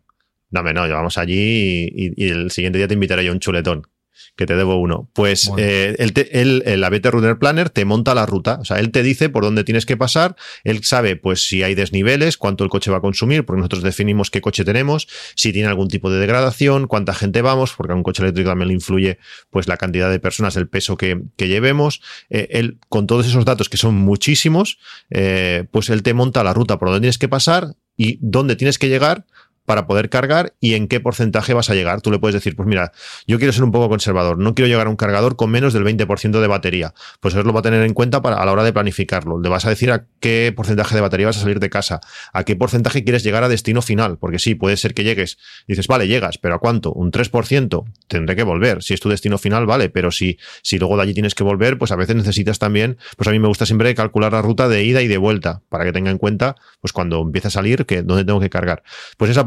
No, 0.52 0.62
no, 0.62 0.86
llevamos 0.86 1.18
allí 1.18 1.90
y, 1.96 2.30
el 2.30 2.52
siguiente 2.52 2.78
día 2.78 2.88
te 2.88 2.94
invitaré 2.94 3.24
yo 3.24 3.32
a 3.32 3.34
un 3.34 3.40
chuletón 3.40 3.88
que 4.36 4.46
te 4.46 4.56
debo 4.56 4.78
uno. 4.78 5.10
Pues 5.14 5.52
eh, 5.58 5.96
él, 6.00 6.64
el 6.66 6.84
ABT 6.84 7.06
Runner 7.08 7.38
Planner 7.38 7.70
te 7.70 7.86
monta 7.86 8.16
la 8.16 8.26
ruta. 8.26 8.60
O 8.62 8.66
sea, 8.66 8.80
él 8.80 8.92
te 8.92 9.04
dice 9.04 9.30
por 9.30 9.44
dónde 9.44 9.64
tienes 9.64 9.86
que 9.86 9.98
pasar. 9.98 10.36
Él 10.64 10.84
sabe, 10.84 11.16
pues, 11.16 11.48
si 11.48 11.64
hay 11.64 11.76
desniveles, 11.76 12.38
cuánto 12.38 12.64
el 12.64 12.70
coche 12.70 12.92
va 12.92 12.98
a 12.98 13.02
consumir, 13.02 13.46
porque 13.46 13.60
nosotros 13.60 13.84
definimos 13.84 14.32
qué 14.32 14.42
coche 14.42 14.64
tenemos, 14.66 15.08
si 15.36 15.54
tiene 15.54 15.68
algún 15.68 15.88
tipo 15.88 16.10
de 16.12 16.20
degradación, 16.20 16.88
cuánta 16.88 17.14
gente 17.14 17.42
vamos, 17.42 17.74
porque 17.76 17.94
a 17.94 17.96
un 17.96 18.04
coche 18.04 18.24
eléctrico 18.24 18.50
también 18.50 18.70
le 18.70 18.74
influye, 18.74 19.20
pues, 19.50 19.68
la 19.68 19.78
cantidad 19.78 20.10
de 20.10 20.20
personas, 20.20 20.56
el 20.56 20.68
peso 20.68 20.98
que, 20.98 21.22
llevemos. 21.38 22.02
Eh, 22.30 22.48
él, 22.52 22.80
con 22.88 23.06
todos 23.06 23.28
esos 23.28 23.44
datos, 23.44 23.68
que 23.68 23.78
son 23.78 23.96
muchísimos, 23.96 24.80
eh, 25.10 25.66
pues 25.72 25.90
él 25.90 26.04
te 26.04 26.14
monta 26.14 26.44
la 26.44 26.54
ruta 26.54 26.80
por 26.80 26.88
dónde 26.88 27.02
tienes 27.02 27.18
que 27.18 27.28
pasar 27.28 27.76
y 27.98 28.18
dónde 28.22 28.56
tienes 28.56 28.78
que 28.78 28.90
llegar 28.90 29.26
para 29.66 29.88
poder 29.88 30.10
cargar 30.10 30.54
y 30.60 30.74
en 30.74 30.88
qué 30.88 31.00
porcentaje 31.00 31.54
vas 31.54 31.70
a 31.70 31.76
llegar. 31.76 32.02
Tú 32.02 32.12
le 32.12 32.20
puedes 32.20 32.34
decir, 32.34 32.56
pues 32.56 32.68
mira, 32.68 32.92
yo 33.28 33.38
quiero 33.38 33.54
ser 33.54 33.64
un 33.64 33.72
poco 33.72 33.90
conservador, 33.90 34.38
no 34.38 34.56
quiero 34.56 34.68
llegar 34.68 34.88
a 34.88 34.90
un 34.90 34.96
cargador 34.96 35.36
con 35.36 35.52
menos 35.52 35.74
del 35.74 35.84
20% 35.84 36.42
de 36.42 36.48
batería. 36.48 36.94
Pues 37.20 37.34
eso 37.34 37.44
lo 37.44 37.54
va 37.54 37.60
a 37.60 37.64
tener 37.64 37.84
en 37.84 37.94
cuenta 37.94 38.22
para, 38.22 38.38
a 38.38 38.46
la 38.46 38.52
hora 38.52 38.64
de 38.64 38.74
planificarlo. 38.74 39.40
Le 39.40 39.50
vas 39.50 39.66
a 39.66 39.70
decir 39.70 39.92
a 39.92 40.06
qué 40.20 40.54
porcentaje 40.56 40.96
de 40.96 41.02
batería 41.02 41.28
vas 41.28 41.38
a 41.38 41.42
salir 41.42 41.60
de 41.60 41.70
casa, 41.70 42.02
a 42.34 42.44
qué 42.44 42.56
porcentaje 42.56 43.04
quieres 43.04 43.24
llegar 43.24 43.44
a 43.44 43.50
destino 43.50 43.82
final, 43.82 44.18
porque 44.18 44.40
sí, 44.40 44.56
puede 44.56 44.78
ser 44.78 44.94
que 44.94 45.04
llegues, 45.04 45.38
dices, 45.68 45.88
vale, 45.88 46.08
llegas, 46.08 46.38
pero 46.38 46.56
¿a 46.56 46.60
cuánto? 46.60 46.92
¿Un 46.92 47.12
3%? 47.12 47.84
Tendré 48.08 48.36
que 48.36 48.44
volver. 48.44 48.84
Si 48.84 48.94
es 48.94 49.00
tu 49.00 49.10
destino 49.10 49.38
final, 49.38 49.66
vale, 49.66 49.90
pero 49.90 50.12
si, 50.12 50.38
si 50.62 50.80
luego 50.80 50.98
de 50.98 51.04
allí 51.04 51.14
tienes 51.14 51.36
que 51.36 51.44
volver, 51.44 51.78
pues 51.78 51.92
a 51.92 51.96
veces 51.96 52.16
necesitas 52.16 52.60
también, 52.60 52.98
pues 53.18 53.28
a 53.28 53.32
mí 53.32 53.40
me 53.40 53.48
gusta 53.48 53.66
siempre 53.66 53.94
calcular 53.96 54.34
la 54.34 54.42
ruta 54.42 54.68
de 54.68 54.84
ida 54.84 55.02
y 55.02 55.08
de 55.08 55.18
vuelta, 55.18 55.62
para 55.70 55.86
que 55.86 55.92
tenga 55.92 56.12
en 56.12 56.18
cuenta, 56.18 56.56
pues 56.82 56.92
cuando 56.92 57.22
empiece 57.22 57.48
a 57.48 57.52
salir, 57.52 57.86
que 57.86 58.02
dónde 58.02 58.26
tengo 58.26 58.40
que 58.40 58.50
cargar. 58.50 58.84
Pues 59.18 59.32
esa 59.32 59.44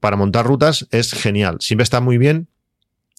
para 0.00 0.16
montar 0.16 0.46
rutas 0.46 0.86
es 0.90 1.12
genial. 1.12 1.56
Siempre 1.60 1.84
está 1.84 2.00
muy 2.00 2.18
bien 2.18 2.48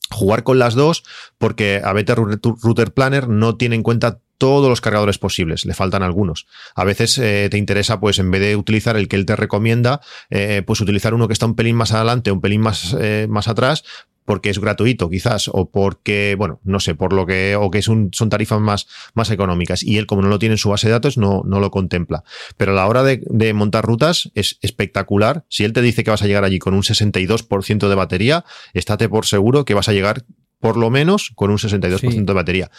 jugar 0.10 0.44
con 0.44 0.60
las 0.60 0.76
dos 0.76 1.04
porque 1.38 1.82
a 1.84 1.94
Better 1.94 2.18
Router 2.18 2.94
Planner 2.94 3.30
no 3.30 3.56
tiene 3.58 3.76
en 3.76 3.84
cuenta 3.84 4.20
todos 4.42 4.70
los 4.70 4.82
cargadores 4.82 5.20
posibles, 5.20 5.66
le 5.66 5.76
faltan 5.76 6.02
algunos. 6.02 6.48
A 6.74 6.84
veces 6.84 7.16
eh, 7.20 7.48
te 7.52 7.60
interesa, 7.60 8.00
pues 8.00 8.18
en 8.18 8.32
vez 8.32 8.42
de 8.42 8.56
utilizar 8.56 8.98
el 8.98 9.08
que 9.08 9.16
él 9.16 9.28
te 9.28 9.36
recomienda, 9.36 10.02
eh, 10.32 10.64
pues 10.66 10.82
utilizar 10.82 11.14
uno 11.14 11.28
que 11.28 11.34
está 11.34 11.46
un 11.46 11.54
pelín 11.54 11.76
más 11.76 11.92
adelante, 11.92 12.32
un 12.32 12.42
pelín 12.42 12.62
más, 12.62 12.96
eh, 13.00 13.28
más 13.30 13.48
atrás, 13.48 13.84
porque 14.32 14.50
es 14.50 14.60
gratuito 14.60 15.10
quizás 15.10 15.50
o 15.52 15.70
porque, 15.70 16.36
bueno, 16.38 16.62
no 16.64 16.80
sé, 16.80 16.96
por 16.96 17.12
lo 17.12 17.26
que, 17.26 17.58
o 17.58 17.70
que 17.70 17.82
son 17.82 18.10
tarifas 18.30 18.62
más, 18.62 18.88
más 19.14 19.30
económicas 19.30 19.84
y 19.84 19.98
él 19.98 20.06
como 20.06 20.22
no 20.22 20.30
lo 20.30 20.40
tiene 20.40 20.54
en 20.54 20.58
su 20.58 20.70
base 20.70 20.88
de 20.88 20.94
datos 20.94 21.18
no, 21.18 21.44
no 21.46 21.60
lo 21.60 21.70
contempla. 21.70 22.24
Pero 22.56 22.72
a 22.72 22.76
la 22.76 22.88
hora 22.88 23.04
de, 23.04 23.22
de 23.26 23.54
montar 23.54 23.84
rutas 23.84 24.32
es 24.34 24.58
espectacular. 24.62 25.44
Si 25.50 25.66
él 25.66 25.74
te 25.74 25.82
dice 25.82 26.06
que 26.06 26.12
vas 26.12 26.22
a 26.22 26.28
llegar 26.28 26.46
allí 26.46 26.60
con 26.60 26.74
un 26.74 26.82
62% 26.82 27.90
de 27.90 27.96
batería, 27.96 28.46
estate 28.74 29.10
por 29.10 29.26
seguro 29.26 29.66
que 29.66 29.74
vas 29.74 29.90
a 29.90 29.92
llegar 29.92 30.24
por 30.62 30.78
lo 30.78 30.90
menos 30.90 31.32
con 31.36 31.50
un 31.50 31.58
62% 31.58 32.26
de 32.26 32.34
batería. 32.34 32.72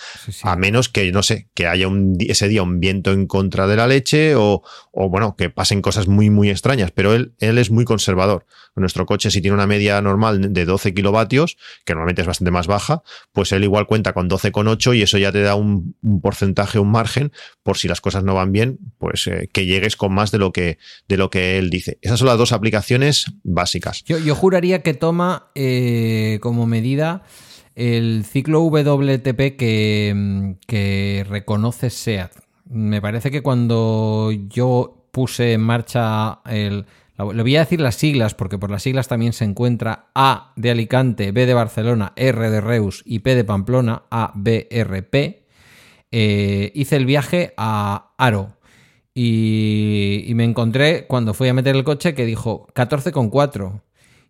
A 0.43 0.57
menos 0.57 0.89
que, 0.89 1.11
no 1.13 1.23
sé, 1.23 1.49
que 1.53 1.67
haya 1.67 1.89
un, 1.89 2.17
ese 2.21 2.49
día 2.49 2.63
un 2.63 2.81
viento 2.81 3.13
en 3.13 3.27
contra 3.27 3.67
de 3.67 3.77
la 3.77 3.89
leche 3.89 4.37
o, 4.37 4.63
o, 4.93 5.09
bueno, 5.09 5.35
que 5.37 5.51
pasen 5.51 5.83
cosas 5.83 6.07
muy, 6.07 6.31
muy 6.31 6.49
extrañas. 6.49 6.93
Pero 6.93 7.13
él, 7.13 7.35
él 7.41 7.59
es 7.59 7.71
muy 7.71 7.85
conservador. 7.85 8.47
Nuestro 8.75 9.05
coche, 9.05 9.31
si 9.31 9.43
tiene 9.43 9.55
una 9.55 9.67
media 9.67 10.01
normal 10.01 10.53
de 10.53 10.65
12 10.65 10.95
kilovatios, 10.95 11.59
que 11.85 11.93
normalmente 11.93 12.23
es 12.23 12.27
bastante 12.27 12.53
más 12.53 12.69
baja, 12.69 13.03
pues 13.33 13.53
él 13.53 13.65
igual 13.65 13.87
cuenta 13.87 14.13
con 14.15 14.31
12,8 14.31 14.97
y 14.97 15.03
eso 15.03 15.19
ya 15.19 15.33
te 15.33 15.43
da 15.43 15.57
un, 15.57 15.95
porcentaje, 16.23 16.79
un 16.79 16.91
margen, 16.91 17.33
por 17.63 17.77
si 17.77 17.89
las 17.89 18.01
cosas 18.01 18.25
no 18.25 18.35
van 18.35 18.53
bien, 18.53 18.79
pues 18.99 19.27
eh, 19.27 19.51
que 19.53 19.67
llegues 19.67 19.97
con 19.97 20.15
más 20.15 20.31
de 20.31 20.39
lo 20.39 20.53
que, 20.53 20.79
de 21.09 21.17
lo 21.17 21.29
que 21.29 21.59
él 21.59 21.69
dice. 21.69 21.99
Esas 22.01 22.21
son 22.21 22.29
las 22.29 22.39
dos 22.39 22.53
aplicaciones 22.53 23.27
básicas. 23.43 24.05
Yo, 24.05 24.19
yo 24.19 24.35
juraría 24.35 24.83
que 24.83 24.95
toma 24.95 25.51
eh, 25.55 26.39
como 26.41 26.67
medida 26.67 27.25
el 27.75 28.25
ciclo 28.25 28.63
WTP 28.63 29.57
que, 29.57 31.27
reconoce 31.29 31.91
SEAT. 31.91 32.33
Me 32.69 33.01
parece 33.01 33.31
que 33.31 33.43
cuando 33.43 34.31
yo 34.33 35.07
puse 35.11 35.55
en 35.55 35.61
marcha 35.61 36.41
el... 36.47 36.87
Le 37.19 37.43
voy 37.43 37.57
a 37.57 37.61
decir 37.61 37.81
las 37.81 37.95
siglas 37.95 38.35
porque 38.35 38.59
por 38.59 38.71
las 38.71 38.83
siglas 38.83 39.07
también 39.07 39.33
se 39.33 39.45
encuentra 39.45 40.07
A 40.15 40.53
de 40.57 40.71
Alicante, 40.71 41.31
B 41.31 41.47
de 41.47 41.55
Barcelona, 41.55 42.13
R 42.17 42.51
de 42.51 42.61
Reus 42.61 43.03
y 43.07 43.21
P 43.21 43.37
de 43.37 43.45
Pamplona, 43.45 44.03
ABRP. 44.11 45.45
Eh, 46.11 46.73
hice 46.75 46.97
el 46.97 47.07
viaje 47.07 47.55
a 47.57 48.13
Aro 48.19 48.57
y, 49.15 50.25
y, 50.27 50.35
me 50.35 50.45
encontré 50.45 51.07
cuando 51.07 51.33
fui 51.33 51.49
a 51.49 51.55
meter 51.55 51.77
el 51.77 51.85
coche 51.85 52.15
que 52.15 52.27
dijo 52.27 52.67
14,4. 52.75 53.83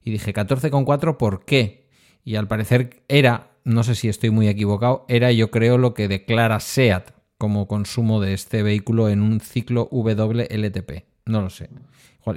Y 0.04 0.10
dije 0.10 0.34
14,4 0.34 1.16
¿por 1.16 1.44
qué? 1.44 1.81
Y 2.24 2.36
al 2.36 2.48
parecer 2.48 3.02
era, 3.08 3.50
no 3.64 3.82
sé 3.84 3.94
si 3.94 4.08
estoy 4.08 4.30
muy 4.30 4.48
equivocado, 4.48 5.04
era 5.08 5.32
yo 5.32 5.50
creo 5.50 5.78
lo 5.78 5.94
que 5.94 6.08
declara 6.08 6.60
SEAT 6.60 7.10
como 7.38 7.66
consumo 7.66 8.20
de 8.20 8.34
este 8.34 8.62
vehículo 8.62 9.08
en 9.08 9.20
un 9.20 9.40
ciclo 9.40 9.88
WLTP. 9.90 11.04
No 11.26 11.42
lo 11.42 11.50
sé. 11.50 11.70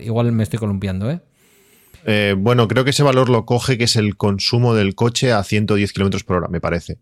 Igual, 0.01 0.31
me 0.31 0.43
estoy 0.43 0.57
columpiando, 0.57 1.11
¿eh? 1.11 1.19
¿eh? 2.05 2.33
bueno, 2.35 2.67
creo 2.67 2.83
que 2.83 2.89
ese 2.89 3.03
valor 3.03 3.29
lo 3.29 3.45
coge, 3.45 3.77
que 3.77 3.83
es 3.83 3.95
el 3.95 4.17
consumo 4.17 4.73
del 4.73 4.95
coche 4.95 5.31
a 5.31 5.43
110 5.43 5.93
kilómetros 5.93 6.23
por 6.23 6.37
hora, 6.37 6.47
me 6.47 6.59
parece. 6.59 6.97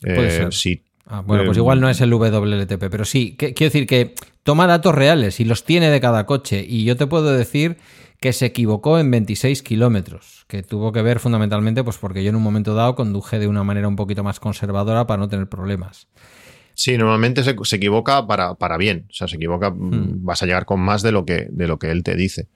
Puede 0.00 0.30
ser. 0.30 0.52
Sí. 0.52 0.82
Ah, 1.06 1.22
bueno, 1.24 1.44
pues 1.44 1.56
igual 1.56 1.80
no 1.80 1.88
es 1.88 2.00
el 2.00 2.12
WLTP, 2.12 2.88
pero 2.90 3.04
sí, 3.04 3.36
quiero 3.38 3.54
decir 3.54 3.86
que 3.86 4.14
toma 4.42 4.66
datos 4.66 4.94
reales 4.94 5.38
y 5.38 5.44
los 5.44 5.64
tiene 5.64 5.90
de 5.90 6.00
cada 6.00 6.26
coche. 6.26 6.64
Y 6.66 6.84
yo 6.84 6.96
te 6.96 7.06
puedo 7.06 7.32
decir 7.32 7.76
que 8.20 8.32
se 8.32 8.46
equivocó 8.46 8.98
en 8.98 9.10
26 9.10 9.62
kilómetros, 9.62 10.44
que 10.48 10.62
tuvo 10.62 10.92
que 10.92 11.02
ver 11.02 11.20
fundamentalmente 11.20 11.84
pues 11.84 11.98
porque 11.98 12.22
yo 12.22 12.30
en 12.30 12.36
un 12.36 12.42
momento 12.42 12.74
dado 12.74 12.94
conduje 12.94 13.38
de 13.38 13.48
una 13.48 13.64
manera 13.64 13.88
un 13.88 13.96
poquito 13.96 14.24
más 14.24 14.40
conservadora 14.40 15.06
para 15.06 15.18
no 15.18 15.28
tener 15.28 15.48
problemas. 15.48 16.08
Sí, 16.76 16.98
normalmente 16.98 17.44
se, 17.44 17.76
equivoca 17.76 18.26
para, 18.26 18.54
para, 18.56 18.76
bien. 18.76 19.06
O 19.08 19.14
sea, 19.14 19.28
se 19.28 19.36
equivoca, 19.36 19.70
mm, 19.70 19.74
hmm. 19.74 20.24
vas 20.24 20.42
a 20.42 20.46
llegar 20.46 20.64
con 20.64 20.80
más 20.80 21.02
de 21.02 21.12
lo 21.12 21.24
que, 21.24 21.46
de 21.50 21.68
lo 21.68 21.78
que 21.78 21.90
él 21.90 22.02
te 22.02 22.16
dice. 22.16 22.48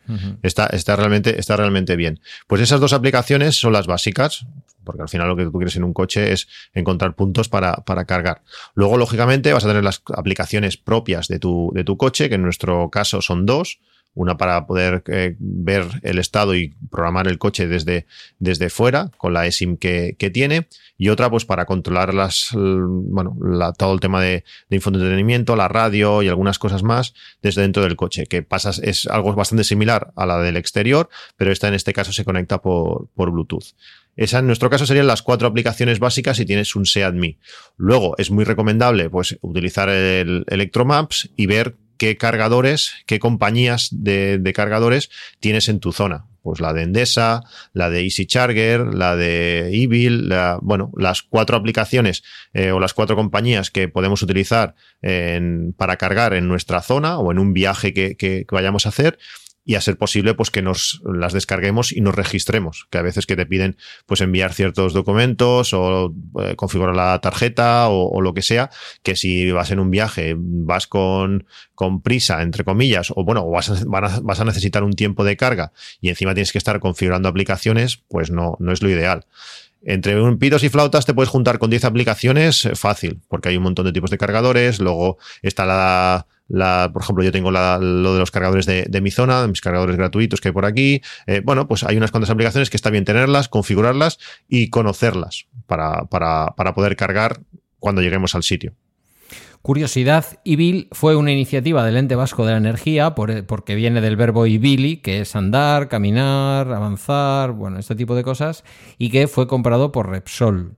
está, 0.43 0.67
está, 0.67 0.97
realmente, 0.97 1.39
está 1.39 1.57
realmente 1.57 1.95
bien. 1.95 2.21
Pues 2.49 2.61
esas 2.61 2.81
dos 2.81 2.93
aplicaciones 2.93 3.57
son 3.57 3.73
las 3.73 3.87
básicas, 3.87 4.47
porque 4.83 5.03
al 5.03 5.09
final 5.09 5.29
lo 5.29 5.37
que 5.37 5.45
tú 5.45 5.53
quieres 5.53 5.77
en 5.77 5.85
un 5.85 5.93
coche 5.93 6.33
es 6.33 6.49
encontrar 6.75 7.15
puntos 7.15 7.49
para, 7.49 7.75
para 7.75 8.07
cargar. 8.07 8.43
Luego, 8.75 8.97
lógicamente, 8.97 9.53
vas 9.53 9.65
a 9.65 9.69
tener 9.69 9.85
las 9.85 10.03
aplicaciones 10.17 10.77
propias 10.77 11.29
de 11.29 11.39
tu, 11.39 11.71
de 11.73 11.85
tu 11.85 11.97
coche, 11.97 12.29
que 12.29 12.35
en 12.35 12.43
nuestro 12.43 12.91
caso 12.91 13.23
son 13.23 13.47
dos 13.47 13.79
una 14.19 14.37
para 14.37 14.67
poder 14.67 15.05
eh, 15.07 15.37
ver 15.39 15.87
el 16.03 16.19
estado 16.19 16.57
y 16.57 16.75
programar 16.91 17.29
el 17.29 17.39
coche 17.39 17.69
desde, 17.69 18.05
desde 18.41 18.69
fuera 18.69 19.13
con 19.17 19.33
la 19.33 19.47
eSIM 19.47 19.77
que, 19.77 20.17
tiene 20.35 20.67
y 20.99 21.09
otra 21.09 21.31
pues 21.31 21.45
para 21.45 21.67
controlar 21.67 22.13
las, 22.13 22.51
bueno, 22.53 23.37
todo 23.79 23.95
el 23.95 24.01
tema 24.01 24.21
de, 24.21 24.45
de 24.69 24.77
infoentretenimiento, 24.77 25.55
la 25.55 25.69
radio 25.69 26.21
y 26.23 26.29
algunas 26.29 26.59
cosas 26.59 26.83
más 26.83 27.15
desde 27.43 27.63
dentro 27.63 27.85
del 27.85 27.95
coche, 27.95 28.27
que 28.27 28.43
pasas, 28.43 28.81
es 28.81 29.07
algo 29.07 29.33
bastante 29.35 29.63
similar 29.63 30.13
a 30.17 30.27
la 30.27 30.39
del 30.43 30.57
exterior, 30.57 31.09
pero 31.37 31.53
esta 31.53 31.69
en 31.69 31.75
este 31.75 31.93
caso 31.93 32.13
se 32.13 32.25
conecta 32.25 32.61
por, 32.61 33.09
por 33.15 33.31
Bluetooth. 33.31 33.75
Esa 34.17 34.41
en 34.41 34.49
nuestro 34.49 34.69
caso 34.69 34.85
serían 34.85 35.07
las 35.07 35.23
cuatro 35.23 35.47
aplicaciones 35.47 36.01
básicas 36.01 36.39
si 36.39 36.45
tienes 36.45 36.75
un 36.75 36.87
SeatMe. 36.87 37.39
Luego 37.77 38.17
es 38.19 38.33
muy 38.33 38.43
recomendable 38.43 39.09
pues 39.09 39.39
utilizar 39.43 39.89
el 39.89 40.45
Electromaps 40.49 41.31
y 41.37 41.47
ver 41.47 41.77
qué 41.99 42.17
cargadores, 42.17 42.95
qué 43.07 43.19
compañías 43.19 43.89
de, 43.93 44.53
cargadores 44.55 45.11
tienes 45.41 45.69
en 45.69 45.81
tu 45.81 45.93
zona. 45.93 46.25
Pues 46.41 46.61
la 46.61 46.73
de 46.73 46.85
Endesa, 46.85 47.43
la 47.75 47.91
de 47.91 48.05
Easy 48.05 48.25
Charger, 48.25 48.81
la 48.95 49.17
de 49.17 49.69
Evil, 49.75 50.33
bueno, 50.63 50.91
las 50.97 51.23
cuatro 51.23 51.59
aplicaciones 51.59 52.23
eh, 52.55 52.71
o 52.71 52.81
las 52.81 52.95
cuatro 52.95 53.17
compañías 53.17 53.71
que 53.71 53.89
podemos 53.89 54.23
utilizar 54.23 54.75
para 55.77 55.97
cargar 55.97 56.33
en 56.33 56.49
nuestra 56.49 56.81
zona 56.81 57.19
o 57.19 57.31
en 57.33 57.39
un 57.39 57.53
viaje 57.53 57.93
que 57.93 58.47
vayamos 58.51 58.87
a 58.87 58.89
hacer 58.89 59.19
y 59.69 59.75
a 59.75 59.83
ser 59.83 59.99
posible 59.99 60.33
pues 60.33 60.51
que 60.51 60.63
nos 60.63 61.03
las 61.05 61.35
descarguemos 61.35 61.93
y 61.93 62.01
nos 62.01 62.15
registremos, 62.15 62.87
que 62.89 62.97
a 62.97 63.03
veces 63.03 63.27
que 63.27 63.37
te 63.37 63.45
piden 63.45 63.77
pues 64.07 64.23
enviar 64.23 64.55
ciertos 64.55 64.95
documentos 64.95 65.75
o 65.75 66.15
eh, 66.41 66.57
configurar 66.57 66.97
la 66.97 67.21
tarjeta 67.21 67.91
o, 67.91 68.23
lo 68.23 68.33
que 68.33 68.41
sea, 68.41 68.71
que 69.03 69.15
si 69.15 69.53
vas 69.53 69.71
en 69.71 69.81
un 69.81 69.91
viaje, 69.91 70.35
vas 70.39 70.87
con, 70.87 71.47
con 71.75 72.01
prisa, 72.01 72.41
entre 72.41 72.65
comillas, 72.65 73.13
o 73.15 73.25
bueno, 73.25 73.47
vas 73.51 73.69
a, 73.69 73.85
vas 73.85 74.41
a 74.41 74.45
necesitar 74.47 74.85
un 74.85 74.95
tiempo 74.95 75.23
de 75.23 75.37
carga 75.37 75.73
y 76.01 76.09
encima 76.09 76.33
tienes 76.33 76.51
que 76.51 76.57
estar 76.57 76.81
configurando 76.81 77.29
aplicaciones, 77.29 77.99
pues 78.09 78.31
no, 78.31 78.57
no 78.61 78.73
es 78.73 78.81
lo 78.81 78.89
ideal. 78.89 79.27
Entre 79.83 80.19
un 80.19 80.39
pitos 80.39 80.65
y 80.65 80.71
flautas 80.71 81.05
te 81.05 81.13
puedes 81.13 81.29
juntar 81.29 81.59
con 81.59 81.69
10 81.69 81.85
aplicaciones 81.85 82.65
eh, 82.65 82.75
fácil, 82.75 83.21
porque 83.29 83.51
hay 83.51 83.59
un 83.59 83.65
montón 83.65 83.85
de 83.85 83.93
tipos 83.93 84.11
de 84.11 84.17
cargadores, 84.17 84.81
luego 84.81 85.19
está 85.43 85.67
la 85.67 86.27
por 86.49 87.03
ejemplo, 87.03 87.25
yo 87.25 87.33
tengo 87.33 87.51
lo 87.51 88.15
de 88.15 88.19
los 88.19 88.31
cargadores 88.31 88.67
de, 88.67 89.01
mi 89.01 89.11
zona, 89.11 89.43
de 89.43 89.49
mis 89.49 89.61
cargadores 89.61 89.97
gratuitos 89.97 90.41
que 90.41 90.49
hay 90.49 90.53
por 90.53 90.65
aquí. 90.65 91.03
Eh, 91.27 91.43
bueno, 91.45 91.69
pues 91.69 91.85
hay 91.85 91.97
unas 91.97 92.11
cuantas 92.11 92.31
aplicaciones 92.31 92.71
que 92.71 92.77
está 92.77 92.91
bien 92.91 93.05
tenerlas, 93.05 93.49
configurarlas 93.49 94.19
y 94.49 94.71
conocerlas 94.71 95.47
para, 95.67 96.05
para, 96.05 96.55
para 96.57 96.75
poder 96.75 96.97
cargar 96.97 97.41
cuando 97.79 98.03
lleguemos 98.03 98.35
al 98.35 98.43
sitio. 98.43 98.75
Curiosidad, 99.63 100.25
IBIL 100.45 100.89
fue 100.93 101.17
una 101.17 101.33
iniciativa 101.33 101.85
del 101.85 101.97
ente 101.97 102.15
vasco 102.15 102.47
de 102.47 102.53
la 102.53 102.59
energía 102.59 103.15
porque 103.15 103.75
viene 103.75 104.01
del 104.01 104.17
verbo 104.17 104.47
ibili, 104.47 104.99
que 104.99 105.21
es 105.21 105.35
andar, 105.35 105.89
caminar, 105.89 106.73
avanzar, 106.73 107.53
bueno, 107.53 107.79
este 107.79 107.97
tipo 107.97 108.15
de 108.15 108.23
cosas, 108.23 108.65
y 108.99 109.11
que 109.11 109.27
fue 109.27 109.49
comprado 109.49 109.91
por 109.91 110.09
Repsol. 110.09 110.77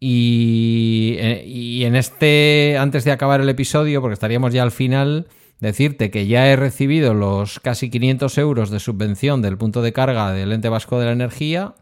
Eh, 0.00 1.44
y, 1.46 1.84
en 1.84 1.96
este, 1.96 2.76
antes 2.78 3.04
de 3.04 3.12
acabar 3.12 3.40
el 3.40 3.48
episodio, 3.48 4.00
porque 4.00 4.14
estaríamos 4.14 4.52
ya 4.52 4.62
al 4.62 4.70
final, 4.70 5.28
decirte 5.60 6.10
que 6.10 6.26
ya 6.26 6.48
he 6.48 6.56
recibido 6.56 7.14
los 7.14 7.60
casi 7.60 7.90
500 7.90 8.36
euros 8.38 8.70
de 8.70 8.80
subvención 8.80 9.42
del 9.42 9.56
punto 9.56 9.82
de 9.82 9.92
carga 9.92 10.32
del 10.32 10.52
ente 10.52 10.68
vasco 10.68 10.98
de 10.98 11.06
la 11.06 11.12
energía. 11.12 11.74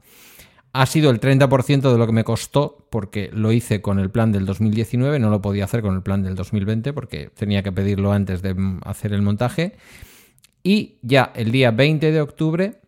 Ha 0.73 0.87
sido 0.87 1.11
el 1.11 1.21
30% 1.21 1.93
de 1.93 1.99
lo 1.99 2.07
que 2.07 2.13
me 2.13 2.25
costó 2.25 2.89
porque 2.91 3.31
lo 3.33 3.53
hice 3.53 3.81
con 3.81 4.01
el 4.01 4.11
plan 4.11 4.33
del 4.33 4.45
2019, 4.45 5.21
no 5.21 5.31
lo 5.31 5.41
podía 5.41 5.65
hacer 5.65 5.83
con 5.83 5.95
el 5.95 6.03
plan 6.03 6.25
del 6.25 6.35
2020 6.35 6.93
porque 6.93 7.31
tenía 7.33 7.63
que 7.63 7.71
pedirlo 7.71 8.13
antes 8.13 8.43
de 8.43 8.57
hacer 8.85 9.13
el 9.13 9.23
montaje. 9.23 9.77
Y 10.65 10.97
ya 11.03 11.31
el 11.37 11.53
día 11.53 11.71
20 11.71 12.11
de 12.11 12.21
octubre 12.21 12.81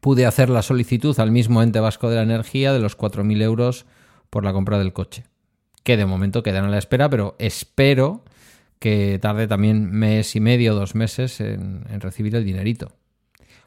pude 0.00 0.26
hacer 0.26 0.48
la 0.48 0.62
solicitud 0.62 1.18
al 1.18 1.32
mismo 1.32 1.62
ente 1.62 1.80
vasco 1.80 2.08
de 2.08 2.16
la 2.16 2.22
energía 2.22 2.72
de 2.72 2.78
los 2.78 2.96
4.000 2.96 3.42
euros 3.42 3.86
por 4.32 4.44
la 4.44 4.54
compra 4.54 4.78
del 4.78 4.94
coche. 4.94 5.24
Que 5.84 5.98
de 5.98 6.06
momento 6.06 6.42
quedan 6.42 6.64
a 6.64 6.70
la 6.70 6.78
espera, 6.78 7.10
pero 7.10 7.36
espero 7.38 8.24
que 8.78 9.18
tarde 9.20 9.46
también 9.46 9.92
mes 9.92 10.34
y 10.34 10.40
medio, 10.40 10.74
dos 10.74 10.94
meses 10.94 11.38
en, 11.42 11.84
recibir 12.00 12.34
el 12.34 12.46
dinerito. 12.46 12.92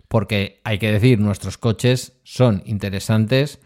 Porque 0.07 0.61
hay 0.63 0.79
que 0.79 0.91
decir, 0.91 1.19
nuestros 1.19 1.59
coches 1.59 2.13
son 2.23 2.63
interesantes 2.65 3.59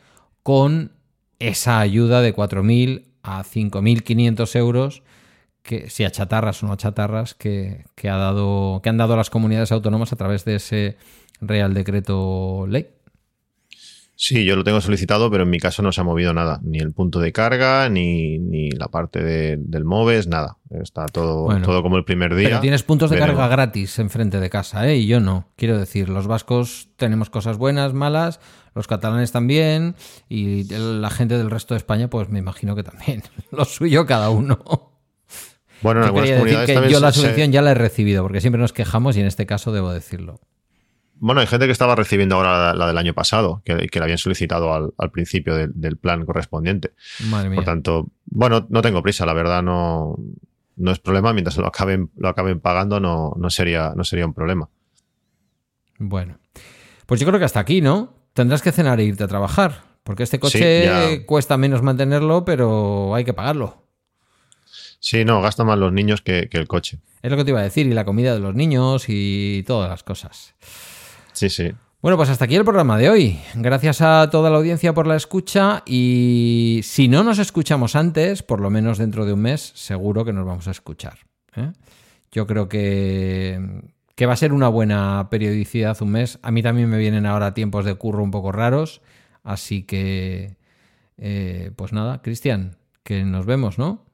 con 0.43 0.91
esa 1.39 1.79
ayuda 1.79 2.21
de 2.21 2.35
4.000 2.35 3.05
a 3.23 3.45
5.500 3.45 4.55
euros 4.57 5.01
que 5.63 5.89
si 5.89 6.03
a 6.03 6.11
chatarras 6.11 6.61
o 6.63 6.67
no 6.67 6.73
a 6.73 6.77
chatarras 6.77 7.33
que, 7.33 7.85
ha 8.03 8.17
dado, 8.17 8.81
que 8.83 8.89
han 8.89 8.97
dado 8.97 9.15
las 9.15 9.29
comunidades 9.29 9.71
autónomas 9.71 10.11
a 10.11 10.17
través 10.17 10.43
de 10.43 10.55
ese 10.55 10.97
Real 11.39 11.73
Decreto 11.73 12.65
Ley. 12.67 12.89
Sí, 14.21 14.43
yo 14.43 14.57
lo 14.57 14.65
tengo 14.65 14.81
solicitado, 14.81 15.31
pero 15.31 15.43
en 15.43 15.49
mi 15.49 15.59
caso 15.59 15.81
no 15.81 15.93
se 15.93 16.01
ha 16.01 16.03
movido 16.03 16.33
nada. 16.33 16.59
Ni 16.61 16.79
el 16.79 16.91
punto 16.91 17.21
de 17.21 17.31
carga, 17.31 17.87
ni, 17.87 18.69
la 18.71 18.89
parte 18.89 19.23
del 19.23 19.85
MOVES, 19.85 20.27
nada. 20.27 20.57
Está 20.71 21.05
todo, 21.05 21.47
todo 21.61 21.81
como 21.81 21.95
el 21.95 22.03
primer 22.03 22.35
día. 22.35 22.49
Pero 22.49 22.59
tienes 22.59 22.83
puntos 22.83 23.11
de 23.11 23.17
carga 23.17 23.47
gratis 23.47 23.97
enfrente 23.97 24.41
de 24.41 24.49
casa, 24.49 24.85
¿eh? 24.89 24.97
Y 24.97 25.07
yo 25.07 25.21
no. 25.21 25.47
Quiero 25.55 25.77
decir, 25.77 26.09
los 26.09 26.27
vascos 26.27 26.89
tenemos 26.97 27.29
cosas 27.29 27.57
buenas, 27.57 27.93
malas, 27.93 28.41
los 28.75 28.87
catalanes 28.87 29.31
también, 29.31 29.95
y 30.27 30.65
la 30.65 31.09
gente 31.11 31.37
del 31.37 31.49
resto 31.49 31.73
de 31.73 31.77
España, 31.77 32.09
pues 32.09 32.27
me 32.27 32.39
imagino 32.39 32.75
que 32.75 32.83
también. 32.83 33.23
Lo 33.51 33.63
suyo 33.63 34.05
cada 34.05 34.31
uno. 34.31 34.59
Bueno, 35.81 36.01
en 36.01 36.07
algunas 36.07 36.31
comunidades 36.31 36.81
que 36.81 36.91
Yo 36.91 36.99
la 36.99 37.13
subvención 37.13 37.53
ya 37.53 37.61
la 37.61 37.71
he 37.71 37.75
recibido, 37.75 38.23
porque 38.23 38.41
siempre 38.41 38.61
nos 38.61 38.73
quejamos 38.73 39.15
y 39.15 39.21
en 39.21 39.27
este 39.27 39.45
caso 39.45 39.71
debo 39.71 39.93
decirlo. 39.93 40.41
Bueno, 41.19 41.41
hay 41.41 41.47
gente 41.47 41.65
que 41.65 41.71
estaba 41.71 41.95
recibiendo 41.95 42.35
ahora 42.35 42.73
la, 42.73 42.87
del 42.87 42.97
año 42.97 43.13
pasado, 43.13 43.61
que, 43.65 43.89
la 43.93 44.03
habían 44.03 44.17
solicitado 44.17 44.73
al, 44.73 45.11
principio 45.11 45.55
del, 45.55 45.97
plan 45.97 46.25
correspondiente. 46.25 46.93
Madre 47.29 47.49
mía. 47.49 47.57
Por 47.57 47.65
tanto, 47.65 48.07
bueno, 48.25 48.65
no 48.69 48.81
tengo 48.81 49.03
prisa, 49.03 49.25
la 49.25 49.33
verdad 49.33 49.61
no, 49.61 50.17
no 50.77 50.91
es 50.91 50.99
problema. 50.99 51.33
Mientras 51.33 51.57
lo 51.57 51.67
acaben, 51.67 52.09
lo 52.15 52.29
acaben 52.29 52.59
pagando, 52.59 52.99
no, 52.99 53.33
no, 53.37 53.49
sería, 53.49 53.93
no 53.95 54.03
sería 54.03 54.25
un 54.25 54.33
problema. 54.33 54.69
Bueno, 55.97 56.39
pues 57.05 57.19
yo 57.19 57.27
creo 57.27 57.37
que 57.37 57.45
hasta 57.45 57.59
aquí, 57.59 57.81
¿no? 57.81 58.13
Tendrás 58.33 58.61
que 58.61 58.71
cenar 58.71 58.99
e 58.99 59.03
irte 59.03 59.23
a 59.23 59.27
trabajar, 59.27 59.83
porque 60.03 60.23
este 60.23 60.39
coche 60.39 61.25
cuesta 61.25 61.57
menos 61.57 61.83
mantenerlo, 61.83 62.45
pero 62.45 63.13
hay 63.13 63.25
que 63.25 63.33
pagarlo. 63.33 63.83
Sí, 64.99 65.23
no, 65.23 65.41
gasta 65.41 65.63
más 65.63 65.77
los 65.77 65.93
niños 65.93 66.21
que, 66.21 66.49
el 66.51 66.67
coche. 66.67 66.99
Es 67.21 67.31
lo 67.31 67.37
que 67.37 67.43
te 67.43 67.51
iba 67.51 67.59
a 67.59 67.63
decir, 67.63 67.87
y 67.87 67.93
la 67.93 68.05
comida 68.05 68.33
de 68.33 68.39
los 68.39 68.55
niños 68.55 69.05
y 69.07 69.63
todas 69.67 69.89
las 69.89 70.03
cosas. 70.03 70.55
Sí, 71.39 71.49
sí. 71.49 71.71
Bueno, 72.01 72.17
pues 72.17 72.29
hasta 72.29 72.43
aquí 72.43 72.55
el 72.55 72.65
programa 72.65 72.97
de 72.97 73.09
hoy. 73.09 73.39
Gracias 73.55 74.01
a 74.01 74.29
toda 74.29 74.49
la 74.49 74.57
audiencia 74.57 74.93
por 74.93 75.07
la 75.07 75.15
escucha 75.15 75.83
y 75.85 76.81
si 76.83 77.07
no 77.07 77.23
nos 77.23 77.39
escuchamos 77.39 77.95
antes, 77.95 78.43
por 78.43 78.59
lo 78.59 78.69
menos 78.69 78.97
dentro 78.97 79.25
de 79.25 79.31
un 79.31 79.39
mes, 79.39 79.71
seguro 79.73 80.25
que 80.25 80.33
nos 80.33 80.45
vamos 80.45 80.67
a 80.67 80.71
escuchar. 80.71 81.19
¿eh? 81.55 81.71
Yo 82.33 82.45
creo 82.45 82.67
que, 82.67 83.83
que 84.15 84.25
va 84.25 84.33
a 84.33 84.35
ser 84.35 84.51
una 84.51 84.67
buena 84.67 85.29
periodicidad 85.31 86.01
un 86.01 86.11
mes. 86.11 86.39
A 86.41 86.51
mí 86.51 86.61
también 86.61 86.89
me 86.89 86.97
vienen 86.97 87.25
ahora 87.25 87.53
tiempos 87.53 87.85
de 87.85 87.95
curro 87.95 88.21
un 88.21 88.31
poco 88.31 88.51
raros, 88.51 89.01
así 89.41 89.83
que, 89.83 90.57
eh, 91.17 91.71
pues 91.77 91.93
nada, 91.93 92.21
Cristian, 92.21 92.75
que 93.03 93.23
nos 93.23 93.45
vemos, 93.45 93.79
¿no? 93.79 94.08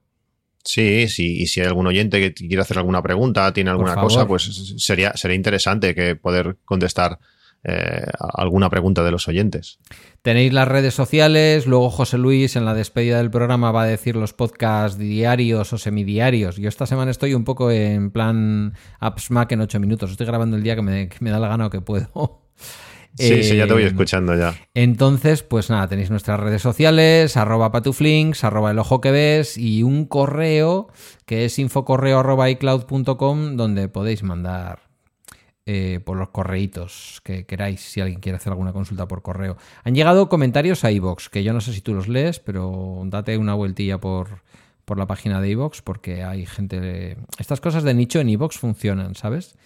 Sí, 0.66 1.08
sí, 1.08 1.42
y 1.42 1.46
si 1.46 1.60
hay 1.60 1.68
algún 1.68 1.86
oyente 1.86 2.20
que 2.20 2.34
quiere 2.34 2.60
hacer 2.60 2.78
alguna 2.78 3.02
pregunta, 3.02 3.52
tiene 3.52 3.70
alguna 3.70 3.94
cosa, 3.94 4.26
pues 4.26 4.74
sería, 4.78 5.12
sería 5.16 5.36
interesante 5.36 5.94
que 5.94 6.16
poder 6.16 6.56
contestar 6.64 7.20
eh, 7.62 8.04
alguna 8.18 8.68
pregunta 8.68 9.02
de 9.04 9.12
los 9.12 9.28
oyentes. 9.28 9.78
Tenéis 10.22 10.52
las 10.52 10.66
redes 10.66 10.94
sociales, 10.94 11.66
luego 11.66 11.90
José 11.90 12.18
Luis 12.18 12.56
en 12.56 12.64
la 12.64 12.74
despedida 12.74 13.18
del 13.18 13.30
programa 13.30 13.70
va 13.70 13.82
a 13.82 13.86
decir 13.86 14.16
los 14.16 14.32
podcasts 14.32 14.98
diarios 14.98 15.72
o 15.72 15.78
semidiarios. 15.78 16.56
Yo 16.56 16.68
esta 16.68 16.86
semana 16.86 17.12
estoy 17.12 17.34
un 17.34 17.44
poco 17.44 17.70
en 17.70 18.10
plan 18.10 18.74
AppSmack 18.98 19.52
en 19.52 19.60
ocho 19.60 19.80
minutos. 19.80 20.10
Estoy 20.10 20.26
grabando 20.26 20.56
el 20.56 20.62
día 20.62 20.74
que 20.74 20.82
me, 20.82 21.08
que 21.08 21.18
me 21.20 21.30
da 21.30 21.38
la 21.38 21.48
gana 21.48 21.66
o 21.66 21.70
que 21.70 21.80
puedo. 21.80 22.42
Sí, 23.18 23.42
sí, 23.42 23.56
ya 23.56 23.66
te 23.66 23.72
voy 23.72 23.84
eh, 23.84 23.86
escuchando 23.86 24.36
ya. 24.36 24.54
Entonces, 24.74 25.42
pues 25.42 25.70
nada, 25.70 25.88
tenéis 25.88 26.10
nuestras 26.10 26.38
redes 26.38 26.62
sociales, 26.62 27.36
arroba 27.36 27.72
patuflinks, 27.72 28.44
arroba 28.44 28.70
el 28.70 28.78
ojo 28.78 29.00
que 29.00 29.10
ves 29.10 29.56
y 29.56 29.82
un 29.82 30.04
correo 30.04 30.88
que 31.24 31.46
es 31.46 31.58
infocorreo 31.58 32.20
arroba 32.20 32.50
icloud.com 32.50 33.56
donde 33.56 33.88
podéis 33.88 34.22
mandar 34.22 34.80
eh, 35.68 36.00
por 36.04 36.16
los 36.16 36.28
correitos 36.28 37.20
que 37.24 37.44
queráis 37.44 37.80
si 37.80 38.00
alguien 38.00 38.20
quiere 38.20 38.36
hacer 38.36 38.52
alguna 38.52 38.72
consulta 38.72 39.08
por 39.08 39.22
correo. 39.22 39.56
Han 39.82 39.94
llegado 39.94 40.28
comentarios 40.28 40.84
a 40.84 40.92
iVox, 40.92 41.28
que 41.28 41.42
yo 41.42 41.52
no 41.52 41.60
sé 41.60 41.72
si 41.72 41.80
tú 41.80 41.94
los 41.94 42.06
lees, 42.06 42.38
pero 42.38 43.02
date 43.06 43.36
una 43.36 43.54
vueltilla 43.54 43.98
por, 43.98 44.42
por 44.84 44.98
la 44.98 45.06
página 45.06 45.40
de 45.40 45.50
iVox 45.50 45.82
porque 45.82 46.22
hay 46.22 46.46
gente... 46.46 47.16
Estas 47.38 47.60
cosas 47.60 47.82
de 47.82 47.94
nicho 47.94 48.20
en 48.20 48.28
iVox 48.28 48.58
funcionan, 48.58 49.16
¿sabes? 49.16 49.56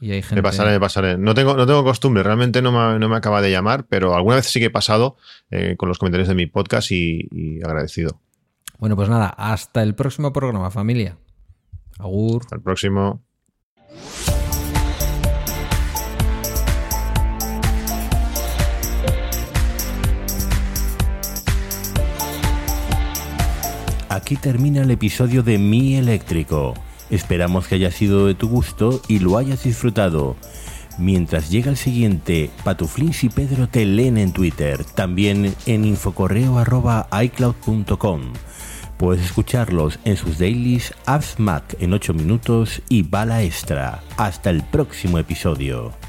Y 0.00 0.12
hay 0.12 0.22
gente... 0.22 0.36
Me 0.36 0.42
pasaré, 0.42 0.72
me 0.72 0.80
pasaré. 0.80 1.16
No 1.16 1.34
tengo, 1.34 1.56
no 1.56 1.66
tengo 1.66 1.84
costumbre, 1.84 2.22
realmente 2.22 2.62
no 2.62 2.72
me, 2.72 3.16
acaba 3.16 3.40
de 3.40 3.50
llamar, 3.50 3.86
pero 3.88 4.14
alguna 4.14 4.36
vez 4.36 4.46
sí 4.46 4.60
que 4.60 4.66
he 4.66 4.70
pasado 4.70 5.16
eh, 5.50 5.76
con 5.76 5.88
los 5.88 5.98
comentarios 5.98 6.28
de 6.28 6.34
mi 6.34 6.46
podcast 6.46 6.90
y, 6.90 7.60
agradecido. 7.64 8.20
Bueno, 8.78 8.96
pues 8.96 9.08
nada, 9.08 9.28
hasta 9.28 9.82
el 9.82 9.94
próximo 9.94 10.32
programa, 10.32 10.70
familia. 10.70 11.16
Agur. 11.98 12.42
Hasta 12.42 12.56
el 12.56 12.62
próximo. 12.62 13.22
Aquí 24.08 24.36
termina 24.36 24.82
el 24.82 24.90
episodio 24.90 25.42
de 25.42 25.58
Mi 25.58 25.96
Eléctrico 25.96 26.74
Esperamos 27.10 27.66
que 27.66 27.74
haya 27.76 27.90
sido 27.90 28.26
de 28.26 28.34
tu 28.34 28.48
gusto 28.48 29.00
y 29.08 29.18
lo 29.18 29.38
hayas 29.38 29.64
disfrutado. 29.64 30.36
Mientras 30.98 31.50
llega 31.50 31.70
el 31.70 31.76
siguiente, 31.76 32.50
Patuflins 32.62 33.24
y 33.24 33.28
Pedro 33.28 33.68
te 33.68 33.84
leen 33.84 34.16
en 34.16 34.32
Twitter, 34.32 34.84
también 34.84 35.56
en 35.66 35.84
infocorreo.icloud.com. 35.84 38.20
Puedes 38.96 39.24
escucharlos 39.24 39.98
en 40.04 40.16
sus 40.16 40.38
dailies 40.38 40.94
Apps 41.04 41.34
Mac 41.38 41.76
en 41.80 41.92
8 41.92 42.14
minutos 42.14 42.80
y 42.88 43.02
Bala 43.02 43.42
Extra. 43.42 44.04
Hasta 44.16 44.50
el 44.50 44.62
próximo 44.62 45.18
episodio. 45.18 46.03